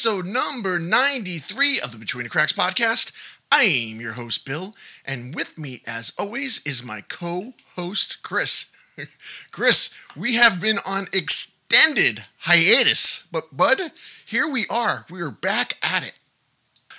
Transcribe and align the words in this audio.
episode 0.00 0.24
number 0.24 0.78
93 0.78 1.78
of 1.80 1.92
the 1.92 1.98
Between 1.98 2.24
the 2.24 2.30
Cracks 2.30 2.54
podcast. 2.54 3.12
I 3.52 3.64
am 3.64 4.00
your 4.00 4.14
host, 4.14 4.46
Bill, 4.46 4.74
and 5.04 5.34
with 5.34 5.58
me, 5.58 5.82
as 5.86 6.14
always, 6.18 6.66
is 6.66 6.82
my 6.82 7.02
co 7.02 7.52
host, 7.76 8.22
Chris. 8.22 8.72
Chris, 9.50 9.94
we 10.16 10.36
have 10.36 10.58
been 10.58 10.78
on 10.86 11.08
extended 11.12 12.24
hiatus, 12.38 13.26
but 13.30 13.54
bud, 13.54 13.78
here 14.24 14.50
we 14.50 14.64
are. 14.70 15.04
We 15.10 15.20
are 15.20 15.30
back 15.30 15.76
at 15.82 16.02
it. 16.02 16.19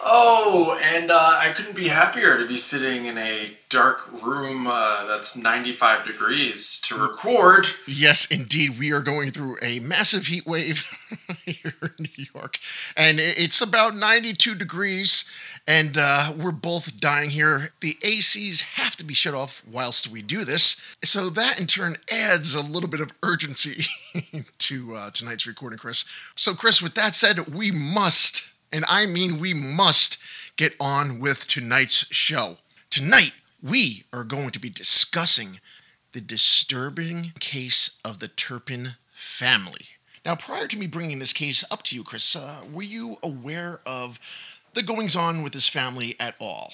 Oh, 0.04 0.80
and 0.96 1.12
uh, 1.12 1.14
I 1.16 1.54
couldn't 1.56 1.76
be 1.76 1.88
happier 1.88 2.38
to 2.42 2.48
be 2.48 2.56
sitting 2.56 3.06
in 3.06 3.20
a 3.20 3.50
dark 3.70 4.02
room 4.24 4.66
uh, 4.68 5.06
that's 5.08 5.38
95 5.38 6.06
degrees 6.06 6.82
to 6.82 6.96
record. 6.96 7.66
Yes, 7.88 8.26
indeed. 8.26 8.80
We 8.80 8.92
are 8.92 9.02
going 9.02 9.30
through 9.30 9.58
a 9.62 9.80
massive 9.80 10.26
heat 10.26 10.46
wave 10.46 10.90
here 11.46 11.74
in 11.82 12.06
New 12.18 12.26
York, 12.34 12.58
and 12.98 13.20
it's 13.20 13.62
about 13.62 13.96
92 13.96 14.56
degrees, 14.56 15.30
and 15.68 15.96
uh, 16.00 16.34
we're 16.36 16.52
both 16.52 17.00
dying 17.00 17.30
here. 17.30 17.70
The 17.82 17.94
ACs 18.04 18.62
have 18.62 18.96
to 18.98 19.06
be 19.06 19.14
shut 19.14 19.36
off 19.36 19.62
whilst 19.72 20.10
we 20.10 20.24
do 20.24 20.44
this, 20.44 20.82
so 21.04 21.30
that 21.30 21.60
in 21.60 21.68
turn 21.68 21.96
adds 22.12 22.56
a 22.56 22.62
little 22.62 22.90
bit 22.90 23.02
of 23.02 23.14
urgency 23.24 23.86
to 24.58 24.96
uh, 24.96 25.10
tonight's 25.12 25.46
recording, 25.46 25.78
Chris. 25.78 26.10
So, 26.36 26.56
Chris, 26.56 26.82
with 26.82 26.96
that 26.96 27.16
said, 27.16 27.54
we 27.54 27.72
must 27.72 28.51
and 28.72 28.86
I 28.90 29.06
mean 29.06 29.40
we 29.40 29.54
must 29.54 30.18
get 30.58 30.76
on 30.80 31.20
with 31.20 31.48
tonight's 31.48 32.06
show. 32.14 32.58
Tonight, 32.90 33.34
we 33.64 34.04
are 34.12 34.24
going 34.24 34.50
to 34.52 34.60
be 34.60 34.70
discussing 34.70 35.60
the 36.12 36.22
disturbing 36.22 37.32
case 37.40 38.00
of 38.04 38.20
the 38.20 38.28
Turpin 38.28 38.90
family. 39.12 39.86
Now, 40.26 40.36
prior 40.36 40.68
to 40.68 40.78
me 40.78 40.88
bringing 40.88 41.20
this 41.20 41.34
case 41.34 41.64
up 41.72 41.84
to 41.84 41.96
you, 41.96 42.04
Chris, 42.04 42.36
uh, 42.36 42.62
were 42.72 42.84
you 42.84 43.16
aware 43.24 43.80
of 43.86 44.20
the 44.74 44.84
goings 44.84 45.16
on 45.16 45.42
with 45.42 45.54
this 45.54 45.68
family 45.68 46.16
at 46.20 46.36
all? 46.40 46.72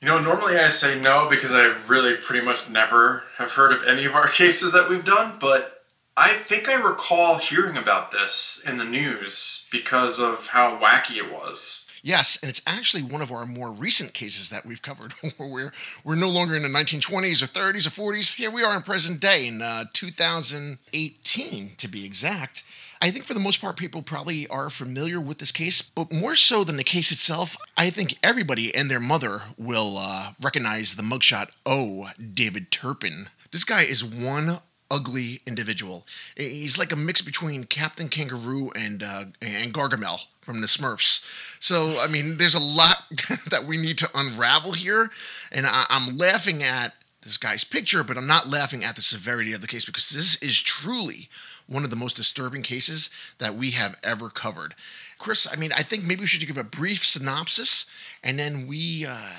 You 0.00 0.08
know, 0.08 0.22
normally 0.22 0.56
I 0.56 0.68
say 0.68 1.00
no 1.00 1.28
because 1.30 1.52
I 1.52 1.74
really 1.88 2.16
pretty 2.16 2.44
much 2.44 2.68
never 2.68 3.22
have 3.38 3.52
heard 3.52 3.72
of 3.72 3.84
any 3.86 4.04
of 4.06 4.14
our 4.14 4.28
cases 4.28 4.72
that 4.72 4.88
we've 4.88 5.04
done, 5.04 5.36
but 5.40 5.79
I 6.16 6.28
think 6.28 6.68
I 6.68 6.82
recall 6.82 7.38
hearing 7.38 7.76
about 7.76 8.10
this 8.10 8.64
in 8.68 8.76
the 8.76 8.84
news 8.84 9.68
because 9.72 10.20
of 10.20 10.48
how 10.52 10.78
wacky 10.78 11.16
it 11.16 11.32
was. 11.32 11.88
Yes, 12.02 12.38
and 12.42 12.48
it's 12.48 12.62
actually 12.66 13.02
one 13.02 13.20
of 13.20 13.30
our 13.30 13.44
more 13.44 13.70
recent 13.70 14.14
cases 14.14 14.50
that 14.50 14.64
we've 14.64 14.82
covered, 14.82 15.12
where 15.36 15.48
we're, 15.48 15.72
we're 16.04 16.14
no 16.14 16.28
longer 16.28 16.54
in 16.54 16.62
the 16.62 16.68
1920s 16.68 17.42
or 17.42 17.46
30s 17.46 17.86
or 17.86 18.12
40s. 18.12 18.36
Here 18.36 18.50
we 18.50 18.64
are 18.64 18.76
in 18.76 18.82
present 18.82 19.20
day, 19.20 19.46
in 19.46 19.60
uh, 19.60 19.84
2018 19.92 21.72
to 21.76 21.88
be 21.88 22.04
exact. 22.04 22.64
I 23.02 23.10
think 23.10 23.24
for 23.24 23.32
the 23.32 23.40
most 23.40 23.60
part, 23.60 23.78
people 23.78 24.02
probably 24.02 24.46
are 24.48 24.68
familiar 24.68 25.20
with 25.20 25.38
this 25.38 25.52
case, 25.52 25.80
but 25.80 26.12
more 26.12 26.36
so 26.36 26.64
than 26.64 26.76
the 26.76 26.84
case 26.84 27.10
itself, 27.10 27.56
I 27.76 27.88
think 27.88 28.18
everybody 28.22 28.74
and 28.74 28.90
their 28.90 29.00
mother 29.00 29.42
will 29.56 29.96
uh, 29.98 30.32
recognize 30.42 30.94
the 30.94 31.02
mugshot 31.02 31.50
O. 31.64 32.10
David 32.34 32.70
Turpin. 32.70 33.26
This 33.52 33.64
guy 33.64 33.82
is 33.82 34.04
one 34.04 34.50
ugly 34.90 35.40
individual. 35.46 36.06
He's 36.36 36.78
like 36.78 36.92
a 36.92 36.96
mix 36.96 37.22
between 37.22 37.64
Captain 37.64 38.08
Kangaroo 38.08 38.70
and 38.76 39.02
uh, 39.02 39.24
and 39.40 39.72
Gargamel 39.72 40.26
from 40.40 40.60
the 40.60 40.66
Smurfs. 40.66 41.24
So 41.60 41.96
I 42.00 42.08
mean, 42.10 42.38
there's 42.38 42.54
a 42.54 42.60
lot 42.60 43.08
that 43.50 43.64
we 43.66 43.76
need 43.76 43.98
to 43.98 44.10
unravel 44.14 44.72
here, 44.72 45.10
and 45.52 45.66
I, 45.66 45.86
I'm 45.88 46.16
laughing 46.16 46.62
at 46.62 46.94
this 47.22 47.36
guy's 47.36 47.64
picture, 47.64 48.02
but 48.02 48.16
I'm 48.16 48.26
not 48.26 48.48
laughing 48.48 48.84
at 48.84 48.96
the 48.96 49.02
severity 49.02 49.52
of 49.52 49.60
the 49.60 49.66
case 49.66 49.84
because 49.84 50.08
this 50.10 50.42
is 50.42 50.60
truly 50.60 51.28
one 51.66 51.84
of 51.84 51.90
the 51.90 51.96
most 51.96 52.16
disturbing 52.16 52.62
cases 52.62 53.10
that 53.38 53.54
we 53.54 53.70
have 53.70 53.98
ever 54.02 54.28
covered. 54.28 54.74
Chris, 55.18 55.46
I 55.50 55.56
mean, 55.56 55.70
I 55.72 55.82
think 55.82 56.02
maybe 56.02 56.20
we 56.20 56.26
should 56.26 56.46
give 56.46 56.56
a 56.56 56.64
brief 56.64 57.04
synopsis, 57.04 57.88
and 58.24 58.38
then 58.38 58.66
we, 58.66 59.04
uh, 59.06 59.34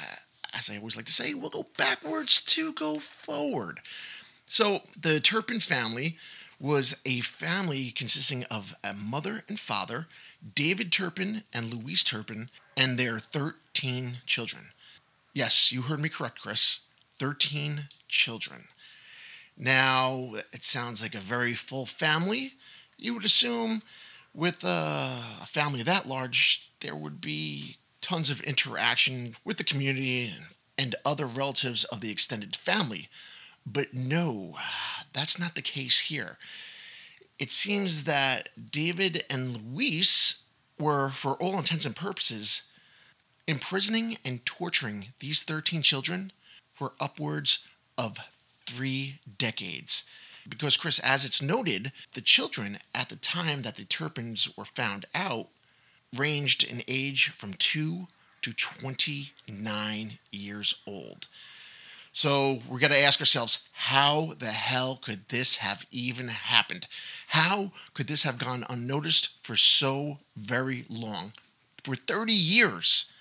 as 0.56 0.70
I 0.70 0.78
always 0.78 0.96
like 0.96 1.06
to 1.06 1.14
say, 1.14 1.34
we'll 1.34 1.50
go 1.50 1.66
backwards 1.78 2.42
to 2.42 2.72
go 2.74 3.00
forward. 3.00 3.80
So 4.52 4.82
the 5.00 5.22
Turpin 5.22 5.62
family 5.62 6.18
was 6.60 7.00
a 7.06 7.22
family 7.22 7.90
consisting 7.92 8.44
of 8.52 8.76
a 8.84 8.94
mother 8.94 9.46
and 9.48 9.58
father, 9.58 10.08
David 10.56 10.92
Turpin 10.92 11.44
and 11.54 11.74
Louise 11.74 12.04
Turpin, 12.04 12.50
and 12.76 12.98
their 12.98 13.18
13 13.18 14.18
children. 14.26 14.64
Yes, 15.34 15.72
you 15.72 15.84
heard 15.84 16.02
me 16.02 16.10
correct, 16.10 16.42
Chris. 16.42 16.82
13 17.18 17.84
children. 18.10 18.66
Now, 19.58 20.32
it 20.52 20.66
sounds 20.66 21.02
like 21.02 21.16
a 21.16 21.20
very 21.20 21.54
full 21.54 21.86
family. 21.86 22.52
You 22.98 23.14
would 23.14 23.24
assume 23.24 23.84
with 24.36 24.66
a 24.66 25.46
family 25.46 25.82
that 25.84 26.08
large, 26.08 26.70
there 26.82 26.96
would 26.96 27.22
be 27.22 27.78
tons 28.02 28.30
of 28.30 28.42
interaction 28.42 29.36
with 29.46 29.56
the 29.56 29.64
community 29.64 30.34
and 30.78 30.94
other 31.06 31.26
relatives 31.26 31.86
of 31.86 32.02
the 32.02 32.12
extended 32.12 32.58
family. 32.58 33.08
But 33.66 33.94
no, 33.94 34.56
that's 35.14 35.40
not 35.40 35.56
the 35.56 35.62
case 35.62 36.02
here. 36.02 36.38
It 37.40 37.52
seems 37.52 38.04
that 38.04 38.50
David 38.72 39.24
and 39.30 39.58
Louise 39.58 40.44
were, 40.80 41.10
for 41.10 41.34
all 41.34 41.58
intents 41.58 41.86
and 41.86 41.96
purposes, 41.96 42.72
imprisoning 43.48 44.18
and 44.24 44.46
torturing 44.46 45.08
these 45.20 45.44
13 45.44 45.82
children 45.82 46.32
for 46.74 46.94
upwards 47.00 47.68
of 47.98 48.18
three 48.66 49.16
decades. 49.38 50.10
Because, 50.48 50.78
Chris, 50.78 51.00
as 51.00 51.24
it's 51.24 51.42
noted, 51.42 51.92
the 52.14 52.22
children 52.22 52.78
at 52.96 53.10
the 53.10 53.16
time 53.16 53.62
that 53.62 53.76
the 53.76 53.86
Turpins 53.86 54.52
were 54.58 54.66
found 54.66 55.06
out 55.14 55.48
ranged 56.16 56.64
in 56.64 56.84
age 56.88 57.30
from 57.30 57.54
2 57.54 58.08
to 58.42 58.54
29 58.54 60.18
years 60.32 60.82
old. 60.88 61.28
So 62.14 62.60
we're 62.68 62.80
going 62.80 62.92
to 62.92 63.00
ask 63.00 63.20
ourselves 63.22 63.68
how 63.72 64.32
the 64.38 64.48
hell 64.48 65.00
could 65.02 65.30
this 65.30 65.58
have 65.58 65.86
even 65.92 66.28
happened? 66.28 66.88
How 67.28 67.72
could 67.94 68.08
this 68.08 68.24
have 68.24 68.38
gone 68.38 68.66
unnoticed 68.70 69.30
for 69.42 69.56
so 69.56 70.18
very 70.36 70.84
long? 70.90 71.32
For 71.84 71.96
30 71.96 72.34
years, 72.34 73.12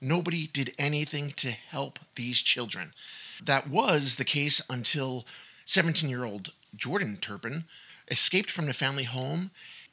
nobody 0.00 0.46
did 0.46 0.72
anything 0.78 1.30
to 1.36 1.50
help 1.50 1.98
these 2.14 2.40
children. 2.40 2.92
That 3.44 3.68
was 3.68 4.16
the 4.16 4.24
case 4.24 4.62
until 4.70 5.26
17 5.64 6.08
year 6.08 6.24
old 6.24 6.50
Jordan 6.76 7.18
Turpin 7.20 7.64
escaped 8.08 8.50
from 8.50 8.66
the 8.66 8.72
family 8.72 9.04
home 9.04 9.50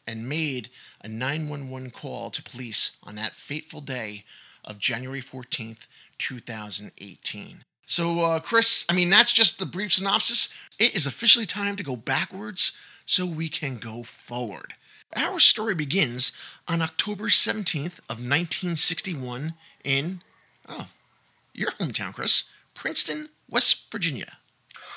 and 0.08 0.30
made 0.30 0.70
a 1.02 1.08
911 1.08 1.90
call 1.90 2.30
to 2.30 2.44
police 2.44 2.98
on 3.04 3.16
that 3.16 3.34
fateful 3.34 3.82
day 3.82 4.24
of 4.64 4.78
January 4.78 5.22
14th, 5.22 5.88
2018. 6.20 7.64
So, 7.86 8.22
uh, 8.22 8.40
Chris, 8.40 8.86
I 8.90 8.94
mean, 8.94 9.10
that's 9.10 9.32
just 9.32 9.60
the 9.60 9.66
brief 9.66 9.94
synopsis. 9.94 10.54
It 10.80 10.96
is 10.96 11.06
officially 11.06 11.46
time 11.46 11.76
to 11.76 11.84
go 11.84 11.96
backwards 11.96 12.80
so 13.06 13.26
we 13.26 13.48
can 13.48 13.78
go 13.78 14.04
forward. 14.04 14.74
Our 15.16 15.40
story 15.40 15.76
begins 15.76 16.32
on 16.68 16.82
October 16.82 17.26
17th 17.26 18.00
of 18.10 18.18
1961 18.20 19.54
in, 19.84 20.22
oh, 20.68 20.88
your 21.54 21.72
hometown, 21.72 22.14
Chris, 22.14 22.52
Princeton, 22.74 23.30
West 23.50 23.92
Virginia. 23.92 24.38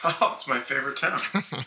Oh, 0.05 0.31
it's 0.37 0.47
my 0.47 0.59
favorite 0.59 0.97
town. 0.97 1.19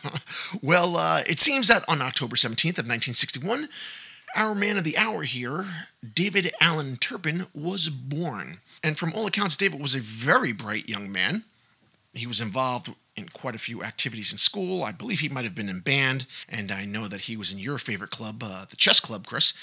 well, 0.63 0.95
uh, 0.95 1.19
it 1.27 1.37
seems 1.37 1.67
that 1.67 1.83
on 1.89 2.01
October 2.01 2.37
17th 2.37 2.79
of 2.79 2.87
1961, 2.87 3.67
our 4.35 4.55
man 4.55 4.77
of 4.77 4.83
the 4.83 4.97
hour 4.97 5.23
here, 5.23 5.65
David 6.13 6.51
Allen 6.61 6.97
Turpin, 6.97 7.43
was 7.53 7.89
born. 7.89 8.57
And 8.83 8.97
from 8.97 9.13
all 9.13 9.27
accounts, 9.27 9.57
David 9.57 9.81
was 9.81 9.95
a 9.95 9.99
very 9.99 10.51
bright 10.53 10.89
young 10.89 11.11
man. 11.11 11.43
He 12.13 12.27
was 12.27 12.41
involved 12.41 12.93
in 13.15 13.29
quite 13.29 13.55
a 13.55 13.59
few 13.59 13.83
activities 13.83 14.31
in 14.31 14.37
school. 14.37 14.83
I 14.83 14.91
believe 14.91 15.19
he 15.19 15.29
might 15.29 15.45
have 15.45 15.55
been 15.55 15.69
in 15.69 15.79
band, 15.79 16.25
and 16.49 16.71
I 16.71 16.85
know 16.85 17.07
that 17.07 17.21
he 17.21 17.37
was 17.37 17.53
in 17.53 17.59
your 17.59 17.77
favorite 17.77 18.09
club, 18.09 18.41
uh, 18.43 18.65
the 18.69 18.75
chess 18.75 18.99
club, 18.99 19.25
Chris. 19.27 19.53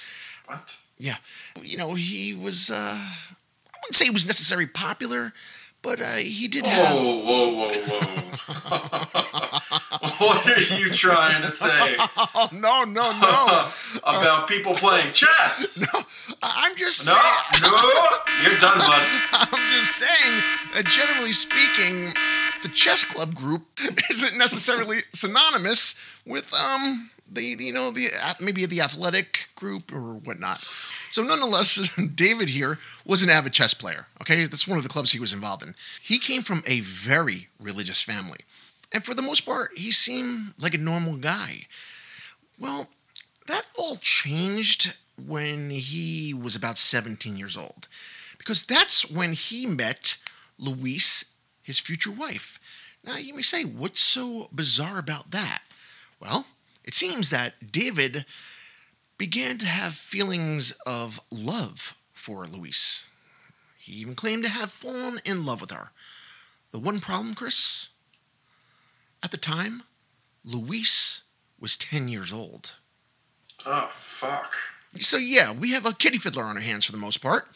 What? 0.46 0.76
Yeah. 0.98 1.16
You 1.62 1.76
know, 1.76 1.94
he 1.94 2.34
was, 2.34 2.70
uh, 2.70 2.74
I 2.74 3.78
wouldn't 3.82 3.94
say 3.94 4.06
he 4.06 4.10
was 4.10 4.26
necessarily 4.26 4.66
popular, 4.66 5.32
but 5.82 6.00
uh, 6.02 6.14
he 6.16 6.48
did 6.48 6.66
have. 6.66 6.94
Whoa, 6.96 7.22
whoa, 7.24 7.54
whoa, 7.54 7.68
whoa. 7.68 8.28
what 10.18 10.46
are 10.46 10.60
you 10.78 10.90
trying 10.90 11.42
to 11.42 11.50
say? 11.50 11.96
Oh, 12.40 12.48
no, 12.52 12.84
no, 12.84 13.10
no. 13.20 13.66
About 14.02 14.48
people 14.48 14.74
playing 14.74 15.12
chess? 15.12 15.80
No, 15.80 16.00
I'm 16.42 16.76
just 16.76 17.06
No, 17.06 17.12
saying. 17.12 17.62
no, 17.62 17.70
you're 18.42 18.58
done, 18.58 18.78
bud. 18.78 19.02
I'm 19.32 19.78
just 19.78 19.96
saying, 19.96 20.42
that 20.74 20.84
generally 20.86 21.32
speaking, 21.32 22.12
the 22.62 22.68
chess 22.68 23.04
club 23.04 23.34
group 23.34 23.62
isn't 24.10 24.38
necessarily 24.38 24.98
synonymous 25.12 25.94
with 26.26 26.52
um 26.54 27.10
the 27.30 27.42
you 27.58 27.72
know 27.72 27.90
the 27.90 28.08
maybe 28.40 28.66
the 28.66 28.80
athletic 28.80 29.48
group 29.56 29.92
or 29.92 30.14
whatnot. 30.24 30.58
So 31.10 31.22
nonetheless, 31.22 31.90
David 32.14 32.50
here 32.50 32.78
was 33.04 33.22
an 33.22 33.30
avid 33.30 33.52
chess 33.52 33.74
player. 33.74 34.06
Okay, 34.20 34.44
that's 34.44 34.68
one 34.68 34.78
of 34.78 34.84
the 34.84 34.90
clubs 34.90 35.12
he 35.12 35.20
was 35.20 35.32
involved 35.32 35.62
in. 35.62 35.74
He 36.02 36.18
came 36.18 36.42
from 36.42 36.62
a 36.66 36.80
very 36.80 37.48
religious 37.60 38.02
family, 38.02 38.40
and 38.92 39.04
for 39.04 39.14
the 39.14 39.22
most 39.22 39.40
part, 39.42 39.70
he 39.76 39.90
seemed 39.90 40.52
like 40.60 40.74
a 40.74 40.78
normal 40.78 41.16
guy. 41.16 41.66
Well, 42.58 42.88
that 43.46 43.70
all 43.78 43.96
changed 43.96 44.94
when 45.26 45.70
he 45.70 46.34
was 46.34 46.54
about 46.54 46.78
17 46.78 47.36
years 47.36 47.56
old, 47.56 47.88
because 48.36 48.64
that's 48.64 49.10
when 49.10 49.32
he 49.32 49.66
met 49.66 50.16
Louise, 50.58 51.24
his 51.62 51.78
future 51.78 52.10
wife. 52.10 52.58
Now, 53.04 53.16
you 53.16 53.34
may 53.34 53.42
say, 53.42 53.64
what's 53.64 54.00
so 54.00 54.48
bizarre 54.52 54.98
about 54.98 55.30
that? 55.30 55.62
Well, 56.20 56.46
it 56.84 56.94
seems 56.94 57.30
that 57.30 57.72
David 57.72 58.24
began 59.18 59.58
to 59.58 59.66
have 59.66 59.92
feelings 59.94 60.72
of 60.86 61.20
love 61.30 61.94
for 62.14 62.46
Louise. 62.46 63.10
He 63.76 63.92
even 63.94 64.14
claimed 64.14 64.44
to 64.44 64.50
have 64.50 64.70
fallen 64.70 65.18
in 65.24 65.44
love 65.44 65.60
with 65.60 65.72
her. 65.72 65.90
The 66.70 66.78
one 66.78 67.00
problem, 67.00 67.34
Chris? 67.34 67.88
At 69.22 69.32
the 69.32 69.36
time, 69.36 69.82
Louise 70.44 71.22
was 71.58 71.76
10 71.76 72.08
years 72.08 72.32
old. 72.32 72.72
Oh, 73.66 73.88
fuck. 73.92 74.52
So, 74.98 75.16
yeah, 75.16 75.52
we 75.52 75.72
have 75.72 75.84
a 75.84 75.92
kiddie 75.92 76.18
fiddler 76.18 76.44
on 76.44 76.56
our 76.56 76.62
hands 76.62 76.84
for 76.84 76.92
the 76.92 76.98
most 76.98 77.20
part. 77.20 77.48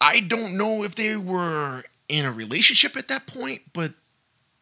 I 0.00 0.20
don't 0.20 0.56
know 0.56 0.82
if 0.82 0.94
they 0.94 1.16
were 1.16 1.84
in 2.08 2.24
a 2.24 2.32
relationship 2.32 2.96
at 2.96 3.08
that 3.08 3.26
point, 3.26 3.62
but 3.72 3.92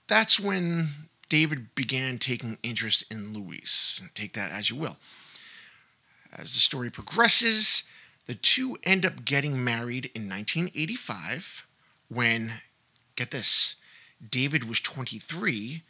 that's 0.09 0.39
when 0.39 0.89
David 1.29 1.75
began 1.75 2.19
taking 2.19 2.59
interest 2.63 3.05
in 3.11 3.33
Louise. 3.33 4.03
Take 4.15 4.35
that 4.35 4.53
as 4.53 4.71
you 4.71 4.77
will. 4.77 4.97
As 6.39 6.55
the 6.55 6.61
story 6.61 6.91
progresses, 6.91 7.85
the 8.27 8.35
two 8.35 8.77
end 8.83 9.07
up 9.07 9.25
getting 9.25 9.65
married 9.65 10.11
in 10.15 10.29
1985 10.29 11.67
when, 12.09 12.61
get 13.17 13.31
this, 13.31 13.77
David 14.31 14.69
was 14.69 14.81
23 14.81 15.83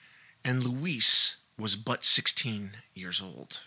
and 0.45 0.65
Louise 0.65 1.39
was 1.59 1.75
but 1.75 2.05
16 2.05 2.71
years 2.95 3.21
old. 3.21 3.61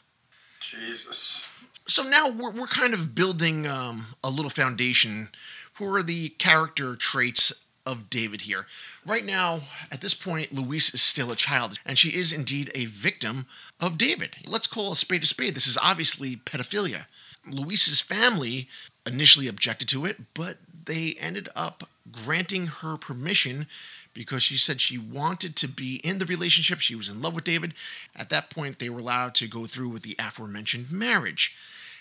Jesus. 0.59 1.51
So 1.87 2.03
now 2.03 2.29
we're, 2.29 2.51
we're 2.51 2.67
kind 2.67 2.93
of 2.93 3.15
building 3.15 3.67
um, 3.67 4.05
a 4.23 4.29
little 4.29 4.51
foundation 4.51 5.29
for 5.71 6.01
the 6.03 6.29
character 6.29 6.95
traits 6.95 7.65
of 7.89 8.09
David 8.09 8.41
here. 8.41 8.67
Right 9.05 9.25
now, 9.25 9.61
at 9.91 10.01
this 10.01 10.13
point, 10.13 10.53
Louise 10.53 10.93
is 10.93 11.01
still 11.01 11.31
a 11.31 11.35
child, 11.35 11.79
and 11.85 11.97
she 11.97 12.09
is 12.09 12.31
indeed 12.31 12.71
a 12.75 12.85
victim 12.85 13.47
of 13.79 13.97
David. 13.97 14.35
Let's 14.47 14.67
call 14.67 14.91
a 14.91 14.95
spade 14.95 15.23
a 15.23 15.25
spade. 15.25 15.55
This 15.55 15.65
is 15.65 15.77
obviously 15.81 16.35
pedophilia. 16.35 17.05
Louise's 17.49 18.01
family 18.01 18.67
initially 19.07 19.47
objected 19.47 19.87
to 19.89 20.05
it, 20.05 20.17
but 20.35 20.57
they 20.85 21.15
ended 21.19 21.49
up 21.55 21.89
granting 22.11 22.67
her 22.67 22.97
permission 22.97 23.65
because 24.13 24.43
she 24.43 24.57
said 24.57 24.81
she 24.81 24.97
wanted 24.97 25.55
to 25.55 25.67
be 25.67 26.01
in 26.03 26.19
the 26.19 26.25
relationship. 26.25 26.79
She 26.79 26.95
was 26.95 27.09
in 27.09 27.21
love 27.21 27.33
with 27.33 27.43
David. 27.43 27.73
At 28.15 28.29
that 28.29 28.49
point, 28.49 28.77
they 28.77 28.89
were 28.89 28.99
allowed 28.99 29.33
to 29.35 29.47
go 29.47 29.65
through 29.65 29.89
with 29.89 30.03
the 30.03 30.15
aforementioned 30.19 30.91
marriage. 30.91 31.55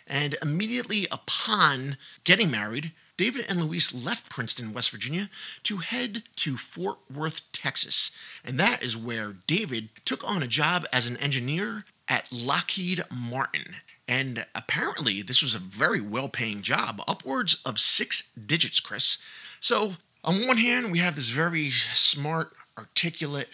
And 0.07 0.37
immediately 0.43 1.07
upon 1.13 1.97
getting 2.25 2.51
married, 2.51 2.93
David 3.19 3.47
and 3.49 3.61
Louise 3.61 3.93
left 3.93 4.31
Princeton, 4.31 4.73
West 4.73 4.91
Virginia, 4.91 5.29
to 5.65 5.79
head 5.79 6.23
to 6.37 6.57
Fort 6.57 6.99
Worth, 7.13 7.53
Texas. 7.53 8.13
And 8.45 8.59
that 8.61 8.81
is 8.81 8.97
where 8.97 9.33
David 9.49 9.89
took 10.05 10.23
on 10.27 10.43
a 10.43 10.47
job 10.47 10.85
as 10.93 11.09
an 11.09 11.17
engineer 11.17 11.83
at 12.09 12.33
Lockheed 12.33 13.01
Martin. 13.13 13.77
And 14.07 14.47
apparently, 14.55 15.21
this 15.21 15.43
was 15.43 15.57
a 15.57 15.59
very 15.59 16.01
well 16.01 16.29
paying 16.29 16.63
job, 16.63 17.03
upwards 17.09 17.61
of 17.67 17.81
six 17.81 18.31
digits, 18.35 18.79
Chris. 18.79 19.19
So, 19.59 19.95
on 20.25 20.47
one 20.47 20.59
hand, 20.59 20.93
we 20.93 21.01
have 21.01 21.17
this 21.17 21.31
very 21.31 21.71
smart, 21.71 22.53
articulate, 22.79 23.51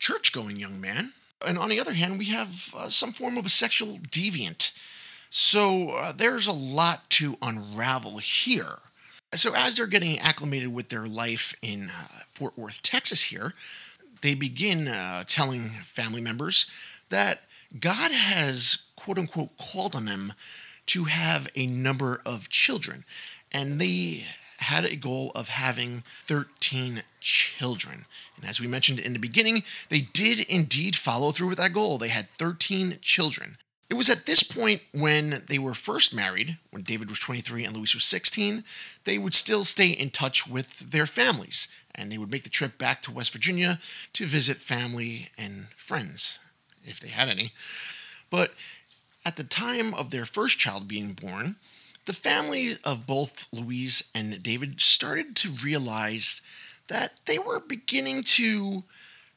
church 0.00 0.32
going 0.32 0.56
young 0.56 0.80
man. 0.80 1.12
And 1.46 1.56
on 1.56 1.68
the 1.68 1.80
other 1.80 1.92
hand, 1.92 2.18
we 2.18 2.26
have 2.26 2.74
uh, 2.76 2.88
some 2.88 3.12
form 3.12 3.38
of 3.38 3.46
a 3.46 3.50
sexual 3.50 3.98
deviant. 3.98 4.72
So, 5.30 5.90
uh, 5.90 6.12
there's 6.12 6.48
a 6.48 6.52
lot 6.52 7.08
to 7.10 7.38
unravel 7.40 8.18
here. 8.18 8.78
So, 9.34 9.54
as 9.54 9.76
they're 9.76 9.86
getting 9.86 10.18
acclimated 10.18 10.72
with 10.72 10.88
their 10.88 11.04
life 11.04 11.54
in 11.60 11.90
uh, 11.90 12.08
Fort 12.26 12.56
Worth, 12.56 12.82
Texas, 12.82 13.24
here, 13.24 13.52
they 14.22 14.34
begin 14.34 14.88
uh, 14.88 15.24
telling 15.26 15.64
family 15.64 16.20
members 16.20 16.70
that 17.10 17.42
God 17.78 18.10
has, 18.10 18.86
quote 18.96 19.18
unquote, 19.18 19.50
called 19.58 19.94
on 19.94 20.06
them 20.06 20.32
to 20.86 21.04
have 21.04 21.48
a 21.54 21.66
number 21.66 22.22
of 22.24 22.48
children. 22.48 23.04
And 23.52 23.78
they 23.78 24.24
had 24.60 24.84
a 24.84 24.96
goal 24.96 25.30
of 25.34 25.48
having 25.48 26.02
13 26.26 27.02
children. 27.20 28.06
And 28.36 28.48
as 28.48 28.60
we 28.60 28.66
mentioned 28.66 28.98
in 28.98 29.12
the 29.12 29.18
beginning, 29.18 29.62
they 29.90 30.00
did 30.00 30.40
indeed 30.40 30.96
follow 30.96 31.30
through 31.30 31.48
with 31.48 31.58
that 31.58 31.72
goal. 31.72 31.98
They 31.98 32.08
had 32.08 32.26
13 32.26 32.96
children. 33.00 33.58
It 33.90 33.94
was 33.94 34.10
at 34.10 34.26
this 34.26 34.42
point 34.42 34.82
when 34.92 35.44
they 35.48 35.58
were 35.58 35.72
first 35.72 36.14
married, 36.14 36.58
when 36.70 36.82
David 36.82 37.08
was 37.08 37.18
23 37.18 37.64
and 37.64 37.74
Louise 37.74 37.94
was 37.94 38.04
16, 38.04 38.62
they 39.04 39.16
would 39.16 39.32
still 39.34 39.64
stay 39.64 39.88
in 39.88 40.10
touch 40.10 40.46
with 40.46 40.90
their 40.90 41.06
families 41.06 41.68
and 41.94 42.12
they 42.12 42.18
would 42.18 42.30
make 42.30 42.44
the 42.44 42.50
trip 42.50 42.78
back 42.78 43.00
to 43.02 43.10
West 43.10 43.32
Virginia 43.32 43.78
to 44.12 44.26
visit 44.26 44.58
family 44.58 45.28
and 45.38 45.68
friends, 45.68 46.38
if 46.84 47.00
they 47.00 47.08
had 47.08 47.28
any. 47.28 47.52
But 48.30 48.52
at 49.24 49.36
the 49.36 49.44
time 49.44 49.94
of 49.94 50.10
their 50.10 50.24
first 50.24 50.58
child 50.58 50.86
being 50.86 51.14
born, 51.14 51.56
the 52.04 52.12
family 52.12 52.72
of 52.84 53.06
both 53.06 53.48
Louise 53.52 54.10
and 54.14 54.42
David 54.42 54.80
started 54.80 55.34
to 55.36 55.50
realize 55.62 56.40
that 56.88 57.14
they 57.26 57.38
were 57.38 57.60
beginning 57.60 58.22
to 58.22 58.84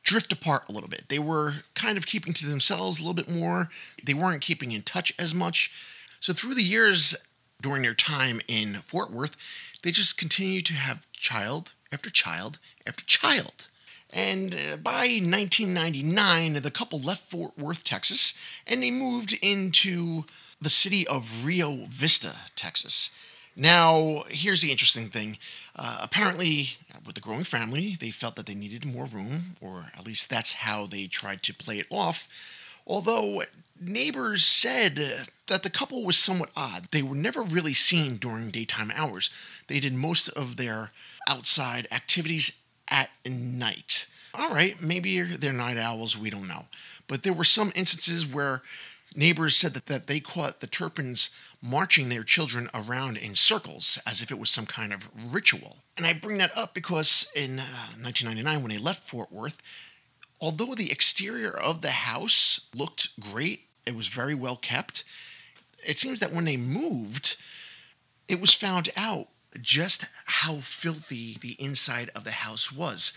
drift 0.04 0.34
apart 0.34 0.64
a 0.68 0.72
little 0.72 0.90
bit. 0.90 1.10
They 1.10 1.20
were 1.20 1.54
kind 1.76 1.98
of 1.98 2.06
keeping 2.06 2.34
to 2.34 2.48
themselves 2.48 3.00
a 3.00 3.04
little 3.04 3.14
bit 3.14 3.30
more. 3.30 3.70
They 4.04 4.14
weren't 4.14 4.42
keeping 4.42 4.72
in 4.72 4.82
touch 4.82 5.14
as 5.20 5.34
much. 5.34 5.72
So 6.20 6.34
through 6.34 6.56
the 6.56 6.64
years 6.64 7.16
during 7.62 7.84
their 7.84 7.94
time 7.94 8.42
in 8.48 8.74
Fort 8.76 9.12
Worth, 9.12 9.36
they 9.84 9.92
just 9.92 10.18
continued 10.18 10.66
to 10.66 10.74
have 10.74 11.12
child 11.12 11.74
after 11.92 12.10
child 12.10 12.60
after 12.88 13.04
child. 13.06 13.68
And 14.14 14.54
uh, 14.54 14.78
by 14.78 15.20
1999, 15.22 16.54
the 16.62 16.72
couple 16.72 17.00
left 17.00 17.30
Fort 17.30 17.58
Worth, 17.58 17.84
Texas, 17.84 18.38
and 18.68 18.84
they 18.84 18.92
moved 18.92 19.38
into 19.42 20.26
the 20.60 20.70
city 20.70 21.08
of 21.08 21.46
Rio 21.46 21.86
Vista, 21.88 22.36
Texas. 22.56 23.12
Now, 23.56 24.24
here's 24.30 24.62
the 24.62 24.72
interesting 24.72 25.10
thing. 25.10 25.38
Uh, 25.76 26.00
apparently, 26.04 26.78
with 27.06 27.16
the 27.16 27.22
growing 27.22 27.44
family, 27.44 27.96
they 28.00 28.10
felt 28.10 28.36
that 28.36 28.46
they 28.46 28.56
needed 28.56 28.86
more 28.86 29.06
room, 29.06 29.56
or 29.60 29.88
at 29.98 30.06
least 30.06 30.30
that's 30.30 30.54
how 30.54 30.86
they 30.86 31.08
tried 31.08 31.44
to 31.44 31.54
play 31.54 31.80
it 31.80 31.88
off. 31.90 32.28
Although 32.86 33.42
neighbors 33.80 34.46
said 34.46 34.96
that 35.48 35.64
the 35.64 35.70
couple 35.70 36.06
was 36.06 36.18
somewhat 36.18 36.52
odd. 36.56 36.88
They 36.92 37.02
were 37.02 37.16
never 37.16 37.42
really 37.42 37.74
seen 37.74 38.18
during 38.18 38.50
daytime 38.50 38.92
hours. 38.96 39.30
They 39.68 39.80
did 39.80 39.94
most 39.94 40.30
of 40.30 40.58
their 40.58 40.92
outside 41.30 41.88
activities 41.92 42.62
at 42.90 43.10
night. 43.26 44.08
All 44.34 44.54
right, 44.54 44.82
maybe 44.82 45.22
they're 45.22 45.52
night 45.52 45.78
owls, 45.78 46.18
we 46.18 46.30
don't 46.30 46.48
know. 46.48 46.66
But 47.08 47.24
there 47.24 47.34
were 47.34 47.44
some 47.44 47.72
instances 47.76 48.26
where 48.26 48.62
neighbors 49.16 49.58
said 49.58 49.74
that, 49.74 49.88
that 49.88 50.08
they 50.08 50.20
caught 50.20 50.62
the 50.62 50.68
Turpins 50.68 51.36
marching 51.62 52.10
their 52.10 52.24
children 52.24 52.68
around 52.74 53.18
in 53.18 53.36
circles 53.36 54.00
as 54.08 54.22
if 54.22 54.32
it 54.32 54.40
was 54.40 54.50
some 54.50 54.66
kind 54.66 54.92
of 54.92 55.10
ritual. 55.34 55.78
And 55.96 56.06
I 56.06 56.14
bring 56.14 56.38
that 56.40 56.58
up 56.58 56.74
because 56.74 57.32
in 57.36 57.60
uh, 57.60 57.94
1999, 58.02 58.62
when 58.62 58.72
they 58.72 58.78
left 58.78 59.08
Fort 59.08 59.32
Worth, 59.32 59.62
although 60.40 60.74
the 60.74 60.92
exterior 60.92 61.52
of 61.52 61.82
the 61.82 61.92
house 61.92 62.68
looked 62.76 63.20
great, 63.20 63.62
it 63.86 63.96
was 63.96 64.08
very 64.08 64.34
well 64.34 64.56
kept, 64.56 65.04
it 65.88 65.98
seems 65.98 66.20
that 66.20 66.34
when 66.34 66.46
they 66.46 66.58
moved, 66.58 67.38
it 68.28 68.42
was 68.42 68.56
found 68.56 68.90
out 68.98 69.28
just 69.60 70.06
how 70.26 70.54
filthy 70.54 71.36
the 71.42 71.56
inside 71.60 72.10
of 72.16 72.24
the 72.24 72.32
house 72.32 72.72
was. 72.72 73.14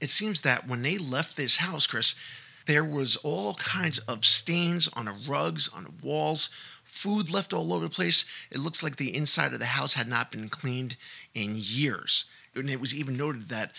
It 0.00 0.08
seems 0.08 0.40
that 0.40 0.66
when 0.66 0.82
they 0.82 0.98
left 0.98 1.36
this 1.36 1.58
house, 1.58 1.86
Chris, 1.86 2.18
there 2.66 2.84
was 2.84 3.16
all 3.16 3.54
kinds 3.54 3.98
of 4.00 4.24
stains 4.24 4.88
on 4.88 5.06
the 5.06 5.16
rugs, 5.28 5.68
on 5.74 5.84
the 5.84 5.92
walls, 6.02 6.50
food 6.92 7.32
left 7.32 7.54
all 7.54 7.72
over 7.72 7.84
the 7.84 7.90
place. 7.90 8.26
It 8.50 8.58
looks 8.58 8.82
like 8.82 8.96
the 8.96 9.16
inside 9.16 9.54
of 9.54 9.58
the 9.58 9.64
house 9.64 9.94
had 9.94 10.06
not 10.06 10.30
been 10.30 10.50
cleaned 10.50 10.96
in 11.34 11.54
years. 11.56 12.26
And 12.54 12.68
it 12.68 12.80
was 12.80 12.94
even 12.94 13.16
noted 13.16 13.48
that 13.48 13.72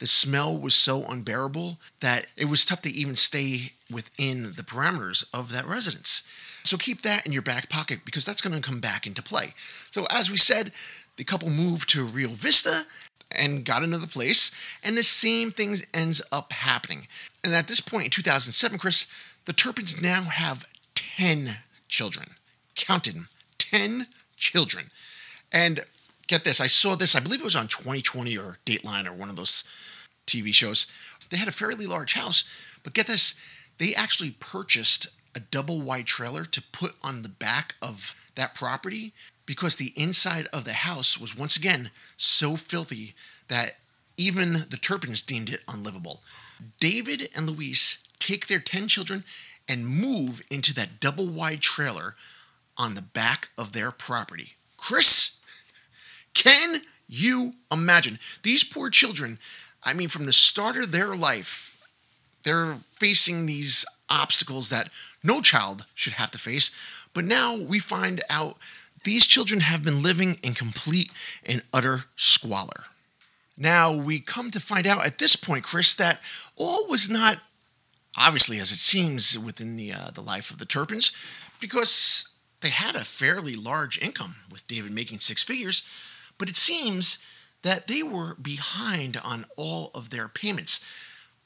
the 0.00 0.06
smell 0.06 0.58
was 0.58 0.74
so 0.74 1.04
unbearable 1.04 1.78
that 2.00 2.26
it 2.36 2.46
was 2.46 2.66
tough 2.66 2.82
to 2.82 2.90
even 2.90 3.14
stay 3.14 3.70
within 3.90 4.42
the 4.42 4.64
parameters 4.66 5.24
of 5.32 5.52
that 5.52 5.64
residence. 5.64 6.28
So 6.64 6.76
keep 6.76 7.02
that 7.02 7.24
in 7.24 7.32
your 7.32 7.42
back 7.42 7.70
pocket 7.70 8.00
because 8.04 8.24
that's 8.24 8.42
going 8.42 8.60
to 8.60 8.68
come 8.68 8.80
back 8.80 9.06
into 9.06 9.22
play. 9.22 9.54
So, 9.92 10.04
as 10.10 10.30
we 10.30 10.36
said, 10.36 10.72
the 11.16 11.24
couple 11.24 11.48
moved 11.48 11.88
to 11.90 12.04
Rio 12.04 12.28
Vista 12.28 12.82
and 13.30 13.64
got 13.64 13.84
another 13.84 14.08
place, 14.08 14.50
and 14.84 14.96
the 14.96 15.04
same 15.04 15.52
things 15.52 15.84
ends 15.94 16.20
up 16.32 16.52
happening. 16.52 17.06
And 17.44 17.54
at 17.54 17.68
this 17.68 17.80
point 17.80 18.06
in 18.06 18.10
2007, 18.10 18.78
Chris, 18.78 19.06
the 19.44 19.52
Turpins 19.52 20.02
now 20.02 20.22
have 20.22 20.64
10 20.94 21.58
children. 21.88 22.30
Counted 22.76 23.14
them, 23.14 23.28
10 23.58 24.06
children. 24.36 24.86
And 25.52 25.80
get 26.26 26.44
this, 26.44 26.60
I 26.60 26.66
saw 26.66 26.94
this, 26.94 27.16
I 27.16 27.20
believe 27.20 27.40
it 27.40 27.44
was 27.44 27.56
on 27.56 27.68
2020 27.68 28.36
or 28.36 28.58
Dateline 28.66 29.06
or 29.06 29.12
one 29.12 29.30
of 29.30 29.36
those 29.36 29.64
TV 30.26 30.52
shows. 30.52 30.86
They 31.30 31.36
had 31.36 31.48
a 31.48 31.52
fairly 31.52 31.86
large 31.86 32.14
house, 32.14 32.44
but 32.82 32.94
get 32.94 33.06
this, 33.06 33.40
they 33.78 33.94
actually 33.94 34.32
purchased 34.38 35.08
a 35.34 35.40
double 35.40 35.80
wide 35.80 36.06
trailer 36.06 36.44
to 36.44 36.62
put 36.62 36.92
on 37.02 37.22
the 37.22 37.28
back 37.28 37.74
of 37.82 38.14
that 38.34 38.54
property 38.54 39.12
because 39.44 39.76
the 39.76 39.92
inside 39.96 40.46
of 40.52 40.64
the 40.64 40.72
house 40.72 41.18
was 41.18 41.36
once 41.36 41.56
again 41.56 41.90
so 42.16 42.56
filthy 42.56 43.14
that 43.48 43.72
even 44.16 44.52
the 44.52 44.78
Turpins 44.80 45.22
deemed 45.22 45.50
it 45.50 45.60
unlivable. 45.68 46.20
David 46.80 47.28
and 47.36 47.48
Louise 47.48 47.98
take 48.18 48.46
their 48.46 48.58
10 48.58 48.88
children 48.88 49.24
and 49.68 49.86
move 49.86 50.42
into 50.50 50.72
that 50.74 51.00
double 51.00 51.26
wide 51.26 51.60
trailer 51.60 52.14
on 52.78 52.94
the 52.94 53.02
back 53.02 53.48
of 53.56 53.72
their 53.72 53.90
property. 53.90 54.52
Chris, 54.76 55.40
can 56.34 56.82
you 57.08 57.54
imagine? 57.72 58.18
These 58.42 58.64
poor 58.64 58.90
children, 58.90 59.38
I 59.82 59.94
mean, 59.94 60.08
from 60.08 60.26
the 60.26 60.32
start 60.32 60.76
of 60.76 60.92
their 60.92 61.14
life, 61.14 61.76
they're 62.44 62.74
facing 62.74 63.46
these 63.46 63.84
obstacles 64.10 64.68
that 64.70 64.90
no 65.22 65.40
child 65.40 65.84
should 65.94 66.14
have 66.14 66.30
to 66.32 66.38
face. 66.38 66.70
But 67.12 67.24
now 67.24 67.56
we 67.60 67.78
find 67.78 68.20
out 68.30 68.56
these 69.04 69.26
children 69.26 69.60
have 69.60 69.84
been 69.84 70.02
living 70.02 70.36
in 70.42 70.54
complete 70.54 71.10
and 71.44 71.62
utter 71.72 72.00
squalor. 72.16 72.84
Now 73.56 73.96
we 73.96 74.20
come 74.20 74.50
to 74.50 74.60
find 74.60 74.86
out 74.86 75.06
at 75.06 75.18
this 75.18 75.34
point, 75.34 75.64
Chris, 75.64 75.94
that 75.94 76.20
all 76.56 76.86
was 76.88 77.08
not 77.08 77.38
obviously 78.18 78.58
as 78.60 78.70
it 78.70 78.78
seems 78.78 79.38
within 79.38 79.76
the 79.76 79.92
uh, 79.92 80.10
the 80.12 80.20
life 80.20 80.50
of 80.50 80.58
the 80.58 80.66
Turpins, 80.66 81.12
because 81.60 82.28
they 82.60 82.70
had 82.70 82.94
a 82.94 83.00
fairly 83.00 83.54
large 83.54 84.00
income 84.00 84.36
with 84.50 84.66
David 84.66 84.92
making 84.92 85.18
six 85.18 85.42
figures, 85.42 85.82
but 86.38 86.48
it 86.48 86.56
seems 86.56 87.18
that 87.62 87.86
they 87.86 88.02
were 88.02 88.36
behind 88.40 89.16
on 89.24 89.44
all 89.56 89.90
of 89.94 90.10
their 90.10 90.28
payments 90.28 90.84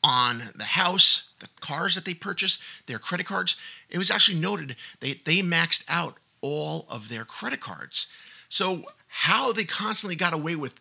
on 0.03 0.51
the 0.55 0.65
house, 0.65 1.33
the 1.41 1.49
cars 1.61 1.95
that 1.95 2.05
they 2.05 2.15
purchased, 2.15 2.63
their 2.87 2.99
credit 2.99 3.27
cards. 3.27 3.57
It 3.89 3.99
was 3.99 4.11
actually 4.11 4.39
noted 4.39 4.77
they, 5.01 5.15
they 5.15 5.41
maxed 5.41 5.85
out 5.89 6.15
all 6.41 6.87
of 6.91 7.09
their 7.09 7.25
credit 7.25 7.61
cards. 7.61 8.07
So, 8.49 8.83
how 9.09 9.53
they 9.53 9.65
constantly 9.65 10.17
got 10.17 10.35
away 10.35 10.57
with 10.57 10.75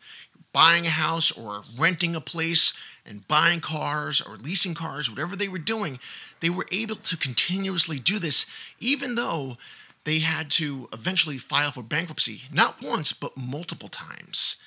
buying 0.53 0.85
a 0.85 0.91
house 0.91 1.31
or 1.31 1.61
renting 1.77 2.15
a 2.15 2.21
place 2.21 2.73
and 3.05 3.27
buying 3.27 3.59
cars 3.59 4.21
or 4.21 4.37
leasing 4.37 4.73
cars, 4.73 5.09
whatever 5.09 5.35
they 5.35 5.47
were 5.47 5.57
doing, 5.57 5.99
they 6.39 6.49
were 6.49 6.67
able 6.71 6.95
to 6.95 7.17
continuously 7.17 7.97
do 7.97 8.19
this, 8.19 8.45
even 8.79 9.15
though 9.15 9.57
they 10.05 10.19
had 10.19 10.49
to 10.51 10.87
eventually 10.93 11.37
file 11.37 11.71
for 11.71 11.83
bankruptcy, 11.83 12.43
not 12.51 12.77
once, 12.83 13.13
but 13.13 13.37
multiple 13.37 13.89
times. 13.89 14.61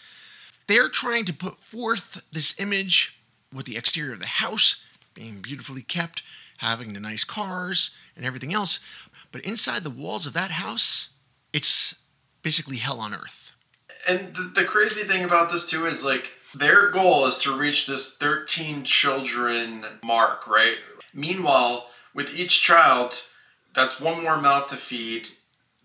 They're 0.67 0.89
trying 0.89 1.25
to 1.27 1.35
put 1.35 1.55
forth 1.55 2.29
this 2.33 2.59
image 2.61 3.19
with 3.53 3.67
the 3.67 3.77
exterior 3.77 4.13
of 4.13 4.21
the 4.21 4.27
house 4.27 4.85
being 5.15 5.41
beautifully 5.41 5.83
kept, 5.83 6.23
having 6.59 6.93
the 6.93 7.01
nice 7.01 7.25
cars 7.25 7.95
and 8.17 8.25
everything 8.25 8.55
else. 8.55 8.81
But 9.31 9.43
inside 9.43 9.81
the 9.81 9.91
walls 9.91 10.27
of 10.27 10.33
that 10.35 10.53
house, 10.53 11.11
it's 11.53 12.01
basically 12.43 12.77
hell 12.77 13.01
on 13.01 13.15
earth. 13.15 13.53
And 14.09 14.35
the, 14.35 14.53
the 14.55 14.65
crazy 14.65 15.03
thing 15.03 15.25
about 15.25 15.51
this, 15.51 15.71
too, 15.71 15.87
is 15.87 16.05
like 16.05 16.31
their 16.55 16.91
goal 16.91 17.27
is 17.27 17.39
to 17.39 17.57
reach 17.57 17.87
this 17.87 18.17
13 18.17 18.85
children 18.85 19.85
mark, 20.05 20.47
right? 20.47 20.77
Meanwhile, 21.15 21.87
with 22.15 22.39
each 22.39 22.63
child, 22.63 23.15
that's 23.75 24.01
one 24.01 24.23
more 24.23 24.41
mouth 24.41 24.69
to 24.69 24.77
feed 24.77 25.29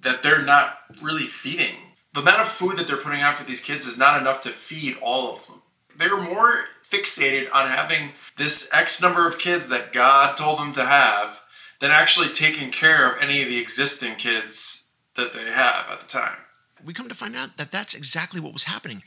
that 0.01 0.21
they're 0.21 0.45
not 0.45 0.73
really 1.03 1.23
feeding. 1.23 1.75
The 2.13 2.21
amount 2.21 2.41
of 2.41 2.47
food 2.47 2.77
that 2.77 2.87
they're 2.87 2.97
putting 2.97 3.21
out 3.21 3.35
for 3.35 3.45
these 3.45 3.63
kids 3.63 3.85
is 3.85 3.99
not 3.99 4.19
enough 4.19 4.41
to 4.41 4.49
feed 4.49 4.97
all 5.01 5.35
of 5.35 5.47
them. 5.47 5.61
They're 5.97 6.17
more 6.17 6.65
fixated 6.83 7.47
on 7.53 7.67
having 7.67 8.11
this 8.37 8.73
X 8.73 9.01
number 9.01 9.27
of 9.27 9.39
kids 9.39 9.69
that 9.69 9.93
God 9.93 10.37
told 10.37 10.59
them 10.59 10.73
to 10.73 10.85
have 10.85 11.39
than 11.79 11.91
actually 11.91 12.29
taking 12.29 12.71
care 12.71 13.07
of 13.07 13.21
any 13.21 13.41
of 13.41 13.49
the 13.49 13.59
existing 13.59 14.15
kids 14.15 14.97
that 15.15 15.33
they 15.33 15.43
have 15.43 15.89
at 15.91 15.99
the 15.99 16.07
time. 16.07 16.37
We 16.85 16.93
come 16.93 17.09
to 17.09 17.15
find 17.15 17.35
out 17.35 17.57
that 17.57 17.71
that's 17.71 17.93
exactly 17.93 18.39
what 18.39 18.53
was 18.53 18.65
happening. 18.65 19.03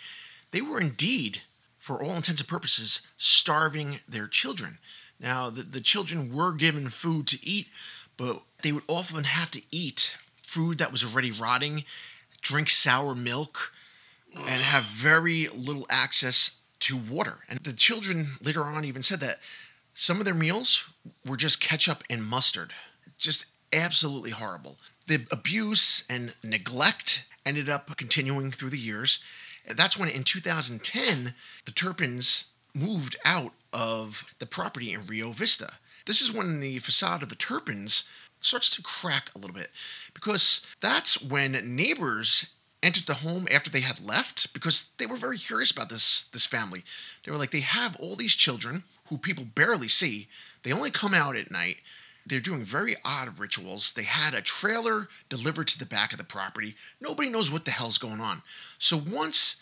They 0.51 0.61
were 0.61 0.81
indeed, 0.81 1.43
for 1.79 2.03
all 2.03 2.17
intents 2.17 2.41
and 2.41 2.49
purposes, 2.49 3.07
starving 3.17 4.01
their 4.09 4.27
children. 4.27 4.79
Now, 5.21 5.51
the, 5.51 5.63
the 5.63 5.81
children 5.81 6.35
were 6.35 6.53
given 6.55 6.89
food 6.89 7.27
to 7.29 7.39
eat, 7.47 7.69
but 8.21 8.43
they 8.63 8.71
would 8.71 8.83
often 8.87 9.25
have 9.25 9.51
to 9.51 9.63
eat 9.71 10.15
food 10.43 10.77
that 10.77 10.93
was 10.93 11.03
already 11.03 11.31
rotting, 11.31 11.85
drink 12.43 12.69
sour 12.69 13.15
milk, 13.15 13.73
and 14.37 14.61
have 14.61 14.85
very 14.85 15.47
little 15.57 15.87
access 15.89 16.61
to 16.81 16.99
water. 16.99 17.39
And 17.49 17.61
the 17.61 17.73
children 17.73 18.27
later 18.45 18.63
on 18.63 18.85
even 18.85 19.03
said 19.03 19.21
that 19.21 19.37
some 19.95 20.19
of 20.19 20.27
their 20.27 20.35
meals 20.35 20.91
were 21.27 21.39
just 21.39 21.63
ketchup 21.63 22.03
and 22.11 22.23
mustard. 22.23 22.75
Just 23.17 23.47
absolutely 23.73 24.33
horrible. 24.33 24.77
The 25.07 25.27
abuse 25.33 26.05
and 26.11 26.35
neglect 26.45 27.25
ended 27.47 27.71
up 27.71 27.97
continuing 27.97 28.51
through 28.51 28.71
the 28.71 28.79
years. 28.79 29.21
That's 29.75 29.99
when 29.99 30.11
in 30.11 30.25
2010, 30.25 31.33
the 31.65 31.73
Turpins 31.73 32.53
moved 32.75 33.17
out 33.25 33.53
of 33.73 34.35
the 34.39 34.47
property 34.47 34.93
in 34.93 35.07
Rio 35.07 35.31
Vista. 35.31 35.73
This 36.07 36.21
is 36.21 36.33
when 36.33 36.61
the 36.61 36.79
facade 36.79 37.23
of 37.23 37.29
the 37.29 37.35
Turpins 37.35 38.09
starts 38.41 38.71
to 38.71 38.83
crack 38.83 39.31
a 39.35 39.39
little 39.39 39.55
bit 39.55 39.69
because 40.15 40.67
that's 40.81 41.23
when 41.23 41.53
neighbors 41.65 42.55
entered 42.83 43.07
the 43.07 43.15
home 43.15 43.47
after 43.55 43.71
they 43.71 43.81
had 43.81 44.01
left 44.01 44.53
because 44.55 44.95
they 44.99 45.07
were 45.07 45.17
very 45.17 45.37
curious 45.37 45.71
about 45.71 45.91
this 45.91 46.25
this 46.33 46.47
family. 46.47 46.83
They 47.25 47.33
were 47.33 47.39
like 47.39 47.51
they 47.51 47.61
have 47.61 47.97
all 47.97 48.17
these 48.17 48.35
children 48.35 48.85
who 49.09 49.19
people 49.19 49.45
barely 49.45 49.89
see. 49.89 50.29
They 50.63 50.73
only 50.73 50.91
come 50.91 51.15
out 51.15 51.37
at 51.37 51.51
night. 51.51 51.77
They're 52.27 52.41
doing 52.41 52.65
very 52.65 52.95
odd 53.05 53.39
rituals. 53.39 53.93
They 53.93 54.03
had 54.03 54.35
a 54.35 54.43
trailer 54.43 55.09
delivered 55.29 55.69
to 55.69 55.79
the 55.79 55.87
back 55.87 56.13
of 56.13 56.19
the 56.19 56.25
property. 56.25 56.75
Nobody 57.01 57.29
knows 57.29 57.51
what 57.51 57.65
the 57.65 57.71
hell's 57.71 57.99
going 57.99 58.21
on. 58.21 58.43
So 58.79 58.97
once 58.97 59.61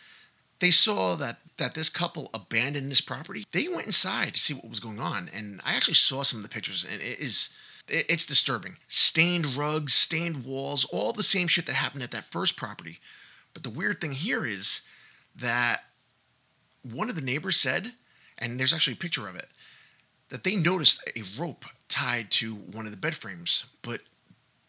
they 0.61 0.71
saw 0.71 1.15
that 1.17 1.35
that 1.59 1.75
this 1.75 1.89
couple 1.89 2.31
abandoned 2.35 2.91
this 2.91 3.01
property, 3.01 3.45
they 3.53 3.69
went 3.69 3.87
inside 3.87 4.35
to 4.35 4.41
see 4.41 4.55
what 4.55 4.69
was 4.69 4.81
going 4.81 5.01
on. 5.01 5.29
And 5.35 5.61
I 5.67 5.75
actually 5.75 5.95
saw 5.95 6.23
some 6.23 6.39
of 6.39 6.43
the 6.43 6.49
pictures, 6.49 6.85
and 6.85 7.01
it 7.03 7.19
is 7.19 7.55
it's 7.91 8.27
disturbing. 8.27 8.77
Stained 8.89 9.57
rugs, 9.57 9.95
stained 9.95 10.45
walls, 10.45 10.85
all 10.87 11.13
the 11.13 11.23
same 11.23 11.49
shit 11.49 11.67
that 11.67 11.75
happened 11.75 12.03
at 12.03 12.11
that 12.11 12.25
first 12.25 12.57
property. 12.57 12.99
But 13.55 13.63
the 13.63 13.71
weird 13.71 14.01
thing 14.01 14.13
here 14.13 14.45
is 14.45 14.83
that 15.37 15.79
one 16.83 17.09
of 17.09 17.15
the 17.15 17.23
neighbors 17.23 17.57
said, 17.57 17.93
and 18.37 18.59
there's 18.59 18.75
actually 18.75 18.93
a 18.93 18.97
picture 18.97 19.27
of 19.27 19.37
it, 19.37 19.47
that 20.29 20.45
they 20.45 20.55
noticed 20.57 21.03
a 21.17 21.23
rope 21.41 21.65
tied 21.89 22.31
to 22.31 22.55
one 22.55 22.85
of 22.85 22.91
the 22.91 22.99
bed 22.99 23.15
frames, 23.15 23.65
but 23.83 24.01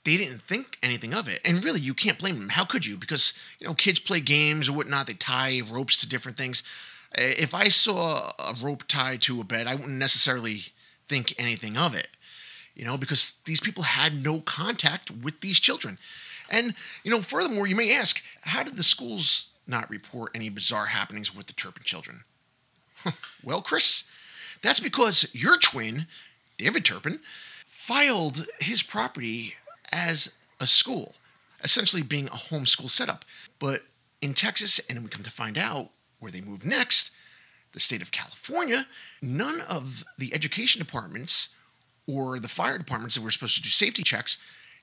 they 0.09 0.17
didn't 0.17 0.41
think 0.41 0.77
anything 0.81 1.13
of 1.13 1.27
it. 1.27 1.39
And 1.45 1.63
really, 1.63 1.81
you 1.81 1.93
can't 1.93 2.19
blame 2.19 2.39
them. 2.39 2.49
How 2.49 2.65
could 2.65 2.85
you? 2.85 2.97
Because, 2.97 3.33
you 3.59 3.67
know, 3.67 3.73
kids 3.73 3.99
play 3.99 4.19
games 4.19 4.67
or 4.67 4.73
whatnot, 4.73 5.07
they 5.07 5.13
tie 5.13 5.61
ropes 5.69 6.01
to 6.01 6.09
different 6.09 6.37
things. 6.37 6.63
If 7.13 7.53
I 7.53 7.65
saw 7.65 8.29
a 8.39 8.53
rope 8.61 8.83
tied 8.87 9.21
to 9.23 9.41
a 9.41 9.43
bed, 9.43 9.67
I 9.67 9.75
wouldn't 9.75 9.97
necessarily 9.97 10.61
think 11.07 11.33
anything 11.37 11.77
of 11.77 11.95
it 11.95 12.07
you 12.79 12.85
know, 12.85 12.97
because 12.97 13.41
these 13.45 13.59
people 13.59 13.83
had 13.83 14.23
no 14.23 14.39
contact 14.39 15.11
with 15.11 15.41
these 15.41 15.59
children. 15.59 15.97
And, 16.49 16.73
you 17.03 17.11
know, 17.11 17.21
furthermore, 17.21 17.67
you 17.67 17.75
may 17.75 17.93
ask, 17.93 18.23
how 18.43 18.63
did 18.63 18.77
the 18.77 18.83
schools 18.83 19.49
not 19.67 19.89
report 19.89 20.31
any 20.33 20.49
bizarre 20.49 20.85
happenings 20.85 21.35
with 21.35 21.47
the 21.47 21.53
Turpin 21.53 21.83
children? 21.83 22.23
well, 23.43 23.61
Chris, 23.61 24.09
that's 24.61 24.79
because 24.79 25.29
your 25.35 25.57
twin, 25.57 26.05
David 26.57 26.85
Turpin, 26.85 27.19
filed 27.67 28.45
his 28.61 28.81
property 28.81 29.55
as 29.91 30.35
a 30.59 30.67
school, 30.67 31.15
essentially 31.63 32.03
being 32.03 32.27
a 32.27 32.31
homeschool 32.31 32.89
setup. 32.89 33.25
But 33.59 33.81
in 34.21 34.33
Texas, 34.33 34.79
and 34.89 35.01
we 35.03 35.09
come 35.09 35.23
to 35.23 35.31
find 35.31 35.57
out 35.57 35.89
where 36.19 36.31
they 36.31 36.41
moved 36.41 36.65
next, 36.65 37.15
the 37.71 37.79
state 37.79 38.01
of 38.01 38.11
California, 38.11 38.85
none 39.21 39.61
of 39.61 40.03
the 40.17 40.33
education 40.33 40.79
departments 40.79 41.49
or 42.07 42.39
the 42.39 42.47
fire 42.47 42.77
departments 42.77 43.15
that 43.15 43.23
were 43.23 43.31
supposed 43.31 43.55
to 43.55 43.61
do 43.61 43.69
safety 43.69 44.01
checks 44.03 44.37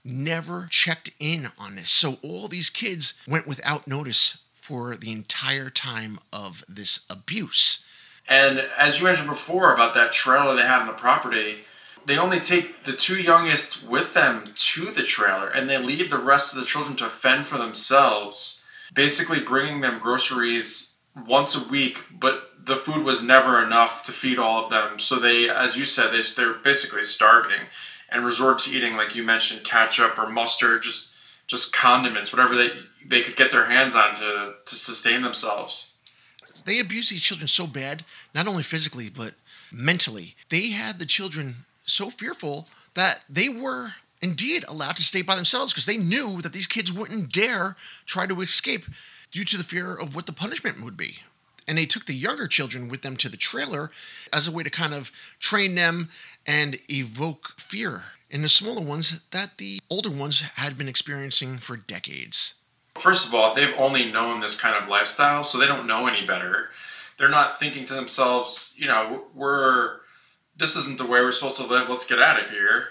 never 0.05 0.69
checked 0.71 1.11
in 1.19 1.49
on 1.59 1.75
this. 1.75 1.91
So 1.91 2.19
all 2.23 2.47
these 2.47 2.71
kids 2.71 3.15
went 3.27 3.47
without 3.47 3.89
notice 3.89 4.45
for 4.55 4.95
the 4.97 5.11
entire 5.11 5.69
time 5.69 6.19
of 6.33 6.65
this 6.69 7.05
abuse. 7.11 7.85
And 8.29 8.61
as 8.79 8.99
you 8.99 9.07
mentioned 9.07 9.29
before 9.29 9.75
about 9.75 9.95
that 9.95 10.13
trailer 10.13 10.55
they 10.55 10.63
had 10.63 10.81
on 10.81 10.87
the 10.87 10.93
property, 10.93 11.59
they 12.07 12.19
only 12.19 12.39
take 12.39 12.85
the 12.85 12.93
two 12.93 13.21
youngest 13.21 13.91
with 13.91 14.15
them 14.15 14.45
to 14.55 14.87
the 14.93 15.03
trailer 15.03 15.49
and 15.49 15.69
they 15.69 15.79
leave 15.79 16.09
the 16.09 16.19
rest 16.19 16.55
of 16.55 16.61
the 16.61 16.67
children 16.67 16.97
to 16.97 17.07
fend 17.07 17.45
for 17.45 17.59
themselves, 17.59 18.67
basically 18.95 19.41
bringing 19.41 19.81
them 19.81 19.99
groceries 20.01 21.01
once 21.27 21.57
a 21.57 21.71
week, 21.71 21.99
but 22.19 22.51
the 22.65 22.77
food 22.77 23.05
was 23.05 23.27
never 23.27 23.65
enough 23.65 24.05
to 24.05 24.13
feed 24.13 24.39
all 24.39 24.65
of 24.65 24.71
them. 24.71 24.99
So 24.99 25.17
they, 25.17 25.49
as 25.49 25.77
you 25.77 25.85
said, 25.85 26.13
they, 26.13 26.23
they're 26.37 26.61
basically 26.63 27.03
starving 27.03 27.67
and 28.09 28.25
resort 28.25 28.61
to 28.61 28.71
eating, 28.71 28.97
like 28.97 29.17
you 29.17 29.25
mentioned, 29.25 29.65
ketchup 29.65 30.19
or 30.19 30.31
mustard, 30.31 30.83
just 30.83 31.15
just 31.49 31.75
condiments, 31.75 32.33
whatever 32.33 32.55
they 32.55 32.69
they 33.07 33.21
could 33.21 33.37
get 33.37 33.53
their 33.53 33.67
hands 33.67 33.95
on 33.95 34.15
to 34.17 34.55
to 34.65 34.75
sustain 34.75 35.23
themselves. 35.23 35.99
They 36.65 36.81
abuse 36.81 37.11
these 37.11 37.23
children 37.23 37.47
so 37.47 37.67
bad, 37.67 38.03
not 38.35 38.49
only 38.49 38.63
physically 38.63 39.09
but 39.09 39.33
mentally. 39.73 40.35
They 40.49 40.71
had 40.71 40.99
the 40.99 41.07
children 41.07 41.55
so 41.87 42.11
fearful 42.11 42.69
that 42.95 43.25
they 43.29 43.49
were 43.49 43.91
indeed 44.23 44.65
allowed 44.69 44.97
to 44.97 45.03
stay 45.03 45.23
by 45.23 45.35
themselves 45.35 45.73
because 45.73 45.87
they 45.87 45.97
knew 45.97 46.41
that 46.43 46.53
these 46.53 46.67
kids 46.67 46.93
wouldn't 46.93 47.33
dare 47.33 47.77
try 48.07 48.27
to 48.27 48.41
escape 48.41 48.85
due 49.31 49.45
to 49.45 49.57
the 49.57 49.65
fear 49.65 49.95
of 49.95 50.15
what 50.15 50.27
the 50.27 50.33
punishment 50.33 50.83
would 50.83 50.97
be. 50.97 51.19
And 51.69 51.77
they 51.77 51.85
took 51.85 52.07
the 52.07 52.15
younger 52.15 52.47
children 52.47 52.89
with 52.89 53.03
them 53.03 53.17
to 53.17 53.29
the 53.29 53.37
trailer 53.37 53.91
as 54.33 54.47
a 54.47 54.53
way 54.53 54.63
to 54.63 54.71
kind 54.71 54.95
of 54.95 55.11
train 55.41 55.75
them 55.75 56.09
and 56.47 56.79
evoke 56.89 57.59
fear 57.59 58.05
in 58.31 58.43
the 58.43 58.49
smaller 58.49 58.81
ones 58.81 59.21
that 59.31 59.59
the 59.59 59.81
older 59.91 60.11
ones 60.11 60.41
had 60.41 60.79
been 60.79 60.89
experiencing 60.89 61.59
for 61.59 61.77
decades. 61.77 62.55
First 62.95 63.29
of 63.29 63.35
all, 63.35 63.55
they've 63.55 63.75
only 63.79 64.11
known 64.13 64.41
this 64.41 64.59
kind 64.59 64.81
of 64.81 64.89
lifestyle, 64.89 65.43
so 65.43 65.59
they 65.59 65.67
don't 65.67 65.87
know 65.87 66.07
any 66.07 66.27
better. 66.27 66.71
They're 67.19 67.31
not 67.31 67.59
thinking 67.59 67.85
to 67.87 67.95
themselves, 67.95 68.75
you 68.77 68.87
know, 68.87 69.25
we're 69.35 69.99
this 70.57 70.77
isn't 70.77 70.99
the 70.99 71.05
way 71.05 71.21
we're 71.21 71.33
supposed 71.33 71.61
to 71.61 71.67
live. 71.67 71.89
Let's 71.89 72.09
get 72.09 72.19
out 72.19 72.43
of 72.43 72.51
here. 72.51 72.89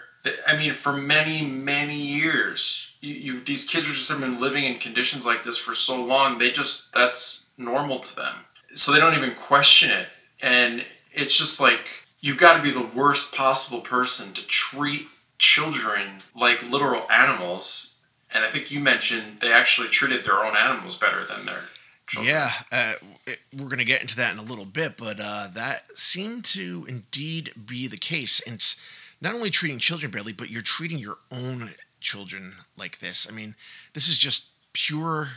I 0.48 0.58
mean, 0.58 0.74
for 0.74 0.94
many, 0.94 1.46
many 1.46 1.98
years, 1.98 2.98
you, 3.02 3.14
you 3.14 3.40
these 3.40 3.68
kids 3.70 3.88
just 3.88 4.12
have 4.12 4.22
been 4.22 4.40
living 4.40 4.64
in 4.64 4.76
conditions 4.76 5.26
like 5.26 5.44
this 5.44 5.58
for 5.58 5.74
so 5.74 6.04
long. 6.04 6.38
They 6.38 6.52
just 6.52 6.94
that's 6.94 7.54
normal 7.58 8.00
to 8.00 8.16
them, 8.16 8.36
so 8.74 8.92
they 8.92 9.00
don't 9.00 9.18
even 9.18 9.36
question 9.36 9.92
it. 9.92 10.08
And 10.42 10.84
it's 11.14 11.38
just 11.38 11.62
like 11.62 12.06
you've 12.22 12.40
got 12.40 12.58
to 12.58 12.64
be 12.64 12.72
the 12.72 12.90
worst 12.96 13.36
possible 13.36 13.82
person 13.82 14.34
to 14.34 14.48
treat 14.48 15.08
children 15.38 16.20
like 16.36 16.70
literal 16.72 17.04
animals. 17.12 18.00
And 18.34 18.44
I 18.44 18.50
think 18.50 18.72
you 18.72 18.80
mentioned 18.80 19.40
they 19.40 19.54
actually 19.54 19.88
treated 19.88 20.26
their 20.26 20.44
own 20.44 20.58
animals 20.58 20.98
better 20.98 21.24
than 21.24 21.46
their 21.46 21.62
children. 22.08 22.36
Yeah, 22.36 22.50
uh, 22.72 22.94
it, 23.28 23.40
we're 23.54 23.66
going 23.66 23.80
to 23.80 23.86
get 23.86 24.02
into 24.02 24.16
that 24.18 24.34
in 24.34 24.40
a 24.40 24.44
little 24.44 24.66
bit, 24.66 24.98
but 24.98 25.18
uh, 25.22 25.48
that 25.54 25.98
seemed 25.98 26.46
to 26.46 26.86
indeed 26.88 27.52
be 27.68 27.88
the 27.88 27.98
case. 27.98 28.46
And 28.46 28.56
it's 28.56 28.80
not 29.22 29.34
only 29.34 29.50
treating 29.50 29.80
children 29.80 30.12
badly, 30.12 30.34
but 30.34 30.50
you're 30.50 30.62
treating 30.62 31.00
your 31.00 31.18
own 31.32 31.70
children 32.00 32.54
like 32.78 33.00
this. 33.00 33.28
I 33.30 33.34
mean, 33.34 33.56
this 33.94 34.08
is 34.08 34.18
just 34.18 34.52
pure 34.74 35.28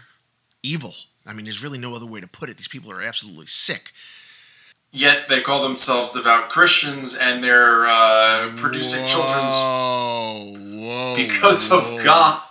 evil. 0.63 0.95
I 1.27 1.33
mean, 1.33 1.45
there's 1.45 1.63
really 1.63 1.79
no 1.79 1.95
other 1.95 2.07
way 2.07 2.21
to 2.21 2.29
put 2.29 2.49
it. 2.49 2.57
These 2.57 2.69
people 2.69 2.91
are 2.91 3.03
absolutely 3.03 3.47
sick. 3.47 3.93
Yet 4.91 5.29
they 5.29 5.43
call 5.43 5.63
themselves 5.63 6.13
devout 6.13 6.49
Christians 6.49 7.19
and 7.21 7.45
they're 7.45 7.87
uh, 7.87 8.53
producing 8.57 9.03
whoa, 9.03 9.09
children's 9.09 9.55
whoa, 10.83 11.15
because 11.17 11.69
whoa. 11.71 11.99
of 11.99 12.05
God. 12.05 12.43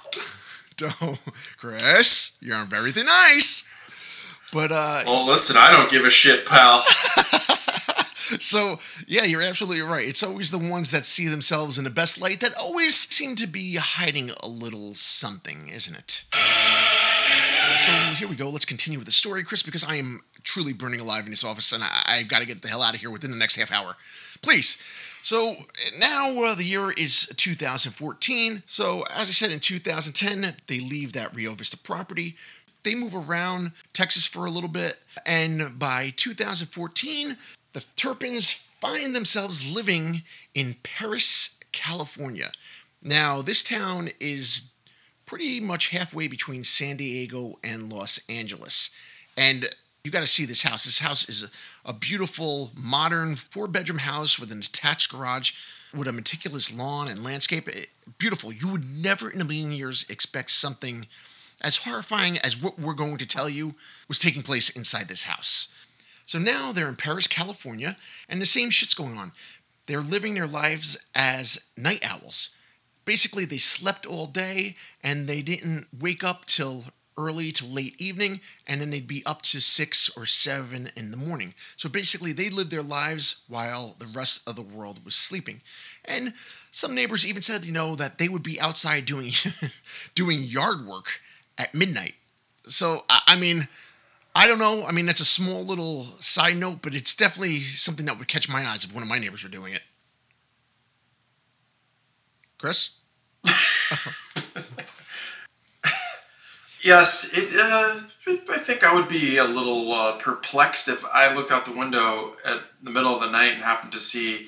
Don't, 0.75 1.19
Chris, 1.57 2.37
you're 2.39 2.63
very 2.65 2.91
nice. 3.03 3.66
But 4.53 4.71
uh, 4.71 5.03
well, 5.05 5.25
listen, 5.25 5.57
I 5.59 5.71
don't 5.71 5.91
give 5.91 6.05
a 6.05 6.09
shit, 6.09 6.45
pal. 6.45 6.79
so 8.39 8.79
yeah, 9.07 9.23
you're 9.23 9.41
absolutely 9.41 9.81
right. 9.81 10.07
It's 10.07 10.23
always 10.23 10.51
the 10.51 10.57
ones 10.57 10.91
that 10.91 11.05
see 11.05 11.27
themselves 11.27 11.77
in 11.77 11.83
the 11.83 11.89
best 11.89 12.21
light 12.21 12.39
that 12.39 12.53
always 12.59 12.95
seem 12.95 13.35
to 13.35 13.47
be 13.47 13.75
hiding 13.75 14.31
a 14.43 14.47
little 14.47 14.93
something, 14.93 15.67
isn't 15.67 15.95
it? 15.95 16.23
So 17.77 17.91
here 18.15 18.27
we 18.27 18.35
go. 18.35 18.49
Let's 18.49 18.65
continue 18.65 18.99
with 18.99 19.05
the 19.05 19.11
story, 19.11 19.43
Chris, 19.43 19.63
because 19.63 19.83
I 19.83 19.95
am 19.95 20.21
truly 20.43 20.73
burning 20.73 21.01
alive 21.01 21.25
in 21.25 21.31
this 21.31 21.43
office, 21.43 21.73
and 21.73 21.83
I, 21.83 22.03
I 22.07 22.23
got 22.23 22.39
to 22.39 22.47
get 22.47 22.61
the 22.61 22.69
hell 22.69 22.81
out 22.81 22.95
of 22.95 23.01
here 23.01 23.11
within 23.11 23.31
the 23.31 23.37
next 23.37 23.57
half 23.57 23.71
hour. 23.71 23.95
Please. 24.41 24.81
So 25.21 25.55
now 25.99 26.41
uh, 26.41 26.55
the 26.55 26.63
year 26.63 26.91
is 26.91 27.27
2014. 27.35 28.63
So 28.65 29.03
as 29.11 29.27
I 29.27 29.31
said, 29.31 29.51
in 29.51 29.59
2010, 29.59 30.55
they 30.67 30.79
leave 30.79 31.11
that 31.13 31.35
Rio 31.35 31.53
Vista 31.53 31.77
property. 31.77 32.35
They 32.87 32.95
move 32.95 33.15
around 33.15 33.73
Texas 33.91 34.25
for 34.25 34.45
a 34.45 34.49
little 34.49 34.69
bit, 34.69 34.93
and 35.25 35.77
by 35.77 36.13
2014, 36.15 37.35
the 37.73 37.85
Turpins 37.97 38.49
find 38.49 39.13
themselves 39.13 39.69
living 39.69 40.21
in 40.55 40.75
Perris, 40.83 41.59
California. 41.73 42.49
Now, 43.03 43.41
this 43.41 43.61
town 43.61 44.07
is 44.21 44.71
pretty 45.25 45.59
much 45.59 45.89
halfway 45.89 46.29
between 46.29 46.63
San 46.63 46.95
Diego 46.95 47.55
and 47.61 47.91
Los 47.91 48.21
Angeles. 48.29 48.91
And 49.35 49.67
you 50.05 50.09
got 50.09 50.21
to 50.21 50.25
see 50.25 50.45
this 50.45 50.63
house. 50.63 50.85
This 50.85 50.99
house 50.99 51.27
is 51.27 51.43
a, 51.43 51.89
a 51.89 51.93
beautiful, 51.93 52.71
modern 52.81 53.35
four 53.35 53.67
bedroom 53.67 53.99
house 53.99 54.39
with 54.39 54.49
an 54.49 54.59
attached 54.59 55.11
garage 55.11 55.51
with 55.93 56.07
a 56.07 56.13
meticulous 56.13 56.73
lawn 56.73 57.09
and 57.09 57.21
landscape. 57.21 57.67
It, 57.67 57.89
beautiful. 58.17 58.53
You 58.53 58.71
would 58.71 58.85
never 59.03 59.29
in 59.29 59.41
a 59.41 59.45
million 59.45 59.73
years 59.73 60.05
expect 60.07 60.51
something 60.51 61.05
as 61.61 61.77
horrifying 61.77 62.37
as 62.39 62.61
what 62.61 62.79
we're 62.79 62.93
going 62.93 63.17
to 63.17 63.27
tell 63.27 63.49
you 63.49 63.75
was 64.07 64.19
taking 64.19 64.43
place 64.43 64.69
inside 64.69 65.07
this 65.07 65.23
house. 65.23 65.73
So 66.25 66.39
now 66.39 66.71
they're 66.71 66.89
in 66.89 66.95
Perris, 66.95 67.27
California, 67.27 67.95
and 68.27 68.41
the 68.41 68.45
same 68.45 68.69
shit's 68.69 68.93
going 68.93 69.17
on. 69.17 69.31
They're 69.85 70.01
living 70.01 70.33
their 70.33 70.47
lives 70.47 70.97
as 71.15 71.69
night 71.77 72.05
owls. 72.07 72.55
Basically, 73.05 73.45
they 73.45 73.57
slept 73.57 74.05
all 74.05 74.25
day 74.25 74.75
and 75.01 75.27
they 75.27 75.41
didn't 75.41 75.87
wake 75.97 76.23
up 76.23 76.45
till 76.45 76.83
early 77.17 77.51
to 77.51 77.65
late 77.65 77.99
evening, 77.99 78.39
and 78.67 78.79
then 78.79 78.91
they'd 78.91 79.07
be 79.07 79.23
up 79.25 79.41
to 79.41 79.59
six 79.59 80.09
or 80.15 80.25
seven 80.25 80.89
in 80.95 81.09
the 81.09 81.17
morning. 81.17 81.53
So 81.75 81.89
basically, 81.89 82.31
they 82.31 82.49
lived 82.49 82.69
their 82.69 82.83
lives 82.83 83.43
while 83.47 83.95
the 83.97 84.11
rest 84.13 84.47
of 84.47 84.55
the 84.55 84.61
world 84.61 85.03
was 85.03 85.15
sleeping. 85.15 85.61
And 86.05 86.33
some 86.71 86.93
neighbors 86.93 87.25
even 87.25 87.41
said, 87.41 87.65
you 87.65 87.71
know, 87.71 87.95
that 87.95 88.19
they 88.19 88.29
would 88.29 88.43
be 88.43 88.61
outside 88.61 89.05
doing 89.05 89.31
doing 90.15 90.43
yard 90.43 90.85
work 90.85 91.21
at 91.57 91.73
midnight. 91.73 92.15
So 92.63 93.03
I 93.09 93.37
mean, 93.39 93.67
I 94.35 94.47
don't 94.47 94.59
know. 94.59 94.85
I 94.87 94.91
mean, 94.91 95.05
that's 95.07 95.19
a 95.19 95.25
small 95.25 95.65
little 95.65 96.03
side 96.19 96.57
note, 96.57 96.81
but 96.81 96.93
it's 96.93 97.15
definitely 97.15 97.59
something 97.59 98.05
that 98.05 98.19
would 98.19 98.27
catch 98.27 98.47
my 98.49 98.65
eyes 98.65 98.83
if 98.83 98.93
one 98.93 99.01
of 99.03 99.09
my 99.09 99.17
neighbors 99.17 99.43
were 99.43 99.49
doing 99.49 99.73
it. 99.73 99.81
Chris? 102.57 102.99
yes, 106.83 107.33
it. 107.35 107.49
Uh, 107.59 107.99
I 108.27 108.57
think 108.57 108.83
I 108.83 108.93
would 108.93 109.07
be 109.09 109.37
a 109.37 109.43
little 109.43 109.91
uh, 109.91 110.17
perplexed 110.17 110.87
if 110.87 111.05
I 111.13 111.33
looked 111.33 111.51
out 111.51 111.65
the 111.65 111.77
window 111.77 112.33
at 112.45 112.61
the 112.83 112.91
middle 112.91 113.11
of 113.11 113.21
the 113.21 113.31
night 113.31 113.53
and 113.53 113.63
happened 113.63 113.93
to 113.93 113.99
see 113.99 114.47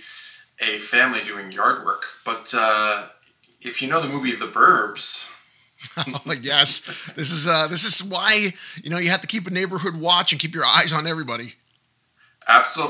a 0.60 0.78
family 0.78 1.20
doing 1.26 1.52
yard 1.52 1.86
work. 1.86 2.04
But 2.26 2.54
uh, 2.56 3.08
if 3.62 3.82
you 3.82 3.88
know 3.88 4.02
the 4.02 4.12
movie 4.12 4.34
of 4.34 4.40
The 4.40 4.48
Burbs, 4.48 5.39
oh, 5.98 6.34
yes, 6.42 7.12
this 7.16 7.32
is 7.32 7.48
uh, 7.48 7.68
this 7.68 7.86
is 7.86 8.04
why 8.04 8.52
you 8.84 8.90
know 8.90 8.98
you 8.98 9.10
have 9.10 9.22
to 9.22 9.28
keep 9.28 9.48
a 9.48 9.52
neighborhood 9.52 10.00
watch 10.00 10.32
and 10.32 10.42
keep 10.42 10.54
your 10.54 10.66
eyes 10.66 10.92
on 10.92 11.08
everybody. 11.08 11.54
Absolutely, 12.48 12.90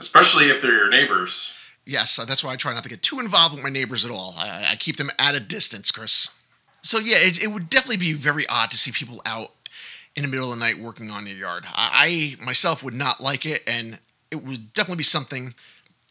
especially 0.00 0.46
if 0.46 0.62
they're 0.62 0.72
your 0.72 0.90
neighbors. 0.90 1.56
Yes, 1.84 2.18
uh, 2.18 2.24
that's 2.24 2.42
why 2.42 2.52
I 2.52 2.56
try 2.56 2.74
not 2.74 2.82
to 2.82 2.88
get 2.88 3.02
too 3.02 3.20
involved 3.20 3.54
with 3.54 3.62
my 3.62 3.70
neighbors 3.70 4.04
at 4.04 4.10
all. 4.10 4.34
I, 4.36 4.72
I 4.72 4.76
keep 4.76 4.96
them 4.96 5.10
at 5.20 5.36
a 5.36 5.40
distance, 5.40 5.92
Chris. 5.92 6.30
So 6.82 6.98
yeah, 6.98 7.18
it, 7.18 7.42
it, 7.42 7.48
would 7.48 7.70
definitely 7.70 7.98
be 7.98 8.12
very 8.12 8.46
odd 8.48 8.70
to 8.72 8.78
see 8.78 8.90
people 8.90 9.22
out 9.24 9.50
in 10.16 10.22
the 10.22 10.28
middle 10.28 10.52
of 10.52 10.58
the 10.58 10.64
night 10.64 10.78
working 10.78 11.10
on 11.10 11.26
your 11.26 11.36
yard. 11.36 11.64
I, 11.74 12.36
I 12.40 12.44
myself 12.44 12.82
would 12.82 12.94
not 12.94 13.20
like 13.20 13.46
it, 13.46 13.62
and 13.68 13.98
it 14.30 14.42
would 14.42 14.72
definitely 14.72 14.98
be 14.98 15.04
something 15.04 15.54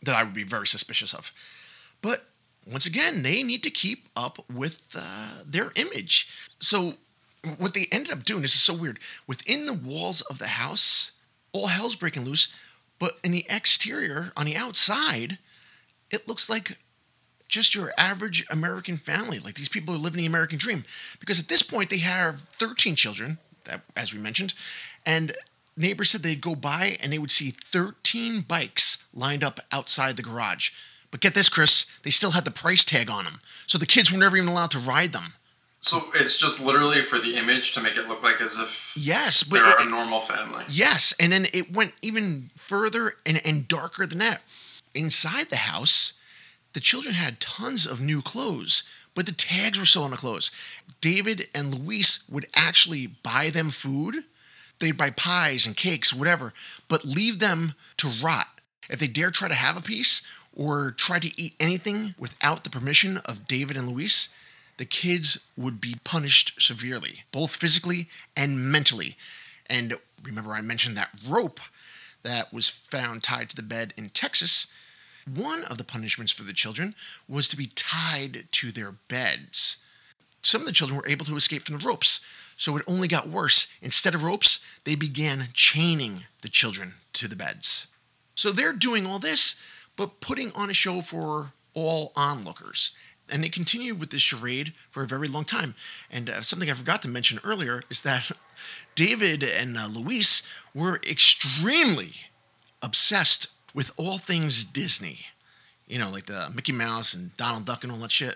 that 0.03 0.15
I 0.15 0.23
would 0.23 0.33
be 0.33 0.43
very 0.43 0.67
suspicious 0.67 1.13
of. 1.13 1.31
But 2.01 2.19
once 2.71 2.85
again, 2.85 3.21
they 3.23 3.43
need 3.43 3.63
to 3.63 3.69
keep 3.69 4.07
up 4.15 4.39
with 4.51 4.87
uh, 4.95 5.41
their 5.45 5.71
image. 5.75 6.27
So, 6.59 6.93
what 7.59 7.73
they 7.75 7.85
ended 7.91 8.11
up 8.11 8.23
doing, 8.23 8.41
this 8.41 8.55
is 8.55 8.63
so 8.63 8.73
weird, 8.73 8.97
within 9.27 9.67
the 9.67 9.73
walls 9.73 10.21
of 10.21 10.39
the 10.39 10.47
house, 10.47 11.11
all 11.53 11.67
hell's 11.67 11.95
breaking 11.95 12.25
loose, 12.25 12.53
but 12.99 13.11
in 13.23 13.31
the 13.31 13.45
exterior, 13.49 14.31
on 14.35 14.45
the 14.45 14.55
outside, 14.55 15.37
it 16.09 16.27
looks 16.27 16.49
like 16.49 16.77
just 17.47 17.75
your 17.75 17.91
average 17.99 18.45
American 18.49 18.97
family. 18.97 19.37
Like 19.37 19.53
these 19.53 19.69
people 19.69 19.93
are 19.93 19.99
living 19.99 20.17
the 20.17 20.25
American 20.25 20.57
dream. 20.57 20.85
Because 21.19 21.39
at 21.39 21.47
this 21.47 21.61
point, 21.61 21.89
they 21.89 21.99
have 21.99 22.39
13 22.39 22.95
children, 22.95 23.37
as 23.95 24.11
we 24.11 24.19
mentioned, 24.19 24.55
and 25.05 25.33
neighbors 25.77 26.09
said 26.09 26.23
they'd 26.23 26.41
go 26.41 26.55
by 26.55 26.97
and 27.01 27.13
they 27.13 27.19
would 27.19 27.31
see 27.31 27.51
13 27.51 28.41
bikes 28.41 29.05
lined 29.13 29.43
up 29.43 29.59
outside 29.71 30.15
the 30.15 30.23
garage 30.23 30.71
but 31.15 31.21
get 31.21 31.33
this, 31.33 31.47
Chris, 31.47 31.85
they 32.03 32.09
still 32.09 32.31
had 32.31 32.43
the 32.43 32.51
price 32.51 32.83
tag 32.83 33.09
on 33.09 33.23
them. 33.23 33.39
So 33.67 33.77
the 33.77 33.85
kids 33.85 34.11
were 34.11 34.17
never 34.17 34.35
even 34.35 34.49
allowed 34.49 34.71
to 34.71 34.79
ride 34.79 35.13
them. 35.13 35.31
So 35.79 36.01
it's 36.13 36.37
just 36.37 36.65
literally 36.65 36.97
for 36.97 37.17
the 37.17 37.37
image 37.37 37.71
to 37.75 37.81
make 37.81 37.95
it 37.95 38.09
look 38.09 38.21
like 38.21 38.41
as 38.41 38.59
if 38.59 38.97
yes, 38.99 39.45
but 39.45 39.61
they're 39.61 39.81
it, 39.81 39.87
a 39.87 39.89
normal 39.89 40.19
family. 40.19 40.65
Yes, 40.67 41.13
and 41.17 41.31
then 41.31 41.45
it 41.53 41.73
went 41.73 41.93
even 42.01 42.49
further 42.57 43.13
and, 43.25 43.39
and 43.45 43.65
darker 43.65 44.05
than 44.05 44.17
that. 44.17 44.43
Inside 44.93 45.45
the 45.45 45.55
house, 45.55 46.19
the 46.73 46.81
children 46.81 47.13
had 47.13 47.39
tons 47.39 47.85
of 47.85 48.01
new 48.01 48.21
clothes, 48.21 48.83
but 49.13 49.25
the 49.25 49.31
tags 49.31 49.79
were 49.79 49.85
still 49.85 50.03
on 50.03 50.11
the 50.11 50.17
clothes. 50.17 50.51
David 50.99 51.43
and 51.55 51.73
Louise 51.73 52.25
would 52.29 52.47
actually 52.57 53.07
buy 53.07 53.51
them 53.53 53.69
food. 53.69 54.15
They'd 54.79 54.97
buy 54.97 55.11
pies 55.11 55.65
and 55.65 55.77
cakes, 55.77 56.13
whatever, 56.13 56.51
but 56.89 57.05
leave 57.05 57.39
them 57.39 57.71
to 57.99 58.11
rot. 58.21 58.47
If 58.89 58.99
they 58.99 59.07
dare 59.07 59.31
try 59.31 59.47
to 59.47 59.55
have 59.55 59.77
a 59.77 59.81
piece, 59.81 60.25
or 60.55 60.91
try 60.91 61.19
to 61.19 61.41
eat 61.41 61.55
anything 61.59 62.15
without 62.17 62.63
the 62.63 62.69
permission 62.69 63.17
of 63.25 63.47
David 63.47 63.75
and 63.77 63.89
Louise, 63.89 64.29
the 64.77 64.85
kids 64.85 65.39
would 65.57 65.79
be 65.79 65.95
punished 66.03 66.61
severely, 66.61 67.23
both 67.31 67.55
physically 67.55 68.07
and 68.35 68.71
mentally. 68.71 69.15
And 69.67 69.93
remember, 70.23 70.53
I 70.53 70.61
mentioned 70.61 70.97
that 70.97 71.13
rope 71.27 71.59
that 72.23 72.51
was 72.51 72.69
found 72.69 73.23
tied 73.23 73.49
to 73.49 73.55
the 73.55 73.61
bed 73.61 73.93
in 73.95 74.09
Texas. 74.09 74.67
One 75.33 75.63
of 75.63 75.77
the 75.77 75.83
punishments 75.83 76.31
for 76.31 76.43
the 76.43 76.53
children 76.53 76.95
was 77.27 77.47
to 77.49 77.57
be 77.57 77.67
tied 77.67 78.45
to 78.51 78.71
their 78.71 78.93
beds. 79.07 79.77
Some 80.41 80.61
of 80.61 80.67
the 80.67 80.73
children 80.73 80.97
were 80.97 81.07
able 81.07 81.25
to 81.25 81.35
escape 81.35 81.63
from 81.63 81.79
the 81.79 81.85
ropes, 81.85 82.23
so 82.57 82.77
it 82.77 82.83
only 82.87 83.07
got 83.07 83.27
worse. 83.27 83.71
Instead 83.81 84.13
of 84.13 84.23
ropes, 84.23 84.65
they 84.83 84.95
began 84.95 85.47
chaining 85.53 86.25
the 86.41 86.49
children 86.49 86.93
to 87.13 87.27
the 87.27 87.35
beds. 87.35 87.87
So 88.35 88.51
they're 88.51 88.73
doing 88.73 89.05
all 89.05 89.19
this, 89.19 89.59
but 89.97 90.19
putting 90.21 90.51
on 90.53 90.69
a 90.69 90.73
show 90.73 91.01
for 91.01 91.51
all 91.73 92.11
onlookers. 92.15 92.95
And 93.31 93.43
they 93.43 93.49
continued 93.49 93.99
with 93.99 94.11
this 94.11 94.21
charade 94.21 94.73
for 94.91 95.03
a 95.03 95.07
very 95.07 95.27
long 95.27 95.45
time. 95.45 95.73
And 96.11 96.29
uh, 96.29 96.41
something 96.41 96.69
I 96.69 96.73
forgot 96.73 97.01
to 97.03 97.07
mention 97.07 97.39
earlier 97.43 97.83
is 97.89 98.01
that 98.01 98.31
David 98.95 99.43
and 99.43 99.77
uh, 99.77 99.87
Louise 99.87 100.47
were 100.73 100.97
extremely 101.09 102.11
obsessed 102.81 103.47
with 103.73 103.91
all 103.97 104.17
things 104.17 104.63
Disney. 104.63 105.25
You 105.87 105.99
know, 105.99 106.09
like 106.09 106.25
the 106.25 106.51
Mickey 106.53 106.71
Mouse 106.71 107.13
and 107.13 107.35
Donald 107.37 107.65
Duck 107.65 107.83
and 107.83 107.91
all 107.91 107.99
that 107.99 108.11
shit. 108.11 108.35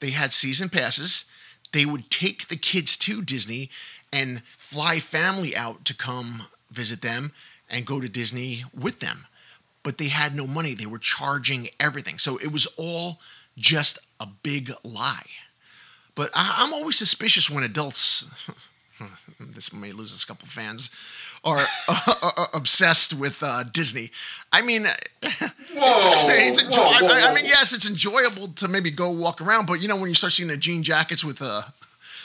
They 0.00 0.10
had 0.10 0.32
season 0.32 0.68
passes. 0.68 1.24
They 1.72 1.84
would 1.84 2.10
take 2.10 2.48
the 2.48 2.56
kids 2.56 2.96
to 2.98 3.22
Disney 3.22 3.70
and 4.12 4.42
fly 4.56 4.98
family 4.98 5.56
out 5.56 5.84
to 5.86 5.94
come 5.94 6.42
visit 6.70 7.02
them 7.02 7.32
and 7.68 7.84
go 7.84 8.00
to 8.00 8.08
Disney 8.08 8.62
with 8.78 9.00
them. 9.00 9.26
But 9.82 9.98
they 9.98 10.08
had 10.08 10.34
no 10.34 10.46
money. 10.46 10.74
They 10.74 10.86
were 10.86 10.98
charging 10.98 11.68
everything. 11.80 12.18
So 12.18 12.36
it 12.38 12.52
was 12.52 12.66
all 12.76 13.18
just 13.56 13.98
a 14.20 14.26
big 14.42 14.70
lie. 14.84 15.26
But 16.14 16.30
I, 16.34 16.64
am 16.66 16.72
always 16.74 16.96
suspicious 16.96 17.48
when 17.48 17.62
adults, 17.62 18.28
this 19.40 19.72
may 19.72 19.92
lose 19.92 20.12
us 20.12 20.24
a 20.24 20.26
couple 20.26 20.48
fans, 20.48 20.90
are 21.44 21.64
uh, 21.88 22.46
obsessed 22.54 23.14
with 23.14 23.40
uh, 23.42 23.62
Disney. 23.72 24.10
I 24.52 24.62
mean, 24.62 24.82
whoa, 25.22 26.26
it's 26.28 26.60
enjoy- 26.60 26.82
whoa, 26.82 27.06
whoa, 27.06 27.14
whoa, 27.14 27.28
I 27.28 27.34
mean, 27.34 27.44
yes, 27.44 27.72
it's 27.72 27.88
enjoyable 27.88 28.48
to 28.48 28.66
maybe 28.66 28.90
go 28.90 29.12
walk 29.12 29.40
around, 29.40 29.66
but 29.66 29.80
you 29.80 29.86
know 29.86 29.96
when 29.96 30.08
you 30.08 30.14
start 30.14 30.32
seeing 30.32 30.48
the 30.48 30.56
jean 30.56 30.82
jackets 30.82 31.24
with 31.24 31.40
uh, 31.40 31.62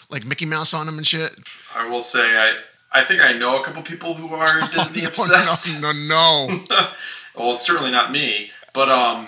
like 0.09 0.25
Mickey 0.25 0.45
Mouse 0.45 0.73
on 0.73 0.87
them 0.87 0.97
and 0.97 1.05
shit. 1.05 1.31
I 1.75 1.87
will 1.87 1.99
say 1.99 2.19
I 2.21 2.59
I 2.93 3.03
think 3.03 3.21
I 3.23 3.33
know 3.33 3.59
a 3.59 3.63
couple 3.63 3.81
people 3.83 4.13
who 4.13 4.33
are 4.33 4.61
Disney 4.71 5.01
no, 5.01 5.09
obsessed. 5.09 5.81
No, 5.81 5.91
no. 5.91 6.47
no. 6.49 6.87
Well, 7.35 7.51
it's 7.51 7.65
certainly 7.65 7.91
not 7.91 8.11
me, 8.11 8.49
but 8.73 8.89
um, 8.89 9.27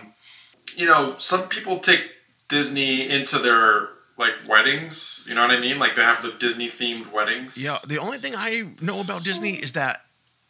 you 0.75 0.85
know, 0.85 1.15
some 1.17 1.49
people 1.49 1.79
take 1.79 2.11
Disney 2.49 3.09
into 3.09 3.39
their 3.39 3.89
like 4.17 4.33
weddings. 4.47 5.25
You 5.27 5.35
know 5.35 5.41
what 5.41 5.57
I 5.57 5.59
mean? 5.59 5.79
Like 5.79 5.95
they 5.95 6.01
have 6.01 6.21
the 6.21 6.31
Disney 6.39 6.69
themed 6.69 7.11
weddings. 7.11 7.61
Yeah. 7.61 7.77
The 7.87 7.97
only 7.97 8.17
thing 8.17 8.33
I 8.35 8.63
know 8.81 9.01
about 9.01 9.21
so... 9.21 9.25
Disney 9.25 9.53
is 9.53 9.73
that 9.73 9.97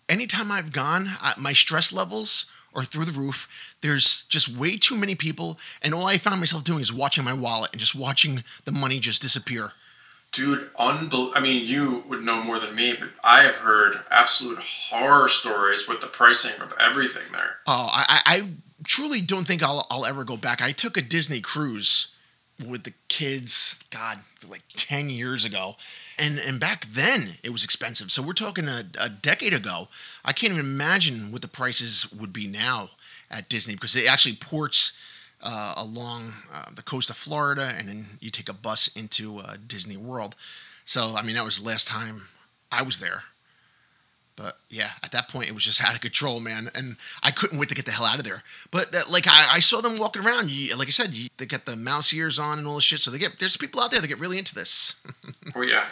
anytime 0.10 0.52
I've 0.52 0.72
gone, 0.72 1.08
my 1.38 1.54
stress 1.54 1.92
levels 1.92 2.52
are 2.76 2.84
through 2.84 3.06
the 3.06 3.20
roof. 3.20 3.48
There's 3.82 4.26
just 4.26 4.50
way 4.50 4.78
too 4.78 4.96
many 4.96 5.16
people, 5.16 5.60
and 5.82 5.94
all 5.94 6.08
I 6.08 6.18
found 6.18 6.42
myself 6.42 6.64
doing 6.64 6.82
is 6.82 6.92
watching 6.92 7.24
my 7.24 7.34
wallet 7.34 7.72
and 7.72 7.80
just 7.80 7.96
watching 7.96 8.44
the 8.66 8.72
money 8.72 9.00
just 9.00 9.22
disappear. 9.22 9.72
Dude, 10.36 10.74
unbel- 10.74 11.32
I 11.34 11.40
mean, 11.40 11.66
you 11.66 12.04
would 12.10 12.24
know 12.24 12.44
more 12.44 12.60
than 12.60 12.76
me, 12.76 12.96
but 13.00 13.10
I 13.24 13.44
have 13.44 13.56
heard 13.56 13.96
absolute 14.12 14.60
horror 14.60 15.30
stories 15.30 15.88
with 15.88 16.02
the 16.02 16.08
pricing 16.08 16.62
of 16.62 16.74
everything 16.80 17.32
there. 17.32 17.58
Oh, 17.66 17.90
I, 17.92 18.20
I 18.26 18.48
truly 18.84 19.22
don't 19.22 19.48
think 19.48 19.64
I'll, 19.64 19.88
I'll 19.90 20.06
ever 20.06 20.26
go 20.26 20.36
back. 20.36 20.62
I 20.62 20.74
took 20.74 20.98
a 20.98 21.02
Disney 21.02 21.40
cruise 21.40 22.16
with 22.60 22.84
the 22.84 22.94
kids, 23.08 23.84
God, 23.92 24.20
like 24.48 24.62
10 24.76 25.10
years 25.10 25.46
ago. 25.46 25.74
And, 26.18 26.38
and 26.40 26.60
back 26.60 26.86
then 26.86 27.36
it 27.44 27.52
was 27.52 27.64
expensive. 27.64 28.12
So 28.12 28.22
we're 28.22 28.34
talking 28.34 28.68
a, 28.68 28.84
a 29.00 29.10
decade 29.10 29.54
ago. 29.54 29.88
I 30.24 30.34
can't 30.34 30.54
even 30.54 30.66
imagine 30.66 31.32
what 31.32 31.42
the 31.42 31.48
prices 31.48 32.12
would 32.14 32.32
be 32.32 32.48
now 32.48 32.90
at 33.32 33.50
Disney 33.50 33.76
because 33.76 33.96
it 33.96 34.08
actually 34.08 34.36
ports 34.36 35.00
uh, 35.46 35.76
along 35.78 36.34
uh, 36.52 36.66
the 36.76 36.82
coast 36.82 37.10
of 37.10 37.16
Florida, 37.16 37.74
and 37.78 37.88
then 37.88 38.06
you 38.20 38.32
take 38.32 38.50
a 38.50 38.54
bus 38.54 38.88
into 38.96 39.40
uh, 39.40 39.56
Disney 39.66 39.96
World. 39.96 40.36
So, 40.86 41.16
I 41.16 41.22
mean, 41.22 41.36
that 41.36 41.46
was 41.46 41.60
the 41.60 41.68
last 41.68 41.88
time 41.88 42.24
I 42.72 42.82
was 42.82 43.00
there. 43.00 43.24
But 44.36 44.58
yeah, 44.70 44.90
at 45.02 45.12
that 45.12 45.30
point, 45.30 45.48
it 45.48 45.54
was 45.54 45.64
just 45.64 45.84
out 45.86 45.96
of 45.96 46.02
control, 46.02 46.40
man. 46.40 46.70
And 46.76 46.98
I 47.24 47.32
couldn't 47.32 47.58
wait 47.58 47.70
to 47.70 47.76
get 47.76 47.86
the 47.86 47.92
hell 47.92 48.06
out 48.06 48.18
of 48.18 48.24
there. 48.24 48.44
But 48.72 48.94
uh, 48.94 49.02
like, 49.10 49.28
I, 49.28 49.54
I, 49.54 49.60
saw 49.60 49.82
them 49.82 49.98
walking 49.98 50.26
around. 50.26 50.50
You, 50.50 50.76
like 50.78 50.88
I 50.88 50.92
said, 50.92 51.14
you, 51.14 51.30
they 51.38 51.46
got 51.46 51.66
the 51.66 51.76
mouse 51.76 52.14
ears 52.14 52.40
on 52.40 52.58
and 52.58 52.68
all 52.68 52.76
this 52.76 52.84
shit. 52.84 53.00
So 53.00 53.12
they 53.12 53.18
get 53.18 53.40
there's 53.40 53.58
people 53.58 53.82
out 53.82 53.92
there 53.92 54.02
that 54.02 54.08
get 54.08 54.20
really 54.20 54.38
into 54.38 54.56
this. 54.56 55.02
oh 55.56 55.62
yeah. 55.62 55.84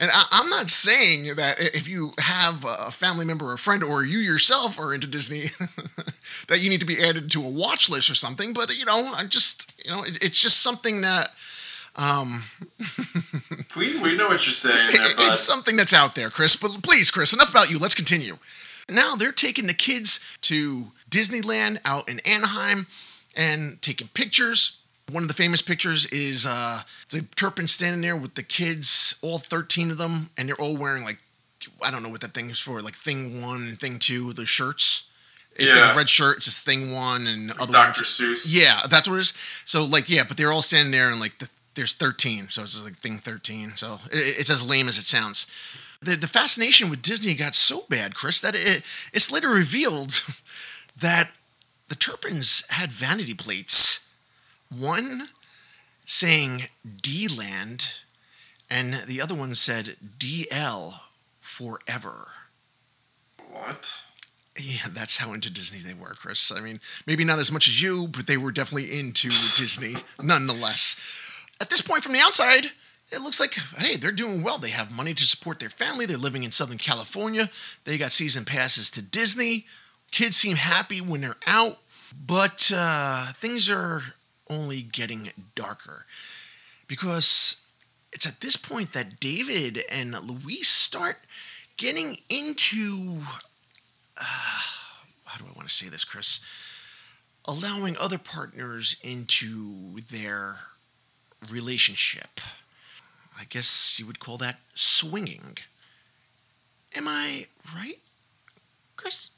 And 0.00 0.10
I, 0.12 0.40
am 0.40 0.48
not 0.48 0.70
saying 0.70 1.24
that 1.36 1.56
if 1.58 1.88
you 1.88 2.12
have 2.20 2.64
a 2.64 2.90
family 2.92 3.24
member 3.24 3.46
or 3.46 3.54
a 3.54 3.58
friend 3.58 3.82
or 3.82 4.04
you 4.04 4.18
yourself 4.18 4.78
are 4.78 4.94
into 4.94 5.08
Disney, 5.08 5.40
that 6.48 6.60
you 6.60 6.70
need 6.70 6.80
to 6.80 6.86
be 6.86 7.02
added 7.02 7.32
to 7.32 7.44
a 7.44 7.48
watch 7.48 7.90
list 7.90 8.08
or 8.08 8.14
something. 8.14 8.52
But 8.52 8.78
you 8.78 8.84
know, 8.84 9.12
I'm 9.14 9.28
just 9.28 9.72
you 9.84 9.90
know, 9.90 10.02
it, 10.04 10.22
it's 10.22 10.40
just 10.40 10.60
something 10.60 11.00
that. 11.02 11.30
Um, 11.98 12.42
we 13.76 14.00
we 14.00 14.16
know 14.16 14.28
what 14.28 14.46
you're 14.46 14.54
saying. 14.54 14.92
There, 14.92 15.16
bud. 15.16 15.32
It's 15.32 15.40
something 15.40 15.76
that's 15.76 15.92
out 15.92 16.14
there, 16.14 16.30
Chris. 16.30 16.56
But 16.56 16.70
please, 16.82 17.10
Chris, 17.10 17.32
enough 17.32 17.50
about 17.50 17.70
you. 17.70 17.78
Let's 17.78 17.94
continue. 17.94 18.38
Now 18.88 19.16
they're 19.16 19.32
taking 19.32 19.66
the 19.66 19.74
kids 19.74 20.20
to 20.42 20.92
Disneyland 21.10 21.78
out 21.84 22.08
in 22.08 22.20
Anaheim 22.20 22.86
and 23.36 23.82
taking 23.82 24.08
pictures 24.08 24.78
one 25.10 25.22
of 25.22 25.28
the 25.28 25.34
famous 25.34 25.62
pictures 25.62 26.06
is 26.06 26.44
uh, 26.46 26.80
the 27.10 27.22
Turpin 27.36 27.66
standing 27.66 28.02
there 28.02 28.16
with 28.16 28.34
the 28.34 28.42
kids, 28.42 29.18
all 29.22 29.38
13 29.38 29.90
of 29.90 29.98
them, 29.98 30.30
and 30.36 30.48
they're 30.48 30.60
all 30.60 30.76
wearing 30.76 31.04
like, 31.04 31.18
I 31.84 31.90
don't 31.90 32.02
know 32.02 32.08
what 32.08 32.20
that 32.20 32.32
thing 32.32 32.50
is 32.50 32.58
for, 32.58 32.80
like 32.82 32.94
thing 32.94 33.40
one 33.42 33.66
and 33.68 33.80
thing 33.80 33.98
two, 33.98 34.32
the 34.32 34.46
shirts. 34.46 35.10
It's 35.56 35.74
yeah. 35.74 35.86
like 35.86 35.94
a 35.94 35.98
red 35.98 36.08
shirt. 36.08 36.38
It's 36.38 36.46
just 36.46 36.64
thing 36.64 36.92
one 36.92 37.26
and 37.26 37.48
like 37.48 37.60
other 37.60 37.72
Dr. 37.72 38.04
Seuss. 38.04 38.46
Yeah, 38.48 38.80
that's 38.88 39.08
what 39.08 39.16
it 39.16 39.20
is. 39.20 39.32
So 39.64 39.84
like, 39.84 40.08
yeah, 40.08 40.22
but 40.26 40.36
they're 40.36 40.52
all 40.52 40.62
standing 40.62 40.92
there 40.92 41.10
and 41.10 41.18
like 41.18 41.38
the, 41.38 41.48
there's 41.78 41.94
13, 41.94 42.48
so 42.50 42.62
it's 42.62 42.84
like 42.84 42.96
thing 42.96 43.18
13. 43.18 43.70
So 43.76 43.94
it, 44.12 44.38
it's 44.38 44.50
as 44.50 44.68
lame 44.68 44.88
as 44.88 44.98
it 44.98 45.06
sounds. 45.06 45.46
The, 46.02 46.16
the 46.16 46.26
fascination 46.26 46.90
with 46.90 47.02
Disney 47.02 47.34
got 47.34 47.54
so 47.54 47.84
bad, 47.88 48.14
Chris, 48.14 48.40
that 48.40 48.54
it, 48.54 48.82
it's 49.12 49.30
later 49.30 49.48
revealed 49.48 50.22
that 51.00 51.30
the 51.88 51.94
Turpins 51.94 52.64
had 52.70 52.92
vanity 52.92 53.32
plates 53.32 54.06
one 54.76 55.28
saying 56.04 56.64
D 57.00 57.28
Land, 57.28 57.90
and 58.70 58.94
the 59.06 59.22
other 59.22 59.34
one 59.34 59.54
said 59.54 59.96
DL 60.18 61.00
forever. 61.40 62.28
What? 63.50 64.04
Yeah, 64.60 64.88
that's 64.92 65.18
how 65.18 65.32
into 65.32 65.50
Disney 65.50 65.78
they 65.78 65.94
were, 65.94 66.14
Chris. 66.14 66.50
I 66.50 66.60
mean, 66.60 66.80
maybe 67.06 67.24
not 67.24 67.38
as 67.38 67.52
much 67.52 67.68
as 67.68 67.80
you, 67.80 68.08
but 68.08 68.26
they 68.26 68.36
were 68.36 68.50
definitely 68.50 68.98
into 68.98 69.28
Disney 69.28 69.96
nonetheless. 70.20 71.00
At 71.60 71.70
this 71.70 71.82
point, 71.82 72.02
from 72.02 72.12
the 72.12 72.20
outside, 72.20 72.66
it 73.10 73.20
looks 73.20 73.40
like, 73.40 73.54
hey, 73.78 73.96
they're 73.96 74.12
doing 74.12 74.42
well. 74.42 74.58
They 74.58 74.70
have 74.70 74.94
money 74.94 75.14
to 75.14 75.24
support 75.24 75.58
their 75.58 75.70
family. 75.70 76.06
They're 76.06 76.18
living 76.18 76.44
in 76.44 76.50
Southern 76.50 76.78
California. 76.78 77.48
They 77.84 77.98
got 77.98 78.12
season 78.12 78.44
passes 78.44 78.90
to 78.92 79.02
Disney. 79.02 79.64
Kids 80.10 80.36
seem 80.36 80.56
happy 80.56 81.00
when 81.00 81.20
they're 81.20 81.36
out, 81.46 81.78
but 82.26 82.70
uh, 82.74 83.32
things 83.34 83.70
are 83.70 84.02
only 84.50 84.82
getting 84.82 85.30
darker. 85.54 86.06
Because 86.86 87.62
it's 88.12 88.26
at 88.26 88.40
this 88.40 88.56
point 88.56 88.92
that 88.92 89.20
David 89.20 89.80
and 89.90 90.12
Louise 90.20 90.68
start 90.68 91.20
getting 91.76 92.18
into. 92.28 93.20
Uh, 94.16 94.60
how 95.24 95.38
do 95.38 95.44
I 95.44 95.56
want 95.56 95.68
to 95.68 95.74
say 95.74 95.88
this, 95.88 96.04
Chris? 96.04 96.40
Allowing 97.46 97.96
other 98.00 98.18
partners 98.18 98.96
into 99.02 100.00
their 100.10 100.56
relationship. 101.50 102.40
I 103.38 103.44
guess 103.48 103.98
you 103.98 104.06
would 104.06 104.18
call 104.18 104.36
that 104.38 104.58
swinging. 104.74 105.58
Am 106.96 107.06
I 107.06 107.46
right, 107.74 107.98
Chris? 108.96 109.30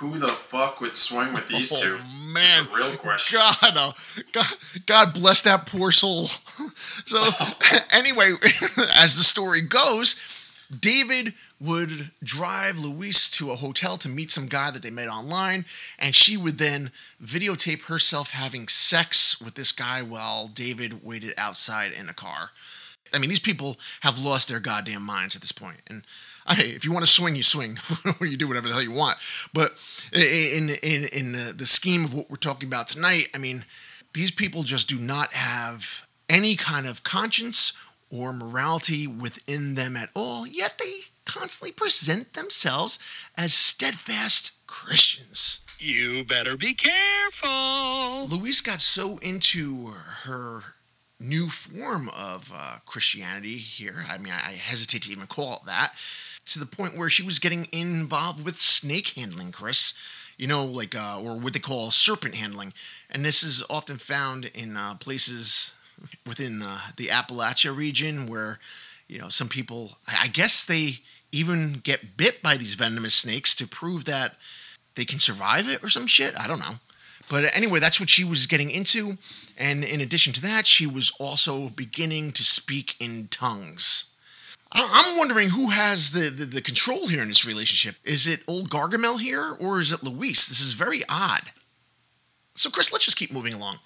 who 0.00 0.18
the 0.18 0.28
fuck 0.28 0.80
would 0.80 0.96
swing 0.96 1.34
with 1.34 1.46
these 1.48 1.70
oh, 1.76 1.98
two? 1.98 2.32
Man, 2.32 2.64
real 2.74 2.96
question. 2.96 3.38
God, 3.38 3.76
uh, 3.76 3.92
God, 4.32 4.46
God 4.86 5.14
bless 5.14 5.42
that 5.42 5.66
poor 5.66 5.90
soul. 5.90 6.26
so, 7.04 7.18
anyway, 7.92 8.32
as 8.98 9.16
the 9.16 9.22
story 9.22 9.60
goes, 9.60 10.18
David 10.78 11.34
would 11.60 11.90
drive 12.22 12.78
Louise 12.78 13.30
to 13.32 13.50
a 13.50 13.56
hotel 13.56 13.96
to 13.98 14.08
meet 14.08 14.30
some 14.30 14.46
guy 14.46 14.70
that 14.70 14.82
they 14.82 14.90
met 14.90 15.08
online, 15.08 15.64
and 15.98 16.14
she 16.14 16.36
would 16.36 16.58
then 16.58 16.92
videotape 17.22 17.86
herself 17.86 18.30
having 18.30 18.68
sex 18.68 19.40
with 19.40 19.54
this 19.54 19.72
guy 19.72 20.02
while 20.02 20.46
David 20.46 21.04
waited 21.04 21.34
outside 21.36 21.92
in 21.92 22.08
a 22.08 22.14
car. 22.14 22.50
I 23.12 23.18
mean, 23.18 23.30
these 23.30 23.40
people 23.40 23.76
have 24.02 24.22
lost 24.22 24.48
their 24.48 24.60
goddamn 24.60 25.02
minds 25.02 25.34
at 25.34 25.42
this 25.42 25.52
point. 25.52 25.80
and 25.88 26.02
hey, 26.48 26.70
if 26.70 26.84
you 26.84 26.92
want 26.92 27.04
to 27.04 27.10
swing, 27.10 27.36
you 27.36 27.42
swing, 27.42 27.78
or 28.20 28.26
you 28.26 28.36
do 28.36 28.48
whatever 28.48 28.68
the 28.68 28.74
hell 28.74 28.82
you 28.82 28.92
want. 28.92 29.18
But 29.52 29.70
in 30.12 30.70
in 30.82 31.08
in 31.12 31.56
the 31.56 31.66
scheme 31.66 32.04
of 32.04 32.14
what 32.14 32.30
we're 32.30 32.36
talking 32.36 32.68
about 32.68 32.88
tonight, 32.88 33.28
I 33.34 33.38
mean, 33.38 33.64
these 34.14 34.30
people 34.30 34.62
just 34.62 34.88
do 34.88 34.98
not 34.98 35.32
have 35.32 36.06
any 36.28 36.56
kind 36.56 36.86
of 36.86 37.02
conscience 37.02 37.72
or 38.10 38.32
morality 38.32 39.06
within 39.06 39.74
them 39.74 39.96
at 39.96 40.10
all. 40.14 40.46
Yet 40.46 40.78
they 40.78 41.00
constantly 41.24 41.72
present 41.72 42.34
themselves 42.34 42.98
as 43.36 43.54
steadfast 43.54 44.52
Christians. 44.66 45.60
You 45.78 46.24
better 46.24 46.56
be 46.56 46.74
careful. 46.74 48.26
Louise 48.28 48.60
got 48.60 48.80
so 48.80 49.18
into 49.18 49.86
her 50.24 50.60
new 51.18 51.48
form 51.48 52.10
of 52.16 52.50
uh, 52.54 52.76
Christianity 52.86 53.56
here. 53.58 54.04
I 54.08 54.18
mean, 54.18 54.32
I 54.32 54.52
hesitate 54.52 55.02
to 55.02 55.12
even 55.12 55.26
call 55.26 55.54
it 55.54 55.66
that. 55.66 55.94
To 56.46 56.58
the 56.58 56.66
point 56.66 56.96
where 56.96 57.10
she 57.10 57.22
was 57.22 57.38
getting 57.38 57.68
involved 57.72 58.44
with 58.44 58.60
snake 58.60 59.10
handling, 59.10 59.52
Chris. 59.52 59.94
You 60.36 60.46
know, 60.46 60.64
like, 60.64 60.96
uh, 60.96 61.20
or 61.22 61.38
what 61.38 61.52
they 61.52 61.58
call 61.58 61.90
serpent 61.90 62.34
handling. 62.34 62.72
And 63.10 63.24
this 63.24 63.42
is 63.42 63.62
often 63.68 63.98
found 63.98 64.50
in 64.54 64.76
uh, 64.76 64.94
places 64.98 65.72
within 66.26 66.62
uh, 66.62 66.78
the 66.96 67.06
Appalachia 67.06 67.76
region 67.76 68.26
where, 68.26 68.58
you 69.08 69.18
know, 69.18 69.28
some 69.28 69.48
people, 69.48 69.92
I 70.08 70.28
guess 70.28 70.64
they 70.64 70.98
even 71.32 71.74
get 71.82 72.16
bit 72.16 72.42
by 72.42 72.56
these 72.56 72.74
venomous 72.74 73.14
snakes 73.14 73.54
to 73.56 73.66
prove 73.66 74.04
that 74.06 74.34
they 74.94 75.04
can 75.04 75.18
survive 75.18 75.68
it 75.68 75.82
or 75.82 75.88
some 75.88 76.06
shit. 76.06 76.38
I 76.38 76.46
don't 76.46 76.58
know. 76.58 76.76
But 77.28 77.56
anyway, 77.56 77.78
that's 77.78 78.00
what 78.00 78.08
she 78.08 78.24
was 78.24 78.46
getting 78.46 78.70
into. 78.70 79.16
And 79.56 79.84
in 79.84 80.00
addition 80.00 80.32
to 80.34 80.40
that, 80.42 80.66
she 80.66 80.86
was 80.86 81.12
also 81.20 81.68
beginning 81.76 82.32
to 82.32 82.44
speak 82.44 82.96
in 82.98 83.28
tongues. 83.28 84.06
I'm 84.72 85.18
wondering 85.18 85.50
who 85.50 85.70
has 85.70 86.12
the, 86.12 86.30
the, 86.30 86.44
the, 86.44 86.60
control 86.60 87.08
here 87.08 87.22
in 87.22 87.28
this 87.28 87.44
relationship. 87.44 87.96
Is 88.04 88.28
it 88.28 88.40
old 88.46 88.70
Gargamel 88.70 89.20
here, 89.20 89.56
or 89.58 89.80
is 89.80 89.90
it 89.90 90.04
Louise? 90.04 90.46
This 90.46 90.60
is 90.60 90.72
very 90.72 91.02
odd. 91.08 91.50
So, 92.54 92.70
Chris, 92.70 92.92
let's 92.92 93.04
just 93.04 93.16
keep 93.16 93.32
moving 93.32 93.52
along. 93.52 93.78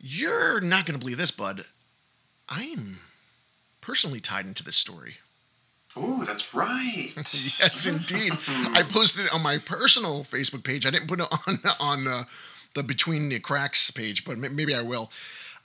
You're 0.00 0.60
not 0.60 0.86
going 0.86 0.98
to 0.98 1.04
believe 1.04 1.18
this, 1.18 1.30
bud. 1.30 1.62
I 2.48 2.62
am 2.62 2.98
personally 3.80 4.20
tied 4.20 4.46
into 4.46 4.64
this 4.64 4.76
story. 4.76 5.16
Oh, 5.96 6.24
that's 6.24 6.54
right. 6.54 7.10
yes, 7.16 7.86
indeed. 7.86 8.32
I 8.76 8.82
posted 8.88 9.26
it 9.26 9.34
on 9.34 9.42
my 9.42 9.58
personal 9.58 10.24
Facebook 10.24 10.64
page. 10.64 10.86
I 10.86 10.90
didn't 10.90 11.08
put 11.08 11.20
it 11.20 11.26
on 11.48 11.58
on 11.80 12.08
uh, 12.08 12.22
the 12.74 12.82
Between 12.82 13.28
the 13.28 13.40
Cracks 13.40 13.90
page, 13.90 14.24
but 14.24 14.38
maybe 14.38 14.74
I 14.74 14.82
will. 14.82 15.10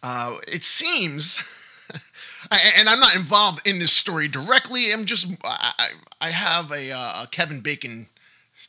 Uh, 0.04 0.36
it 0.48 0.64
seems, 0.64 1.42
and 2.78 2.90
I'm 2.90 3.00
not 3.00 3.16
involved 3.16 3.62
in 3.66 3.80
this 3.80 3.94
story 3.94 4.28
directly. 4.28 4.92
I'm 4.92 5.06
just 5.06 5.32
I, 5.46 5.90
I 6.20 6.30
have 6.32 6.72
a, 6.72 6.92
uh, 6.92 7.24
a 7.24 7.28
Kevin 7.32 7.62
Bacon 7.62 8.08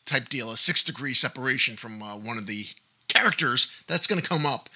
type 0.04 0.28
deal, 0.28 0.50
a 0.50 0.56
six 0.56 0.84
degree 0.84 1.14
separation 1.14 1.76
from 1.76 2.02
uh, 2.02 2.16
one 2.16 2.38
of 2.38 2.46
the 2.46 2.66
characters 3.08 3.72
that's 3.86 4.06
going 4.06 4.20
to 4.20 4.28
come 4.28 4.46
up. 4.46 4.68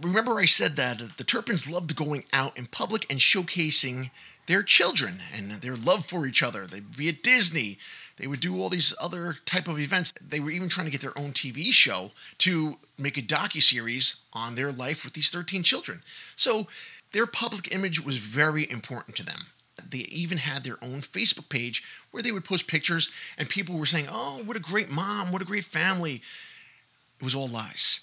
Remember, 0.00 0.38
I 0.38 0.44
said 0.44 0.76
that 0.76 1.16
the 1.16 1.24
Turpins 1.24 1.70
loved 1.70 1.96
going 1.96 2.24
out 2.32 2.58
in 2.58 2.66
public 2.66 3.06
and 3.10 3.20
showcasing 3.20 4.10
their 4.46 4.62
children 4.62 5.20
and 5.34 5.50
their 5.50 5.74
love 5.74 6.04
for 6.04 6.26
each 6.26 6.42
other. 6.42 6.66
They'd 6.66 6.96
be 6.96 7.08
at 7.08 7.22
Disney. 7.22 7.78
They 8.16 8.26
would 8.26 8.40
do 8.40 8.58
all 8.58 8.68
these 8.68 8.94
other 9.00 9.36
type 9.44 9.68
of 9.68 9.78
events. 9.78 10.12
They 10.20 10.40
were 10.40 10.50
even 10.50 10.68
trying 10.68 10.86
to 10.86 10.92
get 10.92 11.00
their 11.00 11.18
own 11.18 11.32
TV 11.32 11.72
show 11.72 12.10
to 12.38 12.74
make 12.98 13.16
a 13.16 13.22
docu 13.22 13.62
series 13.62 14.22
on 14.32 14.54
their 14.54 14.70
life 14.70 15.04
with 15.04 15.14
these 15.14 15.30
13 15.30 15.62
children. 15.62 16.02
So 16.36 16.66
their 17.12 17.26
public 17.26 17.74
image 17.74 18.04
was 18.04 18.18
very 18.18 18.70
important 18.70 19.16
to 19.16 19.24
them. 19.24 19.46
They 19.90 19.98
even 19.98 20.38
had 20.38 20.62
their 20.62 20.78
own 20.82 21.00
Facebook 21.00 21.48
page 21.48 21.82
where 22.10 22.22
they 22.22 22.32
would 22.32 22.44
post 22.44 22.68
pictures, 22.68 23.10
and 23.36 23.48
people 23.48 23.76
were 23.76 23.86
saying, 23.86 24.06
"Oh, 24.08 24.42
what 24.44 24.56
a 24.56 24.60
great 24.60 24.90
mom! 24.90 25.32
What 25.32 25.42
a 25.42 25.44
great 25.44 25.64
family!" 25.64 26.22
It 27.20 27.24
was 27.24 27.34
all 27.34 27.48
lies. 27.48 28.00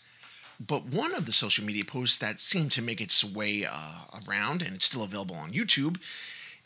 But 0.67 0.85
one 0.85 1.15
of 1.15 1.25
the 1.25 1.31
social 1.31 1.65
media 1.65 1.85
posts 1.85 2.17
that 2.19 2.39
seemed 2.39 2.71
to 2.73 2.81
make 2.81 3.01
its 3.01 3.23
way 3.23 3.65
uh, 3.69 4.01
around, 4.27 4.61
and 4.61 4.75
it's 4.75 4.85
still 4.85 5.03
available 5.03 5.35
on 5.35 5.51
YouTube, 5.51 5.99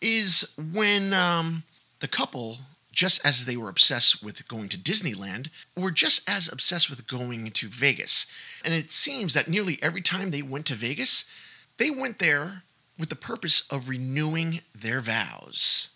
is 0.02 0.54
when 0.58 1.14
um, 1.14 1.64
the 2.00 2.08
couple, 2.08 2.58
just 2.92 3.26
as 3.26 3.46
they 3.46 3.56
were 3.56 3.70
obsessed 3.70 4.24
with 4.24 4.48
going 4.48 4.70
to 4.70 4.78
Disneyland, 4.78 5.50
were 5.78 5.92
just 5.92 6.28
as 6.30 6.52
obsessed 6.52 6.90
with 6.90 7.08
going 7.08 7.52
to 7.52 7.68
Vegas. 7.68 8.26
And 8.64 8.74
it 8.74 8.92
seems 8.92 9.34
that 9.34 9.48
nearly 9.48 9.78
every 9.82 10.02
time 10.02 10.32
they 10.32 10.42
went 10.42 10.66
to 10.68 10.74
Vegas, 10.74 11.30
they 11.78 11.90
went 11.90 12.20
there 12.20 12.64
with 13.00 13.10
the 13.10 13.16
purpose 13.16 13.68
of 13.72 13.88
renewing 13.88 14.60
their 14.74 15.00
vows. 15.00 15.90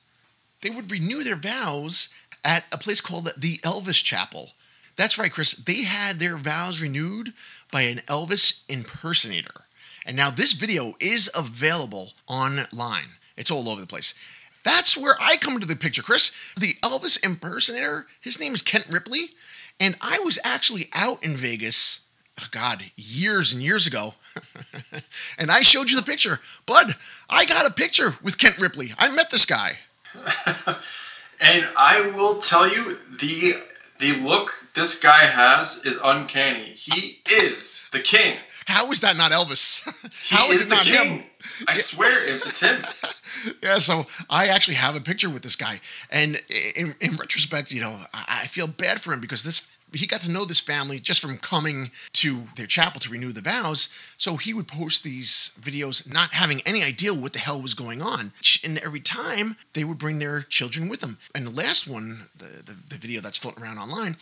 They 0.61 0.69
would 0.69 0.91
renew 0.91 1.23
their 1.23 1.35
vows 1.35 2.09
at 2.43 2.65
a 2.73 2.77
place 2.77 3.01
called 3.01 3.29
the 3.37 3.57
Elvis 3.59 4.03
Chapel. 4.03 4.49
That's 4.95 5.17
right, 5.17 5.31
Chris. 5.31 5.53
They 5.53 5.83
had 5.83 6.17
their 6.17 6.35
vows 6.37 6.81
renewed 6.81 7.29
by 7.71 7.81
an 7.81 7.97
Elvis 8.07 8.63
impersonator. 8.67 9.61
And 10.05 10.15
now 10.17 10.29
this 10.29 10.53
video 10.53 10.93
is 10.99 11.29
available 11.35 12.13
online. 12.27 13.17
It's 13.37 13.51
all 13.51 13.69
over 13.69 13.81
the 13.81 13.87
place. 13.87 14.13
That's 14.63 14.97
where 14.97 15.15
I 15.21 15.37
come 15.37 15.53
into 15.55 15.67
the 15.67 15.75
picture, 15.75 16.01
Chris. 16.01 16.35
The 16.59 16.73
Elvis 16.81 17.23
impersonator, 17.23 18.07
his 18.19 18.39
name 18.39 18.53
is 18.53 18.61
Kent 18.61 18.87
Ripley. 18.89 19.31
And 19.79 19.95
I 20.01 20.19
was 20.25 20.39
actually 20.43 20.89
out 20.93 21.23
in 21.23 21.37
Vegas, 21.37 22.07
oh 22.41 22.47
God, 22.51 22.83
years 22.97 23.53
and 23.53 23.63
years 23.63 23.87
ago. 23.87 24.15
and 25.39 25.49
I 25.49 25.61
showed 25.61 25.89
you 25.89 25.97
the 25.97 26.03
picture. 26.03 26.39
Bud, 26.65 26.87
I 27.29 27.45
got 27.45 27.65
a 27.65 27.71
picture 27.71 28.15
with 28.21 28.37
Kent 28.37 28.59
Ripley. 28.59 28.89
I 28.97 29.09
met 29.09 29.31
this 29.31 29.45
guy. 29.45 29.77
and 30.15 31.65
I 31.77 32.11
will 32.15 32.41
tell 32.41 32.67
you, 32.67 32.97
the 33.19 33.61
the 33.99 34.13
look 34.21 34.51
this 34.73 34.99
guy 35.01 35.25
has 35.25 35.85
is 35.85 35.99
uncanny. 36.03 36.73
He 36.73 37.21
is 37.29 37.89
the 37.91 37.99
king. 37.99 38.37
How 38.65 38.91
is 38.91 39.01
that 39.01 39.17
not 39.17 39.31
Elvis? 39.31 39.85
How 40.29 40.49
is, 40.51 40.61
is 40.61 40.67
it 40.67 40.69
not 40.69 40.83
king. 40.83 41.19
him? 41.19 41.23
I 41.67 41.73
swear 41.73 42.11
it's 42.11 42.61
him. 42.61 43.55
yeah, 43.63 43.79
so 43.79 44.05
I 44.29 44.47
actually 44.47 44.75
have 44.75 44.95
a 44.95 45.01
picture 45.01 45.29
with 45.29 45.41
this 45.41 45.55
guy, 45.55 45.81
and 46.11 46.37
in, 46.75 46.95
in 47.01 47.15
retrospect, 47.15 47.71
you 47.71 47.81
know, 47.81 47.99
I, 48.13 48.41
I 48.43 48.47
feel 48.47 48.67
bad 48.67 49.01
for 49.01 49.11
him 49.13 49.21
because 49.21 49.43
this 49.43 49.77
he 49.93 50.05
got 50.05 50.19
to 50.21 50.31
know 50.31 50.45
this 50.45 50.59
family 50.59 50.99
just 50.99 51.21
from 51.21 51.37
coming 51.37 51.91
to 52.13 52.43
their 52.55 52.65
chapel 52.65 52.99
to 53.01 53.11
renew 53.11 53.31
the 53.31 53.41
vows. 53.41 53.89
So 54.17 54.37
he 54.37 54.53
would 54.53 54.67
post 54.67 55.03
these 55.03 55.51
videos 55.59 56.11
not 56.11 56.31
having 56.31 56.61
any 56.65 56.83
idea 56.83 57.13
what 57.13 57.33
the 57.33 57.39
hell 57.39 57.61
was 57.61 57.73
going 57.73 58.01
on. 58.01 58.31
And 58.63 58.77
every 58.79 58.99
time 58.99 59.57
they 59.73 59.83
would 59.83 59.97
bring 59.97 60.19
their 60.19 60.41
children 60.41 60.89
with 60.89 61.01
them. 61.01 61.17
And 61.33 61.45
the 61.45 61.51
last 61.55 61.87
one, 61.87 62.19
the, 62.37 62.63
the, 62.63 62.75
the 62.89 62.97
video 62.97 63.21
that's 63.21 63.37
floating 63.37 63.63
around 63.63 63.79
online, 63.79 64.17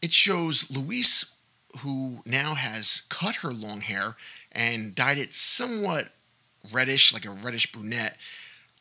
it 0.00 0.12
shows 0.12 0.70
Louise, 0.70 1.34
who 1.80 2.18
now 2.24 2.54
has 2.54 3.02
cut 3.08 3.36
her 3.36 3.52
long 3.52 3.82
hair 3.82 4.14
and 4.52 4.94
dyed 4.94 5.18
it 5.18 5.32
somewhat 5.32 6.04
reddish, 6.72 7.12
like 7.12 7.26
a 7.26 7.30
reddish 7.30 7.70
brunette. 7.72 8.16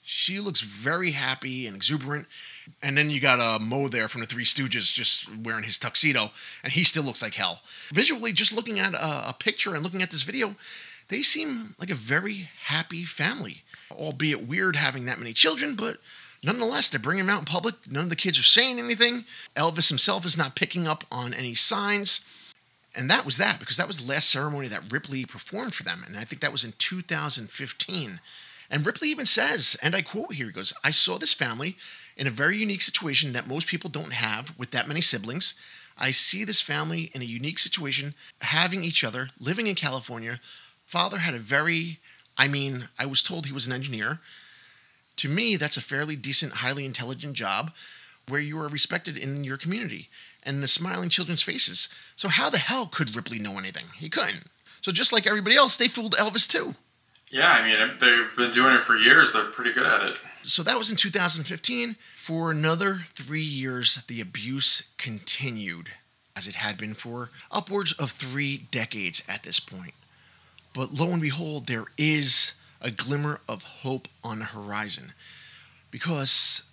She 0.04 0.40
looks 0.40 0.62
very 0.62 1.12
happy 1.12 1.68
and 1.68 1.76
exuberant. 1.76 2.28
And 2.84 2.98
then 2.98 3.10
you 3.10 3.20
got 3.20 3.40
a 3.40 3.56
uh, 3.56 3.60
Moe 3.60 3.88
there 3.88 4.08
from 4.08 4.22
the 4.22 4.28
Three 4.28 4.44
Stooges 4.44 4.94
just 4.94 5.36
wearing 5.38 5.64
his 5.64 5.80
tuxedo, 5.80 6.32
and 6.64 6.74
he 6.74 6.84
still 6.84 7.04
looks 7.04 7.22
like 7.22 7.34
hell. 7.34 7.62
Visually, 7.94 8.32
just 8.32 8.54
looking 8.54 8.80
at 8.80 8.94
a, 8.94 9.30
a 9.30 9.36
picture 9.40 9.74
and 9.74 9.84
looking 9.84 10.02
at 10.02 10.12
this 10.12 10.24
video, 10.24 10.56
they 11.08 11.22
seem 11.22 11.76
like 11.80 11.90
a 11.90 11.96
very 11.96 12.50
happy 12.66 13.04
family. 13.04 13.62
Albeit 13.92 14.48
weird 14.48 14.76
having 14.76 15.06
that 15.06 15.18
many 15.18 15.32
children, 15.32 15.76
but 15.76 15.96
nonetheless, 16.44 16.90
they're 16.90 17.00
bringing 17.00 17.26
them 17.26 17.34
out 17.34 17.40
in 17.40 17.46
public. 17.46 17.76
None 17.90 18.04
of 18.04 18.10
the 18.10 18.16
kids 18.16 18.38
are 18.38 18.44
saying 18.44 18.80
anything. 18.80 19.24
Elvis 19.56 19.90
himself 19.90 20.26
is 20.26 20.38
not 20.38 20.56
picking 20.56 20.86
up 20.86 21.04
on 21.12 21.34
any 21.34 21.56
signs. 21.56 22.26
And 22.94 23.10
that 23.10 23.26
was 23.26 23.38
that, 23.38 23.60
because 23.60 23.78
that 23.78 23.88
was 23.88 24.00
the 24.00 24.12
last 24.12 24.30
ceremony 24.30 24.68
that 24.68 24.92
Ripley 24.92 25.24
performed 25.26 25.74
for 25.74 25.84
them. 25.84 26.04
And 26.06 26.18
I 26.18 26.22
think 26.22 26.42
that 26.42 26.52
was 26.52 26.64
in 26.64 26.74
2015. 26.78 28.20
And 28.70 28.86
Ripley 28.86 29.10
even 29.10 29.26
says, 29.26 29.78
and 29.82 29.96
I 29.96 30.02
quote 30.02 30.34
here, 30.34 30.48
he 30.48 30.52
goes, 30.52 30.74
I 30.84 30.92
saw 30.92 31.18
this 31.18 31.34
family 31.34 31.78
in 32.18 32.28
a 32.28 32.32
very 32.32 32.58
unique 32.58 32.82
situation 32.82 33.32
that 33.34 33.48
most 33.48 33.68
people 33.68 33.90
don't 33.90 34.14
have 34.14 34.58
with 34.58 34.72
that 34.72 34.88
many 34.88 35.02
siblings. 35.02 35.54
I 35.98 36.12
see 36.12 36.44
this 36.44 36.62
family 36.62 37.12
in 37.14 37.22
a 37.22 37.26
unique 37.26 37.60
situation, 37.60 38.16
having 38.42 38.84
each 38.84 39.04
other, 39.04 39.30
living 39.40 39.68
in 39.68 39.76
California. 39.76 40.40
Father 40.86 41.20
had 41.20 41.36
a 41.36 41.40
very, 41.40 42.00
I 42.38 42.48
mean, 42.48 42.90
I 43.00 43.06
was 43.06 43.24
told 43.24 43.46
he 43.46 43.54
was 43.54 43.68
an 43.68 43.74
engineer. 43.74 44.20
To 45.18 45.30
me, 45.30 45.56
that's 45.56 45.78
a 45.78 45.82
fairly 45.82 46.16
decent, 46.16 46.54
highly 46.54 46.86
intelligent 46.86 47.34
job 47.34 47.72
where 48.28 48.42
you 48.42 48.60
are 48.60 48.68
respected 48.68 49.18
in 49.18 49.44
your 49.44 49.58
community 49.58 50.10
and 50.44 50.62
the 50.62 50.68
smiling 50.68 51.10
children's 51.10 51.42
faces. 51.42 51.90
So, 52.16 52.28
how 52.28 52.50
the 52.50 52.58
hell 52.58 52.88
could 52.88 53.16
Ripley 53.16 53.40
know 53.40 53.58
anything? 53.58 53.86
He 53.96 54.10
couldn't. 54.10 54.48
So, 54.82 54.92
just 54.92 55.12
like 55.12 55.26
everybody 55.26 55.56
else, 55.56 55.78
they 55.78 55.88
fooled 55.88 56.14
Elvis 56.16 56.48
too. 56.48 56.76
Yeah, 57.32 57.48
I 57.48 57.64
mean, 57.64 57.98
they've 58.00 58.38
been 58.38 58.52
doing 58.52 58.74
it 58.74 58.82
for 58.82 58.96
years. 58.96 59.34
They're 59.34 59.44
pretty 59.46 59.74
good 59.74 59.86
at 59.86 60.10
it. 60.10 60.20
So 60.48 60.64
that 60.64 60.78
was 60.78 60.90
in 60.90 60.96
2015. 60.96 61.98
For 62.16 62.52
another 62.52 63.00
three 63.14 63.42
years, 63.42 64.02
the 64.08 64.22
abuse 64.22 64.90
continued, 64.98 65.90
as 66.38 66.48
it 66.48 66.56
had 66.56 66.78
been 66.78 66.94
for 66.94 67.32
upwards 67.52 67.92
of 67.94 68.12
three 68.12 68.66
decades 68.72 69.22
at 69.28 69.44
this 69.44 69.60
point. 69.60 69.94
But 70.74 70.94
lo 70.94 71.12
and 71.12 71.22
behold, 71.22 71.68
there 71.68 71.88
is 71.98 72.54
a 72.82 72.92
glimmer 72.92 73.42
of 73.50 73.64
hope 73.64 74.08
on 74.24 74.40
the 74.40 74.46
horizon 74.46 75.12
because 75.92 76.70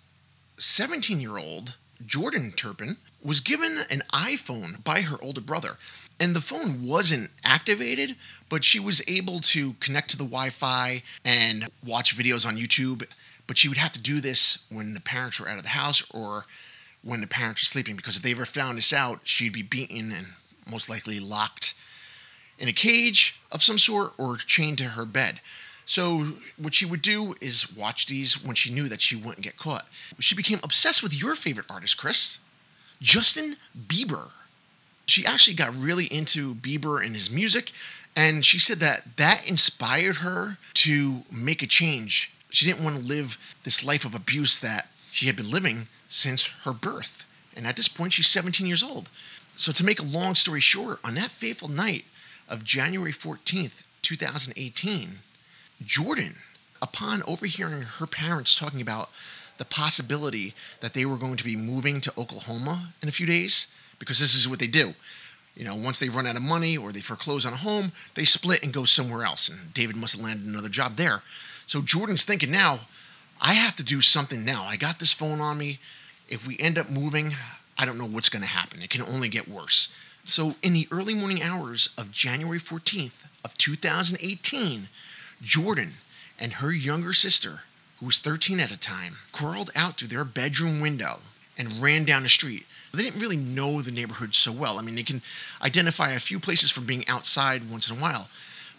17 0.57 1.19
year 1.19 1.37
old 1.37 1.75
Jordan 2.05 2.53
Turpin 2.55 2.95
was 3.21 3.41
given 3.41 3.79
an 3.89 4.03
iPhone 4.13 4.81
by 4.85 5.01
her 5.01 5.17
older 5.21 5.41
brother 5.41 5.71
and 6.17 6.33
the 6.33 6.41
phone 6.41 6.85
wasn't 6.85 7.29
activated, 7.43 8.15
but 8.47 8.63
she 8.63 8.79
was 8.79 9.01
able 9.05 9.39
to 9.41 9.73
connect 9.81 10.11
to 10.11 10.17
the 10.17 10.23
Wi 10.23 10.49
Fi 10.49 11.03
and 11.25 11.67
watch 11.85 12.15
videos 12.15 12.47
on 12.47 12.57
YouTube. 12.57 13.03
But 13.47 13.57
she 13.57 13.69
would 13.69 13.77
have 13.77 13.91
to 13.93 13.99
do 13.99 14.21
this 14.21 14.65
when 14.69 14.93
the 14.93 15.01
parents 15.01 15.39
were 15.39 15.47
out 15.47 15.57
of 15.57 15.63
the 15.63 15.69
house 15.69 16.03
or 16.11 16.45
when 17.03 17.21
the 17.21 17.27
parents 17.27 17.61
were 17.61 17.65
sleeping 17.65 17.95
because 17.95 18.17
if 18.17 18.23
they 18.23 18.31
ever 18.31 18.45
found 18.45 18.77
this 18.77 18.91
out, 18.91 19.19
she'd 19.23 19.53
be 19.53 19.61
beaten 19.61 20.11
and 20.11 20.27
most 20.69 20.89
likely 20.89 21.19
locked 21.19 21.75
in 22.57 22.67
a 22.67 22.73
cage 22.73 23.39
of 23.51 23.61
some 23.61 23.77
sort 23.77 24.13
or 24.17 24.37
chained 24.37 24.79
to 24.79 24.85
her 24.85 25.05
bed. 25.05 25.39
So 25.85 26.23
what 26.57 26.73
she 26.73 26.85
would 26.85 27.03
do 27.03 27.35
is 27.39 27.71
watch 27.71 28.07
these 28.07 28.43
when 28.43 28.55
she 28.55 28.73
knew 28.73 28.87
that 28.87 29.01
she 29.01 29.15
wouldn't 29.15 29.43
get 29.43 29.57
caught. 29.57 29.87
She 30.19 30.35
became 30.35 30.59
obsessed 30.63 31.03
with 31.03 31.13
your 31.13 31.35
favorite 31.35 31.67
artist, 31.69 31.97
Chris, 31.97 32.39
Justin 32.99 33.57
Bieber. 33.77 34.29
She 35.05 35.25
actually 35.25 35.55
got 35.55 35.75
really 35.75 36.05
into 36.05 36.55
Bieber 36.55 37.05
and 37.05 37.15
his 37.15 37.29
music, 37.29 37.71
and 38.15 38.43
she 38.43 38.57
said 38.57 38.79
that 38.79 39.17
that 39.17 39.47
inspired 39.47 40.17
her 40.17 40.57
to 40.73 41.21
make 41.31 41.61
a 41.61 41.67
change. 41.67 42.31
She 42.55 42.65
didn't 42.65 42.85
want 42.85 42.95
to 42.95 43.01
live 43.01 43.37
this 43.63 43.83
life 43.83 44.05
of 44.05 44.15
abuse 44.15 44.57
that 44.61 44.87
she 45.11 45.27
had 45.27 45.35
been 45.35 45.51
living 45.51 45.87
since 46.07 46.47
her 46.63 46.71
birth. 46.71 47.25
And 47.53 47.67
at 47.67 47.75
this 47.75 47.89
point, 47.89 48.13
she's 48.13 48.27
17 48.27 48.65
years 48.65 48.81
old. 48.81 49.09
So, 49.57 49.73
to 49.73 49.83
make 49.83 49.99
a 49.99 50.05
long 50.05 50.35
story 50.35 50.61
short, 50.61 50.99
on 51.03 51.15
that 51.15 51.31
fateful 51.31 51.67
night 51.67 52.05
of 52.47 52.63
January 52.63 53.11
14th, 53.11 53.85
2018, 54.03 55.17
Jordan, 55.83 56.35
upon 56.81 57.23
overhearing 57.23 57.81
her 57.81 58.07
parents 58.07 58.55
talking 58.55 58.79
about 58.79 59.09
the 59.57 59.65
possibility 59.65 60.53
that 60.79 60.93
they 60.93 61.05
were 61.05 61.17
going 61.17 61.35
to 61.35 61.43
be 61.43 61.57
moving 61.57 61.99
to 61.99 62.13
Oklahoma 62.17 62.91
in 63.01 63.09
a 63.09 63.13
few 63.13 63.25
days, 63.25 63.73
because 63.99 64.19
this 64.19 64.33
is 64.33 64.47
what 64.47 64.59
they 64.59 64.67
do. 64.67 64.93
You 65.55 65.65
know, 65.65 65.75
once 65.75 65.99
they 65.99 66.07
run 66.07 66.25
out 66.25 66.37
of 66.37 66.41
money 66.41 66.77
or 66.77 66.93
they 66.93 67.01
foreclose 67.01 67.45
on 67.45 67.51
a 67.51 67.57
home, 67.57 67.91
they 68.13 68.23
split 68.23 68.63
and 68.63 68.73
go 68.73 68.85
somewhere 68.85 69.25
else. 69.25 69.49
And 69.49 69.73
David 69.73 69.97
must 69.97 70.15
have 70.15 70.23
landed 70.23 70.47
another 70.47 70.69
job 70.69 70.93
there. 70.93 71.21
So 71.67 71.81
Jordan's 71.81 72.25
thinking 72.25 72.51
now, 72.51 72.79
I 73.41 73.53
have 73.53 73.75
to 73.77 73.83
do 73.83 74.01
something 74.01 74.45
now. 74.45 74.63
I 74.63 74.77
got 74.77 74.99
this 74.99 75.13
phone 75.13 75.41
on 75.41 75.57
me. 75.57 75.79
If 76.27 76.47
we 76.47 76.57
end 76.59 76.77
up 76.77 76.89
moving, 76.89 77.33
I 77.77 77.85
don't 77.85 77.97
know 77.97 78.07
what's 78.07 78.29
going 78.29 78.41
to 78.41 78.47
happen. 78.47 78.81
It 78.81 78.89
can 78.89 79.01
only 79.01 79.29
get 79.29 79.47
worse. 79.47 79.93
So 80.23 80.55
in 80.63 80.73
the 80.73 80.87
early 80.91 81.13
morning 81.13 81.43
hours 81.43 81.93
of 81.97 82.11
January 82.11 82.59
14th 82.59 83.23
of 83.43 83.57
2018, 83.57 84.87
Jordan 85.41 85.93
and 86.39 86.53
her 86.53 86.73
younger 86.73 87.13
sister, 87.13 87.61
who 87.99 88.07
was 88.07 88.17
13 88.17 88.59
at 88.59 88.69
the 88.69 88.77
time, 88.77 89.15
crawled 89.31 89.71
out 89.75 89.93
through 89.95 90.07
their 90.07 90.25
bedroom 90.25 90.81
window 90.81 91.19
and 91.57 91.81
ran 91.81 92.05
down 92.05 92.23
the 92.23 92.29
street. 92.29 92.65
They 92.93 93.03
didn't 93.03 93.21
really 93.21 93.37
know 93.37 93.81
the 93.81 93.91
neighborhood 93.91 94.33
so 94.33 94.51
well. 94.51 94.79
I 94.79 94.81
mean, 94.81 94.95
they 94.95 95.03
can 95.03 95.21
identify 95.61 96.11
a 96.11 96.19
few 96.19 96.39
places 96.39 96.71
from 96.71 96.85
being 96.85 97.07
outside 97.07 97.69
once 97.69 97.89
in 97.89 97.97
a 97.97 98.01
while. 98.01 98.29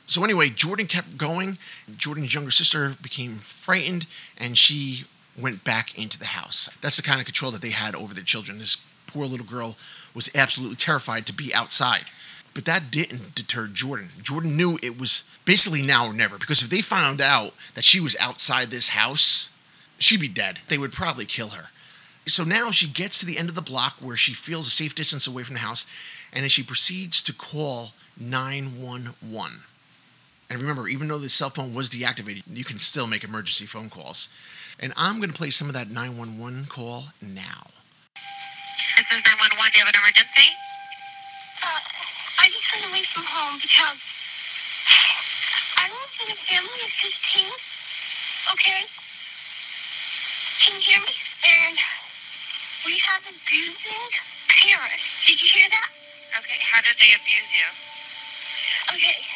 So, 0.07 0.23
anyway, 0.25 0.51
Jordan 0.51 0.87
kept 0.87 1.19
going. 1.19 1.59
Jordan's 1.97 2.33
younger 2.35 2.51
sister 2.51 2.95
became 3.03 3.37
frightened 3.37 4.07
and 4.39 4.57
she 4.57 5.05
went 5.39 5.65
back 5.65 5.99
into 5.99 6.19
the 6.19 6.27
house. 6.27 6.69
That's 6.81 6.97
the 6.97 7.03
kind 7.03 7.21
of 7.21 7.27
control 7.27 7.51
that 7.51 7.63
they 7.63 7.71
had 7.71 7.95
over 7.95 8.15
their 8.15 8.25
children. 8.25 8.59
This 8.59 8.79
poor 9.07 9.27
little 9.27 9.47
girl 9.47 9.77
was 10.15 10.31
absolutely 10.35 10.77
terrified 10.77 11.27
to 11.27 11.33
be 11.33 11.55
outside. 11.55 12.05
But 12.55 12.65
that 12.65 12.91
didn't 12.91 13.35
deter 13.35 13.67
Jordan. 13.67 14.09
Jordan 14.23 14.57
knew 14.57 14.79
it 14.83 14.99
was 14.99 15.29
basically 15.45 15.83
now 15.83 16.07
or 16.07 16.15
never 16.15 16.39
because 16.39 16.63
if 16.63 16.71
they 16.71 16.81
found 16.81 17.21
out 17.21 17.53
that 17.75 17.85
she 17.85 18.01
was 18.01 18.17
outside 18.19 18.69
this 18.69 18.89
house, 18.91 19.51
she'd 19.99 20.21
be 20.21 20.29
dead. 20.29 20.61
They 20.69 20.79
would 20.79 20.93
probably 20.93 21.27
kill 21.27 21.49
her. 21.49 21.67
So 22.27 22.45
now 22.45 22.71
she 22.71 22.89
gets 22.89 23.21
to 23.21 23.27
the 23.27 23.39
end 23.39 23.49
of 23.49 23.55
the 23.55 23.63
block 23.63 23.97
where 24.01 24.17
she 24.17 24.35
feels 24.35 24.67
a 24.67 24.71
safe 24.71 24.95
distance 24.95 25.27
away 25.27 25.43
from 25.43 25.55
the 25.55 25.61
house, 25.61 25.87
and 26.33 26.43
then 26.43 26.49
she 26.49 26.63
proceeds 26.63 27.23
to 27.23 27.33
call 27.33 27.93
911. 28.19 29.61
And 30.49 30.61
remember, 30.61 30.87
even 30.89 31.09
though 31.09 31.19
the 31.19 31.29
cell 31.29 31.51
phone 31.51 31.75
was 31.75 31.91
deactivated, 31.91 32.43
you 32.47 32.65
can 32.65 32.79
still 32.79 33.07
make 33.07 33.25
emergency 33.25 33.67
phone 33.67 33.91
calls. 33.91 34.29
And 34.79 34.93
I'm 34.97 35.17
going 35.17 35.31
to 35.31 35.37
play 35.37 35.51
some 35.51 35.69
of 35.69 35.75
that 35.75 35.91
911 35.91 36.67
call 36.67 37.11
now. 37.21 37.67
This 38.97 39.09
is 39.11 39.23
911. 39.27 39.73
Do 39.75 39.81
you 39.81 39.85
have 39.85 39.91
an 39.91 39.99
emergency? 40.01 40.49
Uh, 41.65 41.81
I 42.39 42.47
just 42.47 42.67
ran 42.73 42.85
away 42.89 43.03
from 43.11 43.25
home 43.27 43.59
because 43.59 43.99
I 45.77 45.91
live 45.91 46.13
in 46.23 46.29
a 46.31 46.39
family 46.47 46.81
of 46.87 46.93
15. 47.03 47.51
Okay? 48.55 48.81
Can 50.63 50.79
you 50.79 50.83
hear 50.83 51.01
me? 51.03 51.15
And 51.43 51.77
we 52.87 52.95
have 53.03 53.23
abusing 53.27 54.13
parents. 54.47 55.03
Did 55.27 55.43
you 55.43 55.49
hear 55.51 55.69
that? 55.69 55.91
Okay, 56.39 56.59
how 56.63 56.81
did 56.81 56.95
they 57.01 57.11
abuse 57.17 57.51
you? 57.51 57.69
Okay. 58.95 59.36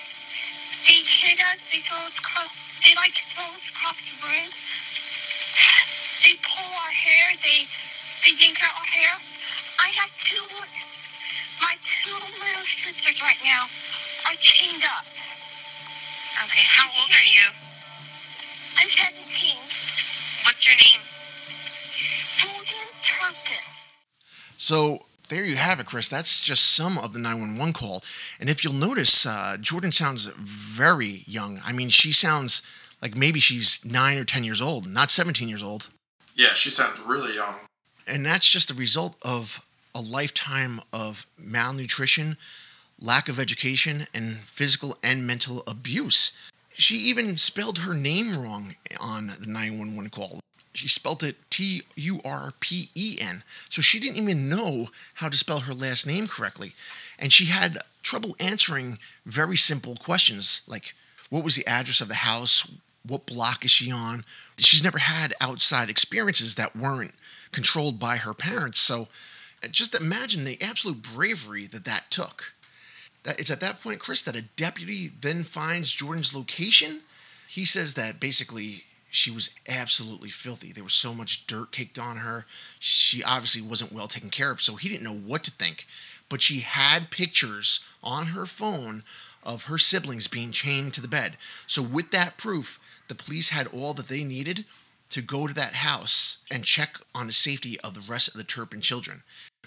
They 0.86 1.00
hit 1.04 1.40
us. 1.40 1.58
They 1.72 1.80
throw 1.88 1.98
us 1.98 2.16
across. 2.18 2.52
They 2.84 2.94
like 2.96 3.14
to 3.14 3.24
throw 3.34 3.48
us 3.50 3.66
across 3.72 3.98
the 4.00 4.16
room. 4.28 4.50
They 6.24 6.34
pull 6.44 6.70
our 6.70 6.92
hair. 6.92 7.26
They 7.42 7.66
they 8.24 8.32
yank 8.38 8.58
out 8.62 8.74
our 8.78 8.90
hair. 8.92 9.14
I 9.80 9.88
have 9.96 10.10
two. 10.24 10.44
My 11.60 11.74
two 12.04 12.14
little 12.14 12.66
sisters 12.84 13.20
right 13.22 13.40
now 13.44 13.66
are 14.26 14.36
chained 14.40 14.84
up. 14.84 15.04
Okay, 16.44 16.64
how 16.68 16.88
old 16.88 17.10
are 17.10 17.28
you? 17.28 17.46
I'm 18.78 18.88
17. 18.88 19.56
What's 20.44 20.64
your 20.66 20.76
name? 20.76 21.04
Jordan 22.38 22.88
Turpin. 23.04 23.64
So 24.56 25.00
there 25.30 25.44
you 25.44 25.56
have 25.56 25.80
it, 25.80 25.86
Chris. 25.86 26.08
That's 26.08 26.40
just 26.40 26.74
some 26.74 26.98
of 26.98 27.12
the 27.12 27.18
911 27.18 27.72
call. 27.72 28.02
And 28.38 28.50
if 28.50 28.62
you'll 28.62 28.74
notice, 28.74 29.24
uh, 29.24 29.56
Jordan 29.60 29.92
sounds 29.92 30.26
very 30.36 31.22
young. 31.26 31.60
I 31.64 31.72
mean, 31.72 31.88
she 31.88 32.12
sounds 32.12 32.62
like 33.00 33.16
maybe 33.16 33.40
she's 33.40 33.82
nine 33.84 34.18
or 34.18 34.24
10 34.24 34.44
years 34.44 34.60
old, 34.60 34.86
not 34.86 35.10
17 35.10 35.48
years 35.48 35.62
old. 35.62 35.88
Yeah, 36.34 36.52
she 36.52 36.68
sounds 36.68 37.00
really 37.00 37.34
young. 37.34 37.54
And 38.06 38.26
that's 38.26 38.48
just 38.48 38.68
the 38.68 38.74
result 38.74 39.16
of 39.22 39.64
a 39.94 40.00
lifetime 40.00 40.80
of 40.92 41.26
malnutrition, 41.38 42.36
lack 43.00 43.28
of 43.28 43.38
education, 43.38 44.06
and 44.12 44.36
physical 44.36 44.96
and 45.02 45.26
mental 45.26 45.62
abuse. 45.66 46.32
She 46.74 46.96
even 46.96 47.36
spelled 47.36 47.80
her 47.80 47.94
name 47.94 48.36
wrong 48.36 48.74
on 49.00 49.28
the 49.28 49.46
911 49.46 50.10
call. 50.10 50.40
She 50.72 50.88
spelled 50.88 51.22
it 51.22 51.36
T 51.50 51.82
U 51.96 52.20
R 52.24 52.52
P 52.60 52.90
E 52.94 53.18
N. 53.20 53.42
So 53.68 53.82
she 53.82 53.98
didn't 53.98 54.22
even 54.22 54.48
know 54.48 54.88
how 55.14 55.28
to 55.28 55.36
spell 55.36 55.60
her 55.60 55.72
last 55.72 56.06
name 56.06 56.26
correctly. 56.26 56.72
And 57.18 57.32
she 57.32 57.46
had 57.46 57.78
trouble 58.02 58.36
answering 58.40 58.98
very 59.26 59.56
simple 59.56 59.96
questions 59.96 60.62
like 60.66 60.94
what 61.28 61.44
was 61.44 61.54
the 61.54 61.66
address 61.66 62.00
of 62.00 62.08
the 62.08 62.14
house? 62.14 62.70
What 63.06 63.26
block 63.26 63.64
is 63.64 63.70
she 63.70 63.90
on? 63.90 64.24
She's 64.58 64.84
never 64.84 64.98
had 64.98 65.32
outside 65.40 65.88
experiences 65.88 66.56
that 66.56 66.76
weren't 66.76 67.14
controlled 67.52 67.98
by 67.98 68.16
her 68.16 68.34
parents. 68.34 68.80
So 68.80 69.08
uh, 69.64 69.68
just 69.68 69.94
imagine 69.94 70.44
the 70.44 70.58
absolute 70.60 71.02
bravery 71.02 71.66
that 71.68 71.84
that 71.84 72.10
took. 72.10 72.52
It's 73.24 73.50
at 73.50 73.60
that 73.60 73.82
point, 73.82 74.00
Chris, 74.00 74.22
that 74.24 74.36
a 74.36 74.42
deputy 74.42 75.10
then 75.20 75.44
finds 75.44 75.90
Jordan's 75.90 76.34
location. 76.34 77.00
He 77.48 77.64
says 77.64 77.94
that 77.94 78.20
basically 78.20 78.84
she 79.10 79.30
was 79.30 79.54
absolutely 79.68 80.30
filthy. 80.30 80.72
There 80.72 80.84
was 80.84 80.92
so 80.92 81.12
much 81.12 81.46
dirt 81.46 81.72
caked 81.72 81.98
on 81.98 82.18
her. 82.18 82.46
She 82.78 83.22
obviously 83.24 83.62
wasn't 83.62 83.92
well 83.92 84.06
taken 84.06 84.30
care 84.30 84.50
of, 84.50 84.60
so 84.60 84.76
he 84.76 84.88
didn't 84.88 85.04
know 85.04 85.28
what 85.28 85.44
to 85.44 85.50
think. 85.50 85.86
But 86.28 86.40
she 86.40 86.60
had 86.60 87.10
pictures 87.10 87.80
on 88.02 88.28
her 88.28 88.46
phone 88.46 89.02
of 89.42 89.64
her 89.64 89.78
siblings 89.78 90.28
being 90.28 90.52
chained 90.52 90.94
to 90.94 91.00
the 91.00 91.08
bed. 91.08 91.36
So, 91.66 91.82
with 91.82 92.12
that 92.12 92.36
proof, 92.38 92.78
the 93.08 93.14
police 93.14 93.48
had 93.48 93.66
all 93.66 93.94
that 93.94 94.06
they 94.06 94.22
needed 94.22 94.64
to 95.10 95.22
go 95.22 95.46
to 95.46 95.54
that 95.54 95.74
house 95.74 96.44
and 96.50 96.64
check 96.64 96.96
on 97.14 97.26
the 97.26 97.32
safety 97.32 97.80
of 97.80 97.94
the 97.94 98.04
rest 98.08 98.28
of 98.28 98.34
the 98.34 98.44
Turpin 98.44 98.80
children. 98.80 99.22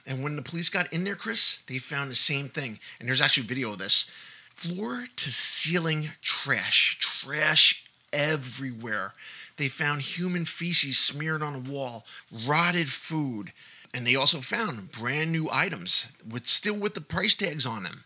And 0.05 0.23
when 0.23 0.35
the 0.35 0.41
police 0.41 0.69
got 0.69 0.91
in 0.91 1.03
there, 1.03 1.15
Chris, 1.15 1.63
they 1.67 1.77
found 1.77 2.09
the 2.09 2.15
same 2.15 2.47
thing. 2.47 2.79
And 2.99 3.07
there's 3.07 3.21
actually 3.21 3.47
video 3.47 3.71
of 3.71 3.77
this 3.77 4.09
floor 4.49 5.05
to 5.15 5.31
ceiling 5.31 6.09
trash, 6.21 6.97
trash 6.99 7.83
everywhere. 8.13 9.13
They 9.57 9.67
found 9.67 10.01
human 10.01 10.45
feces 10.45 10.97
smeared 10.97 11.43
on 11.43 11.55
a 11.55 11.71
wall, 11.71 12.05
rotted 12.47 12.89
food, 12.89 13.51
and 13.93 14.07
they 14.07 14.15
also 14.15 14.39
found 14.39 14.91
brand 14.91 15.31
new 15.31 15.47
items 15.51 16.11
with 16.27 16.47
still 16.47 16.75
with 16.75 16.93
the 16.95 17.01
price 17.01 17.35
tags 17.35 17.65
on 17.65 17.83
them. 17.83 18.03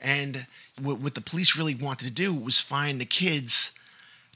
And 0.00 0.46
what, 0.80 1.00
what 1.00 1.14
the 1.14 1.20
police 1.20 1.56
really 1.56 1.74
wanted 1.74 2.04
to 2.06 2.10
do 2.10 2.34
was 2.34 2.58
find 2.58 3.00
the 3.00 3.06
kids 3.06 3.72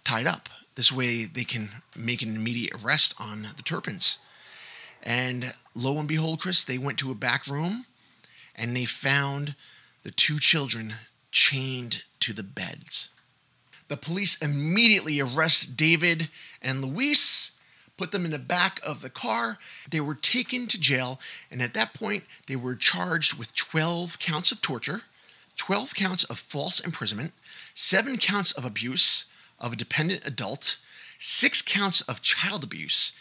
tied 0.04 0.26
up. 0.26 0.48
This 0.76 0.92
way 0.92 1.24
they 1.24 1.44
can 1.44 1.70
make 1.96 2.22
an 2.22 2.34
immediate 2.34 2.82
arrest 2.82 3.14
on 3.20 3.48
the 3.56 3.62
Turpins. 3.62 4.18
And 5.02 5.54
lo 5.74 5.98
and 5.98 6.08
behold, 6.08 6.40
Chris, 6.40 6.64
they 6.64 6.78
went 6.78 6.98
to 6.98 7.10
a 7.10 7.14
back 7.14 7.46
room 7.46 7.84
and 8.56 8.74
they 8.74 8.84
found 8.84 9.54
the 10.02 10.10
two 10.10 10.38
children 10.38 10.94
chained 11.30 12.04
to 12.20 12.32
the 12.32 12.42
beds. 12.42 13.10
The 13.94 14.00
police 14.00 14.42
immediately 14.42 15.20
arrest 15.20 15.76
David 15.76 16.26
and 16.60 16.84
Louise, 16.84 17.52
put 17.96 18.10
them 18.10 18.24
in 18.24 18.32
the 18.32 18.40
back 18.40 18.80
of 18.84 19.02
the 19.02 19.08
car. 19.08 19.58
They 19.88 20.00
were 20.00 20.16
taken 20.16 20.66
to 20.66 20.80
jail, 20.80 21.20
and 21.48 21.62
at 21.62 21.74
that 21.74 21.94
point, 21.94 22.24
they 22.48 22.56
were 22.56 22.74
charged 22.74 23.38
with 23.38 23.54
12 23.54 24.18
counts 24.18 24.50
of 24.50 24.60
torture, 24.60 25.02
12 25.56 25.94
counts 25.94 26.24
of 26.24 26.40
false 26.40 26.80
imprisonment, 26.80 27.34
seven 27.72 28.16
counts 28.16 28.50
of 28.50 28.64
abuse 28.64 29.26
of 29.60 29.74
a 29.74 29.76
dependent 29.76 30.26
adult, 30.26 30.76
six 31.16 31.62
counts 31.62 32.00
of 32.00 32.20
child 32.20 32.64
abuse. 32.64 33.12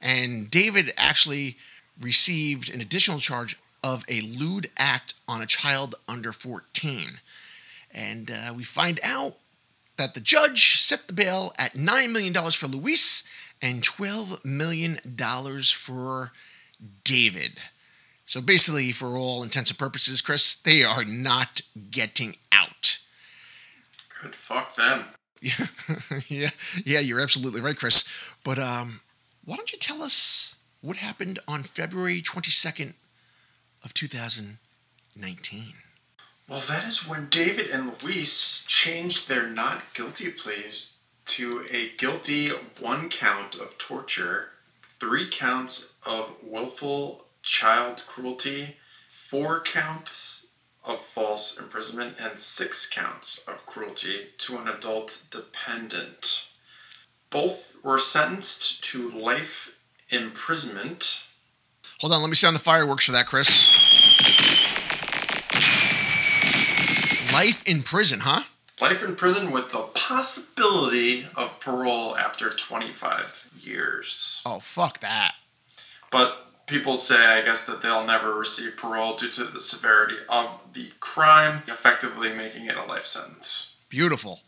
And 0.00 0.48
David 0.48 0.92
actually 0.96 1.56
received 2.00 2.72
an 2.72 2.80
additional 2.80 3.18
charge 3.18 3.58
of 3.82 4.04
a 4.08 4.20
lewd 4.20 4.70
act 4.78 5.14
on 5.26 5.42
a 5.42 5.46
child 5.46 5.96
under 6.08 6.30
14. 6.30 7.18
And 7.92 8.30
uh, 8.30 8.52
we 8.56 8.62
find 8.62 9.00
out 9.02 9.34
that 10.00 10.14
the 10.14 10.20
judge 10.20 10.80
set 10.80 11.06
the 11.06 11.12
bail 11.12 11.52
at 11.58 11.74
$9 11.74 12.10
million 12.10 12.32
for 12.32 12.66
Louise 12.66 13.22
and 13.60 13.82
$12 13.82 14.42
million 14.42 14.94
for 15.74 16.32
David. 17.04 17.58
So 18.24 18.40
basically, 18.40 18.92
for 18.92 19.18
all 19.18 19.42
intents 19.42 19.70
and 19.70 19.78
purposes, 19.78 20.22
Chris, 20.22 20.56
they 20.56 20.82
are 20.82 21.04
not 21.04 21.60
getting 21.90 22.36
out. 22.50 22.98
Good 24.22 24.34
fuck 24.34 24.74
them. 24.74 25.04
Yeah, 25.42 25.66
yeah, 26.28 26.50
yeah. 26.86 27.00
You're 27.00 27.20
absolutely 27.20 27.60
right, 27.60 27.76
Chris. 27.76 28.34
But 28.42 28.58
um, 28.58 29.00
why 29.44 29.56
don't 29.56 29.70
you 29.70 29.78
tell 29.78 30.02
us 30.02 30.56
what 30.80 30.96
happened 30.96 31.40
on 31.46 31.62
February 31.62 32.22
22nd 32.22 32.94
of 33.84 33.92
2019? 33.92 35.74
Well, 36.50 36.58
that 36.68 36.84
is 36.84 37.06
when 37.06 37.28
David 37.28 37.66
and 37.72 38.02
Louise 38.02 38.64
changed 38.66 39.28
their 39.28 39.48
not 39.48 39.94
guilty 39.94 40.32
pleas 40.32 41.04
to 41.26 41.64
a 41.70 41.90
guilty 41.96 42.48
one 42.80 43.08
count 43.08 43.54
of 43.54 43.78
torture, 43.78 44.48
three 44.82 45.28
counts 45.30 46.00
of 46.04 46.34
willful 46.42 47.24
child 47.42 48.02
cruelty, 48.08 48.78
four 49.08 49.60
counts 49.60 50.54
of 50.84 50.98
false 50.98 51.56
imprisonment, 51.56 52.16
and 52.20 52.36
six 52.36 52.88
counts 52.88 53.46
of 53.46 53.64
cruelty 53.64 54.16
to 54.38 54.58
an 54.58 54.66
adult 54.66 55.26
dependent. 55.30 56.48
Both 57.30 57.76
were 57.84 57.96
sentenced 57.98 58.82
to 58.90 59.08
life 59.08 59.80
imprisonment. 60.08 61.28
Hold 62.00 62.12
on, 62.12 62.22
let 62.22 62.28
me 62.28 62.34
sound 62.34 62.56
the 62.56 62.60
fireworks 62.60 63.04
for 63.04 63.12
that, 63.12 63.26
Chris. 63.26 63.70
Life 67.40 67.62
in 67.64 67.82
prison, 67.82 68.20
huh? 68.20 68.42
Life 68.82 69.02
in 69.02 69.16
prison 69.16 69.50
with 69.50 69.72
the 69.72 69.88
possibility 69.94 71.22
of 71.38 71.58
parole 71.58 72.14
after 72.14 72.50
25 72.50 73.52
years. 73.62 74.42
Oh, 74.44 74.58
fuck 74.58 75.00
that. 75.00 75.32
But 76.12 76.36
people 76.66 76.96
say, 76.96 77.16
I 77.16 77.40
guess, 77.40 77.64
that 77.64 77.80
they'll 77.80 78.06
never 78.06 78.34
receive 78.34 78.76
parole 78.76 79.16
due 79.16 79.30
to 79.30 79.44
the 79.44 79.58
severity 79.58 80.16
of 80.28 80.74
the 80.74 80.92
crime, 81.00 81.62
effectively 81.66 82.28
making 82.36 82.66
it 82.66 82.76
a 82.76 82.84
life 82.84 83.04
sentence. 83.04 83.78
Beautiful. 83.88 84.40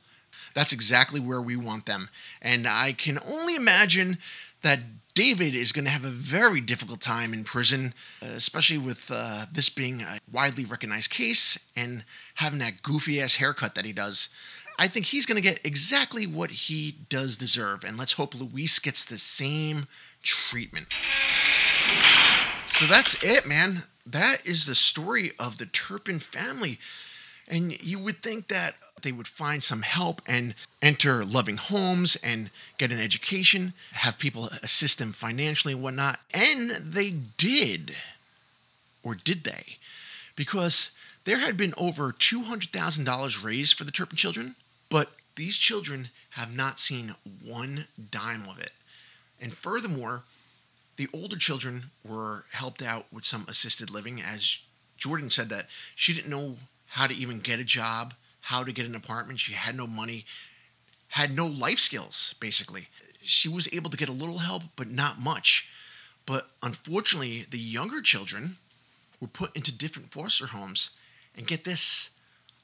That's 0.53 0.75
exactly 0.75 1.19
where 1.19 1.41
we 1.41 1.57
want 1.57 1.87
them. 1.87 2.11
And 2.43 2.67
I 2.67 2.93
can 2.93 3.19
only 3.27 3.55
imagine 3.55 4.19
that 4.61 4.81
David 5.15 5.55
is 5.55 5.73
going 5.73 5.85
to 5.85 5.91
have 5.91 6.05
a 6.05 6.09
very 6.09 6.61
difficult 6.61 7.01
time 7.01 7.35
in 7.35 7.45
prison, 7.45 7.93
uh, 8.23 8.27
especially 8.35 8.79
with 8.79 9.11
uh, 9.15 9.45
this 9.53 9.69
being 9.69 10.01
a 10.01 10.19
widely 10.33 10.65
recognized 10.65 11.11
case 11.11 11.59
and 11.77 12.05
having 12.37 12.61
that 12.61 12.83
goofy 12.83 13.21
ass 13.21 13.35
haircut 13.35 13.75
that 13.75 13.85
he 13.85 13.93
does. 13.93 14.31
I 14.79 14.87
think 14.87 15.07
he's 15.07 15.27
going 15.27 15.41
to 15.41 15.47
get 15.47 15.65
exactly 15.65 16.27
what 16.27 16.51
he 16.51 16.95
does 17.11 17.37
deserve. 17.37 17.85
And 17.85 17.99
let's 17.99 18.15
hope 18.15 18.35
Louise 18.35 18.79
gets 18.79 19.05
the 19.05 19.19
same 19.19 19.87
treatment. 20.23 20.95
So 22.65 22.87
that's 22.87 23.23
it, 23.23 23.47
man. 23.47 23.83
That 24.07 24.47
is 24.47 24.65
the 24.65 24.75
story 24.75 25.33
of 25.39 25.59
the 25.59 25.67
Turpin 25.67 26.21
family. 26.21 26.79
And 27.49 27.83
you 27.83 27.99
would 27.99 28.23
think 28.23 28.49
that 28.49 28.75
they 29.03 29.13
would 29.13 29.27
find 29.27 29.63
some 29.63 29.83
help 29.83 30.23
and 30.27 30.55
enter 30.81 31.25
loving 31.25 31.57
homes 31.57 32.17
and 32.23 32.51
get 32.79 32.93
an 32.93 33.01
education, 33.01 33.75
have 33.93 34.19
people 34.19 34.45
assist 34.63 34.99
them 34.99 35.13
financially 35.13 35.75
and 35.75 35.83
whatnot. 35.83 36.19
And 36.33 36.71
they 36.71 37.11
did. 37.11 37.97
Or 39.03 39.15
did 39.15 39.45
they? 39.45 39.79
Because 40.37 40.93
there 41.25 41.41
had 41.41 41.57
been 41.57 41.75
over 41.77 42.13
$200,000 42.13 43.45
raised 43.45 43.77
for 43.77 43.85
the 43.85 43.93
Turpin 43.93 44.17
children, 44.17 44.55
but 44.89 45.11
these 45.37 45.57
children 45.57 46.09
have 46.31 46.55
not 46.55 46.79
seen 46.79 47.15
one 47.45 47.85
dime 48.11 48.49
of 48.49 48.59
it. 48.61 48.73
And 49.41 49.53
furthermore, 49.53 50.23
the 50.97 51.09
older 51.13 51.37
children 51.37 51.85
were 52.09 52.45
helped 52.53 52.83
out 52.83 53.07
with 53.13 53.25
some 53.25 53.45
assisted 53.49 53.91
living, 53.91 54.21
as 54.21 54.59
Jordan 54.97 55.31
said 55.31 55.49
that 55.49 55.67
she 55.95 56.13
didn't 56.13 56.31
know 56.31 56.57
how 56.93 57.07
to 57.07 57.15
even 57.15 57.41
get 57.41 57.59
a 57.59 57.65
job, 57.65 58.13
how 58.43 58.63
to 58.63 58.73
get 58.73 58.87
an 58.87 58.95
apartment. 58.95 59.41
She 59.41 59.55
had 59.55 59.75
no 59.75 59.87
money, 59.87 60.27
had 61.09 61.35
no 61.35 61.47
life 61.47 61.79
skills, 61.79 62.35
basically. 62.39 62.89
She 63.23 63.49
was 63.49 63.67
able 63.73 63.91
to 63.91 63.97
get 63.97 64.11
a 64.11 64.13
little 64.13 64.39
help, 64.39 64.63
but 64.77 64.91
not 64.91 65.19
much. 65.19 65.69
But 66.27 66.49
unfortunately, 66.63 67.45
the 67.51 67.59
younger 67.59 68.03
children 68.03 68.57
were 69.21 69.29
put 69.29 69.57
into 69.57 69.77
different 69.77 70.13
foster 70.13 70.49
homes. 70.49 70.91
And 71.35 71.47
get 71.47 71.65
this 71.65 72.11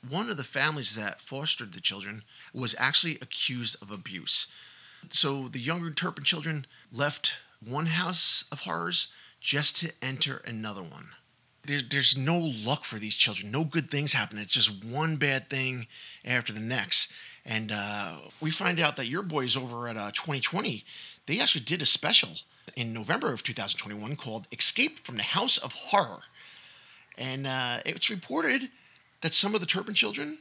one 0.07 0.29
of 0.29 0.37
the 0.37 0.45
families 0.45 0.95
that 0.95 1.23
fostered 1.23 1.73
the 1.73 1.81
children 1.81 2.23
was 2.53 2.75
actually 2.79 3.17
accused 3.23 3.83
of 3.83 3.91
abuse. 3.91 4.53
So 5.09 5.49
the 5.49 5.59
younger 5.59 5.91
Turpin 5.91 6.25
children 6.25 6.67
left 6.93 7.35
one 7.67 7.87
house 7.87 8.45
of 8.53 8.61
horrors 8.61 9.09
just 9.41 9.77
to 9.77 9.93
enter 10.03 10.43
another 10.47 10.83
one. 10.83 11.09
There, 11.69 11.81
there's 11.89 12.17
no 12.17 12.39
luck 12.39 12.85
for 12.85 12.99
these 12.99 13.15
children. 13.15 13.51
No 13.51 13.63
good 13.63 13.85
things 13.85 14.15
happen. 14.15 14.39
It's 14.39 14.53
just 14.53 14.85
one 14.85 15.17
bad 15.17 15.49
thing 15.49 15.87
after 16.25 16.53
the 16.53 16.61
next. 16.61 17.13
And 17.45 17.71
uh, 17.73 18.17
we 18.41 18.51
find 18.51 18.81
out 18.81 18.97
that 18.97 19.07
your 19.07 19.23
boys 19.23 19.57
over 19.57 19.87
at 19.87 19.97
uh, 19.97 20.11
2020, 20.13 20.83
they 21.27 21.41
actually 21.41 21.65
did 21.65 21.83
a 21.83 21.87
special 21.87 22.31
in 22.75 22.93
November 22.93 23.33
of 23.33 23.43
2021 23.43 24.17
called 24.17 24.47
Escape 24.51 24.99
from 24.99 25.17
the 25.17 25.23
House 25.23 25.59
of 25.59 25.73
Horror. 25.73 26.23
And 27.19 27.47
uh, 27.47 27.77
it's 27.85 28.09
reported 28.09 28.71
that 29.21 29.35
some 29.35 29.55
of 29.55 29.61
the 29.61 29.67
Turpin 29.67 29.95
children 29.95 30.39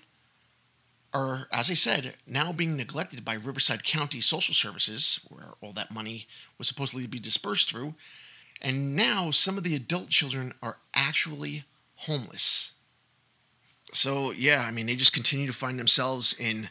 are, 1.14 1.48
as 1.52 1.70
I 1.70 1.74
said, 1.74 2.16
now 2.26 2.54
being 2.54 2.78
neglected 2.78 3.26
by 3.26 3.36
Riverside 3.36 3.84
County 3.84 4.22
Social 4.22 4.54
Services, 4.54 5.26
where 5.30 5.52
all 5.62 5.74
that 5.74 5.92
money 5.92 6.28
was 6.58 6.68
supposedly 6.68 7.04
to 7.04 7.10
be 7.10 7.20
dispersed 7.20 7.70
through. 7.70 7.96
And 8.62 8.96
now 8.96 9.32
some 9.32 9.58
of 9.58 9.64
the 9.64 9.76
adult 9.76 10.10
children 10.10 10.54
are 10.62 10.78
actually 10.96 11.64
homeless. 11.96 12.74
So 13.92 14.32
yeah, 14.32 14.66
I 14.68 14.72
mean 14.72 14.88
they 14.88 14.96
just 14.96 15.14
continue 15.14 15.48
to 15.48 15.54
find 15.54 15.80
themselves 15.80 16.36
in 16.38 16.70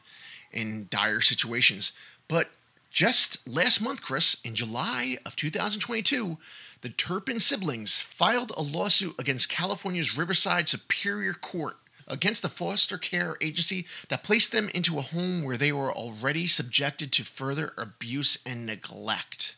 in 0.52 0.86
dire 0.90 1.20
situations. 1.20 1.92
But 2.28 2.50
just 2.90 3.46
last 3.48 3.80
month, 3.80 4.02
Chris, 4.02 4.40
in 4.42 4.54
July 4.54 5.18
of 5.26 5.36
2022, 5.36 6.38
the 6.80 6.88
Turpin 6.88 7.40
siblings 7.40 8.00
filed 8.00 8.52
a 8.56 8.62
lawsuit 8.62 9.14
against 9.18 9.48
California's 9.48 10.16
Riverside 10.16 10.68
Superior 10.68 11.32
Court 11.34 11.74
against 12.08 12.42
the 12.42 12.48
foster 12.48 12.98
care 12.98 13.36
agency 13.40 13.86
that 14.08 14.22
placed 14.22 14.52
them 14.52 14.70
into 14.74 14.98
a 14.98 15.02
home 15.02 15.42
where 15.42 15.56
they 15.56 15.72
were 15.72 15.92
already 15.92 16.46
subjected 16.46 17.12
to 17.12 17.24
further 17.24 17.70
abuse 17.76 18.38
and 18.46 18.64
neglect. 18.64 19.56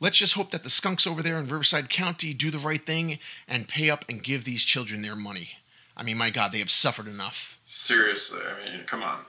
Let's 0.00 0.18
just 0.18 0.34
hope 0.34 0.50
that 0.50 0.62
the 0.62 0.70
skunks 0.70 1.06
over 1.06 1.22
there 1.22 1.38
in 1.38 1.44
Riverside 1.44 1.88
County 1.88 2.34
do 2.34 2.50
the 2.50 2.58
right 2.58 2.80
thing 2.80 3.18
and 3.48 3.68
pay 3.68 3.90
up 3.90 4.04
and 4.08 4.22
give 4.22 4.44
these 4.44 4.64
children 4.64 5.02
their 5.02 5.16
money. 5.16 5.50
I 5.96 6.02
mean, 6.02 6.18
my 6.18 6.30
God, 6.30 6.52
they 6.52 6.58
have 6.58 6.70
suffered 6.70 7.06
enough. 7.06 7.58
Seriously, 7.62 8.40
I 8.44 8.76
mean, 8.76 8.84
come 8.86 9.02
on. 9.02 9.20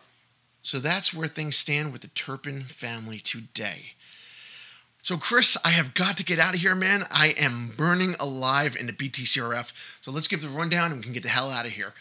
So 0.63 0.80
that's 0.80 1.13
where 1.13 1.28
things 1.28 1.55
stand 1.55 1.91
with 1.91 2.01
the 2.01 2.07
Turpin 2.07 2.61
family 2.61 3.20
today. 3.20 3.93
So, 5.03 5.18
Chris, 5.18 5.55
I 5.63 5.70
have 5.70 5.93
got 5.93 6.18
to 6.18 6.24
get 6.24 6.39
out 6.39 6.55
of 6.55 6.61
here, 6.61 6.74
man. 6.74 7.03
I 7.11 7.36
am 7.39 7.72
burning 7.78 8.16
alive 8.20 8.76
in 8.76 8.88
the 8.88 8.93
BTCRF. 8.93 9.99
So 10.03 10.09
let's 10.09 10.28
give 10.28 10.41
the 10.41 10.47
rundown 10.47 10.91
and 10.91 10.95
we 10.95 11.03
can 11.03 11.13
get 11.13 11.22
the 11.22 11.30
hell 11.30 11.51
out 11.51 11.68
of 11.68 11.74
here. 11.74 11.93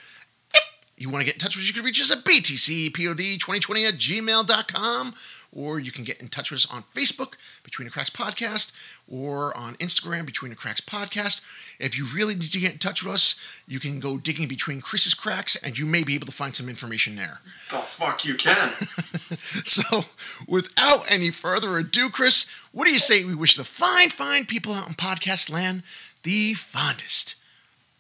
If 0.55 1.03
you 1.03 1.11
want 1.11 1.21
to 1.21 1.27
get 1.27 1.35
in 1.35 1.41
touch 1.41 1.55
with 1.55 1.65
us, 1.65 1.69
you 1.69 1.75
can 1.75 1.85
reach 1.85 2.01
us 2.01 2.11
at 2.11 2.25
btcpod2020 2.25 3.89
at 3.89 3.95
gmail.com 3.95 5.15
or 5.55 5.78
you 5.78 5.92
can 5.92 6.05
get 6.05 6.20
in 6.20 6.28
touch 6.28 6.50
with 6.50 6.59
us 6.59 6.70
on 6.70 6.82
Facebook, 6.94 7.34
Between 7.62 7.86
the 7.86 7.92
Cracks 7.92 8.11
Podcast, 8.11 8.72
or 9.09 9.57
on 9.57 9.74
Instagram, 9.74 10.26
Between 10.26 10.50
the 10.50 10.57
Cracks 10.57 10.80
Podcast. 10.80 11.42
If 11.78 11.96
you 11.96 12.07
really 12.14 12.34
need 12.34 12.52
to 12.52 12.61
get 12.61 12.72
in 12.72 12.78
touch 12.78 13.05
with 13.05 13.14
us, 13.14 13.40
you 13.66 13.80
can 13.80 14.00
go 14.00 14.18
digging 14.18 14.48
between 14.48 14.80
Chris's 14.80 15.14
cracks, 15.14 15.57
and 15.57 15.78
you 15.78 15.86
may 15.86 16.02
be 16.02 16.14
able 16.14 16.26
to 16.26 16.32
find 16.32 16.55
some 16.55 16.68
information 16.68 17.16
there. 17.16 17.40
The 17.70 17.78
fuck, 17.78 18.24
you 18.24 18.34
can. 18.34 18.68
so, 19.64 20.05
without 20.48 21.11
any 21.11 21.30
further 21.30 21.78
ado, 21.78 22.09
Chris, 22.11 22.50
what 22.72 22.84
do 22.84 22.92
you 22.92 22.98
say 22.98 23.24
we 23.24 23.34
wish 23.34 23.57
the 23.57 23.64
fine, 23.64 24.09
fine 24.11 24.46
people 24.46 24.72
out 24.72 24.88
in 24.88 24.94
podcast 24.94 25.50
land 25.50 25.82
the 26.22 26.55
fondest? 26.55 27.36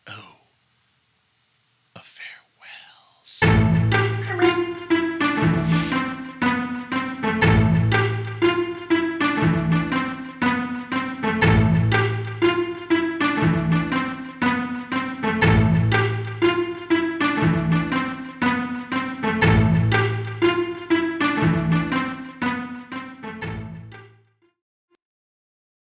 Oh, 0.08 0.36
farewells. 1.94 3.73